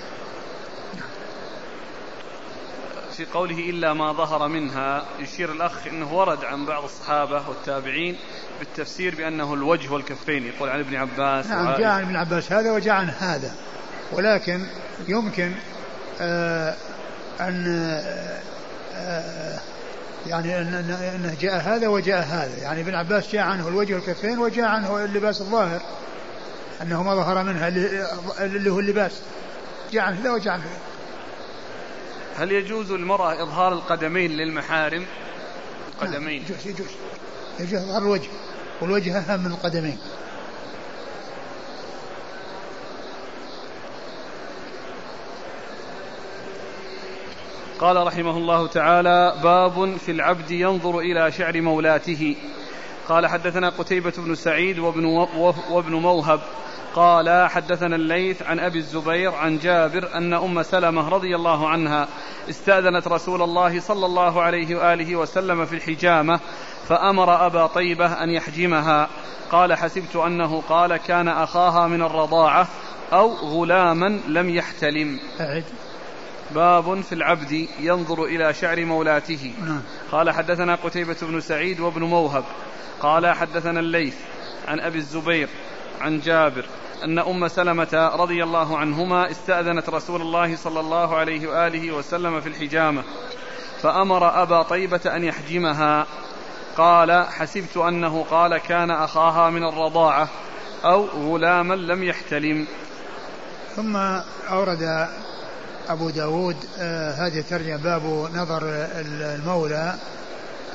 في 3.12 3.24
قوله 3.24 3.70
إلا 3.70 3.92
ما 3.92 4.12
ظهر 4.12 4.48
منها. 4.48 5.04
يشير 5.18 5.52
الأخ 5.52 5.86
أنه 5.86 6.14
ورد 6.14 6.44
عن 6.44 6.66
بعض 6.66 6.84
الصحابة 6.84 7.48
والتابعين 7.48 8.16
بالتفسير 8.58 9.14
بأنه 9.14 9.54
الوجه 9.54 9.92
والكفين. 9.92 10.46
يقول 10.46 10.68
عن 10.68 10.80
ابن 10.80 10.96
عباس 10.96 11.46
نعم 11.46 11.76
جاء 11.76 11.88
عن 11.88 12.02
ابن 12.02 12.16
عباس 12.16 12.52
هذا 12.52 12.72
وجاء 12.72 12.94
عن 12.94 13.10
هذا. 13.10 13.54
ولكن 14.12 14.66
يمكن 15.08 15.52
آه 16.20 16.74
أن 17.40 17.66
آه 18.94 19.58
يعني 20.26 20.58
أنه 20.58 21.36
جاء 21.40 21.60
هذا 21.60 21.88
وجاء 21.88 22.24
هذا. 22.24 22.58
يعني 22.62 22.80
ابن 22.80 22.94
عباس 22.94 23.32
جاء 23.32 23.42
عنه 23.42 23.68
الوجه 23.68 23.94
والكفين 23.94 24.38
وجاء 24.38 24.66
عنه 24.66 25.04
اللباس 25.04 25.40
الظاهر. 25.40 25.80
أنه 26.82 27.02
ما 27.02 27.14
ظهر 27.14 27.42
منها 27.42 27.68
اللي 28.40 28.70
هو 28.70 28.78
اللباس. 28.78 29.22
جاء 29.92 30.04
عنه 30.04 30.20
ذا 30.22 30.30
وجاء 30.30 30.52
عنه 30.52 30.64
هل 32.36 32.52
يجوز 32.52 32.92
للمرأة 32.92 33.42
إظهار 33.42 33.72
القدمين 33.72 34.30
للمحارم؟ 34.30 35.06
القدمين. 35.88 36.42
نعم، 36.42 36.50
يجوز 36.50 36.66
يجوز. 36.66 36.88
يجوز 37.60 37.82
إظهار 37.82 38.02
الوجه 38.02 38.28
والوجه 38.80 39.18
أهم 39.18 39.40
من 39.40 39.52
القدمين. 39.52 39.98
قال 47.78 48.06
رحمه 48.06 48.36
الله 48.36 48.66
تعالى 48.66 49.34
باب 49.42 49.96
في 49.96 50.10
العبد 50.10 50.50
ينظر 50.50 50.98
إلى 50.98 51.32
شعر 51.32 51.60
مولاته. 51.60 52.36
قال 53.08 53.26
حدثنا 53.26 53.68
قتيبة 53.68 54.12
بن 54.18 54.34
سعيد 54.34 54.78
وابن, 54.78 55.04
وابن 55.70 55.92
موهب 55.92 56.40
قال 56.94 57.48
حدثنا 57.50 57.96
الليث 57.96 58.42
عن 58.42 58.60
أبي 58.60 58.78
الزبير 58.78 59.34
عن 59.34 59.58
جابر 59.58 60.14
أن 60.14 60.32
أم 60.32 60.62
سلمة 60.62 61.08
رضي 61.08 61.36
الله 61.36 61.68
عنها 61.68 62.08
استأذنت 62.50 63.08
رسول 63.08 63.42
الله 63.42 63.80
صلى 63.80 64.06
الله 64.06 64.42
عليه 64.42 64.76
وآله 64.76 65.16
وسلم 65.16 65.64
في 65.64 65.76
الحجامة 65.76 66.40
فأمر 66.88 67.46
أبا 67.46 67.66
طيبة 67.66 68.06
أن 68.06 68.30
يحجمها. 68.30 69.08
قال 69.50 69.74
حسبت 69.74 70.16
أنه 70.16 70.62
قال 70.68 70.96
كان 70.96 71.28
أخاها 71.28 71.86
من 71.86 72.02
الرضاعة 72.02 72.68
أو 73.12 73.34
غلاما 73.34 74.20
لم 74.28 74.50
يحتلم. 74.50 75.20
أعد. 75.40 75.64
باب 76.54 77.00
في 77.00 77.14
العبد 77.14 77.68
ينظر 77.80 78.24
إلى 78.24 78.54
شعر 78.54 78.84
مولاته. 78.84 79.52
نعم. 79.64 79.82
قال 80.12 80.30
حدثنا 80.30 80.74
قتيبة 80.74 81.16
بن 81.22 81.40
سعيد 81.40 81.80
وابن 81.80 82.02
موهب. 82.02 82.44
قال 83.00 83.26
حدثنا 83.26 83.80
الليث 83.80 84.16
عن 84.68 84.80
أبي 84.80 84.98
الزبير 84.98 85.48
عن 86.00 86.20
جابر 86.20 86.64
أن 87.04 87.18
أم 87.18 87.48
سلمة 87.48 88.10
رضي 88.14 88.42
الله 88.42 88.78
عنهما 88.78 89.30
استأذنت 89.30 89.88
رسول 89.88 90.20
الله 90.20 90.56
صلى 90.56 90.80
الله 90.80 91.16
عليه 91.16 91.48
وآله 91.48 91.92
وسلم 91.92 92.40
في 92.40 92.48
الحجامة 92.48 93.02
فأمر 93.82 94.42
أبا 94.42 94.62
طيبة 94.62 95.00
أن 95.06 95.24
يحجمها. 95.24 96.06
قال 96.76 97.26
حسبت 97.26 97.76
أنه 97.76 98.24
قال 98.30 98.58
كان 98.58 98.90
أخاها 98.90 99.50
من 99.50 99.64
الرضاعة 99.64 100.28
أو 100.84 101.04
غلاما 101.04 101.74
لم 101.74 102.02
يحتلم. 102.02 102.66
ثم 103.76 103.96
أورد 104.50 105.08
أبو 105.88 106.10
داود 106.10 106.56
آه 106.78 107.10
هذه 107.10 107.38
الترجمة 107.38 107.76
باب 107.76 108.02
نظر 108.34 108.62
المولى 108.64 109.94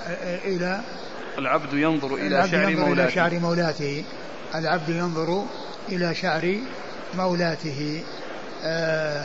آه 0.07 0.39
إلى 0.45 0.81
العبد 1.37 1.73
ينظر 1.73 2.15
إلى 2.15 2.47
شعر 2.51 2.69
ينظر 2.69 2.85
مولاته. 2.85 3.03
إلى 3.03 3.11
شعر 3.11 3.39
مولاته. 3.39 4.03
العبد 4.55 4.89
ينظر 4.89 5.43
إلى 5.89 6.15
شعر 6.15 6.57
مولاته 7.15 8.03
آه 8.63 9.23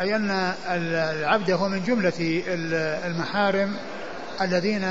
أي 0.00 0.16
أن 0.16 0.54
العبد 0.70 1.50
هو 1.50 1.68
من 1.68 1.82
جملة 1.82 2.42
المحارم 3.06 3.76
الذين 4.40 4.82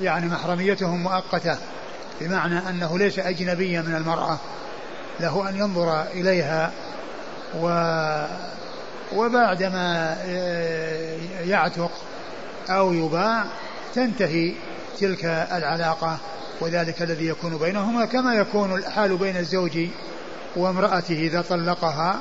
يعني 0.00 0.26
محرميتهم 0.26 1.02
مؤقتة 1.02 1.56
بمعنى 2.20 2.58
أنه 2.58 2.98
ليس 2.98 3.18
أجنبيا 3.18 3.82
من 3.82 3.94
المرأة 3.94 4.38
له 5.20 5.48
أن 5.48 5.56
ينظر 5.56 6.02
إليها 6.02 6.72
و 7.60 7.68
وبعدما 9.12 10.16
آه، 10.26 11.18
يعتق 11.44 11.90
أو 12.70 12.92
يباع 12.92 13.44
تنتهي 13.94 14.54
تلك 15.00 15.24
العلاقة. 15.24 16.18
وذلك 16.60 17.02
الذي 17.02 17.26
يكون 17.26 17.58
بينهما 17.58 18.04
كما 18.04 18.34
يكون 18.34 18.74
الحال 18.74 19.16
بين 19.16 19.36
الزوج 19.36 19.78
وامرأته 20.56 21.14
إذا 21.14 21.40
طلقها 21.40 22.20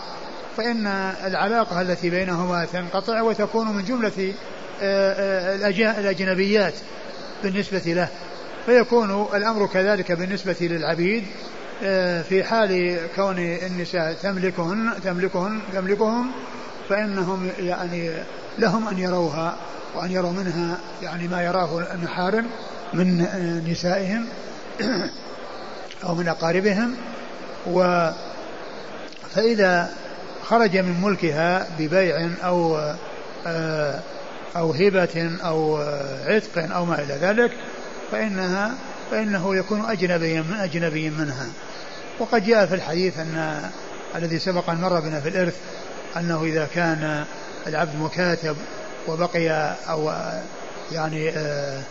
فإن 0.57 0.88
العلاقة 1.26 1.82
التي 1.82 2.10
بينهما 2.10 2.66
تنقطع 2.66 3.22
وتكون 3.22 3.68
من 3.68 3.84
جملة 3.84 4.34
آه، 4.82 5.56
آه، 5.62 5.99
الأجنبيات 5.99 6.74
بالنسبة 7.44 7.82
له. 7.86 8.07
فيكون 8.66 9.28
الأمر 9.34 9.68
كذلك 9.68 10.12
بالنسبة 10.12 10.56
للعبيد 10.62 11.24
آه، 11.84 12.22
في 12.22 12.44
حال 12.44 12.99
كون 13.16 13.40
النساء 13.40 14.14
تملكهن 14.14 14.94
تملكهن 15.03 15.62
تملكهم 15.74 16.32
فإنهم 16.90 17.49
يعني 17.60 18.12
لهم 18.60 18.88
أن 18.88 18.98
يروها 18.98 19.57
وأن 19.95 20.12
يروا 20.12 20.32
منها 20.32 20.78
يعني 21.02 21.28
ما 21.28 21.44
يراه 21.44 21.94
المحارم 21.94 22.45
من 22.95 23.27
نسائهم 23.72 24.26
أو 26.03 26.15
من 26.15 26.27
أقاربهم 26.27 26.95
و 27.67 28.09
فإذا 29.35 29.89
خرج 30.43 30.77
من 30.77 31.01
ملكها 31.01 31.67
ببيع 31.80 32.30
أو 32.43 32.77
آه، 33.47 33.99
أو 34.55 34.72
هبة 34.72 35.31
أو 35.43 35.77
عتق 36.26 36.76
أو 36.76 36.85
ما 36.85 37.01
إلى 37.01 37.13
ذلك 37.13 37.51
فإنها 38.11 38.72
فإنه 39.11 39.55
يكون 39.55 39.85
أجنبيا 39.89 40.41
من 40.41 40.55
أجنبي 40.55 41.09
منها. 41.09 41.47
وقد 42.19 42.45
جاء 42.45 42.65
في 42.65 42.76
الحديث 42.76 43.19
أن 43.19 43.61
الذي 44.15 44.39
سبق 44.39 44.69
أن 44.69 44.81
مر 44.81 44.99
بنا 44.99 45.19
في 45.19 45.30
الإرث 45.30 45.57
أنه 46.17 46.43
إذا 46.43 46.67
كان 46.76 47.26
العبد 47.67 47.95
مكاتب 47.95 48.55
وبقي 49.07 49.76
أو 49.89 50.11
يعني 50.91 51.30
آه، 51.30 51.81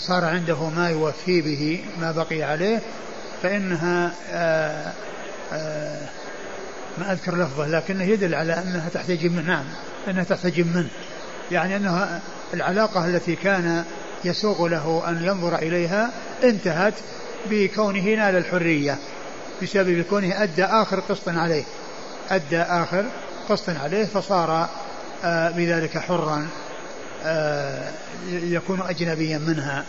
صار 0.00 0.24
عنده 0.24 0.68
ما 0.68 0.90
يوفي 0.90 1.40
به 1.40 1.84
ما 2.00 2.12
بقي 2.12 2.42
عليه 2.42 2.80
فإنها 3.42 4.12
آآ 4.30 4.92
آآ 5.52 6.06
ما 6.98 7.12
أذكر 7.12 7.36
لفظه 7.36 7.66
لكنه 7.66 8.04
يدل 8.04 8.34
على 8.34 8.52
أنها 8.52 8.88
تحتجم 8.88 9.32
منه 9.32 9.42
نعم 9.42 9.64
أنها 10.08 10.24
تحتجم 10.24 10.66
منه. 10.74 10.88
يعني 11.50 11.76
أنها 11.76 12.20
العلاقة 12.54 13.06
التي 13.06 13.36
كان 13.36 13.84
يسوغ 14.24 14.66
له 14.68 15.02
أن 15.08 15.24
ينظر 15.24 15.58
إليها 15.58 16.10
انتهت 16.44 16.94
بكونه 17.50 18.04
نال 18.04 18.36
الحرية 18.36 18.98
بسبب 19.62 20.04
كونه 20.10 20.42
أدى 20.42 20.64
آخر 20.64 21.00
قسط 21.00 21.28
عليه. 21.28 21.64
أدى 22.30 22.60
آخر 22.60 23.04
قسط 23.48 23.68
عليه 23.68 24.04
فصار 24.04 24.68
آه 25.24 25.50
بذلك 25.50 25.98
حرا. 25.98 26.36
آه 26.36 26.65
يكون 28.28 28.80
أجنبيا 28.80 29.38
منها. 29.38 29.84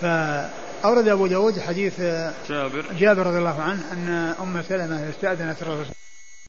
فأورد 0.00 1.08
أبو 1.08 1.26
داود 1.26 1.60
حديث 1.60 2.00
جابر. 2.48 2.84
جابر 2.98 3.26
رضي 3.26 3.38
الله 3.38 3.62
عنه 3.62 3.80
أن 3.92 4.34
أم 4.40 4.62
سلمة 4.68 5.08
استأذنت 5.10 5.62
الرسول 5.62 5.94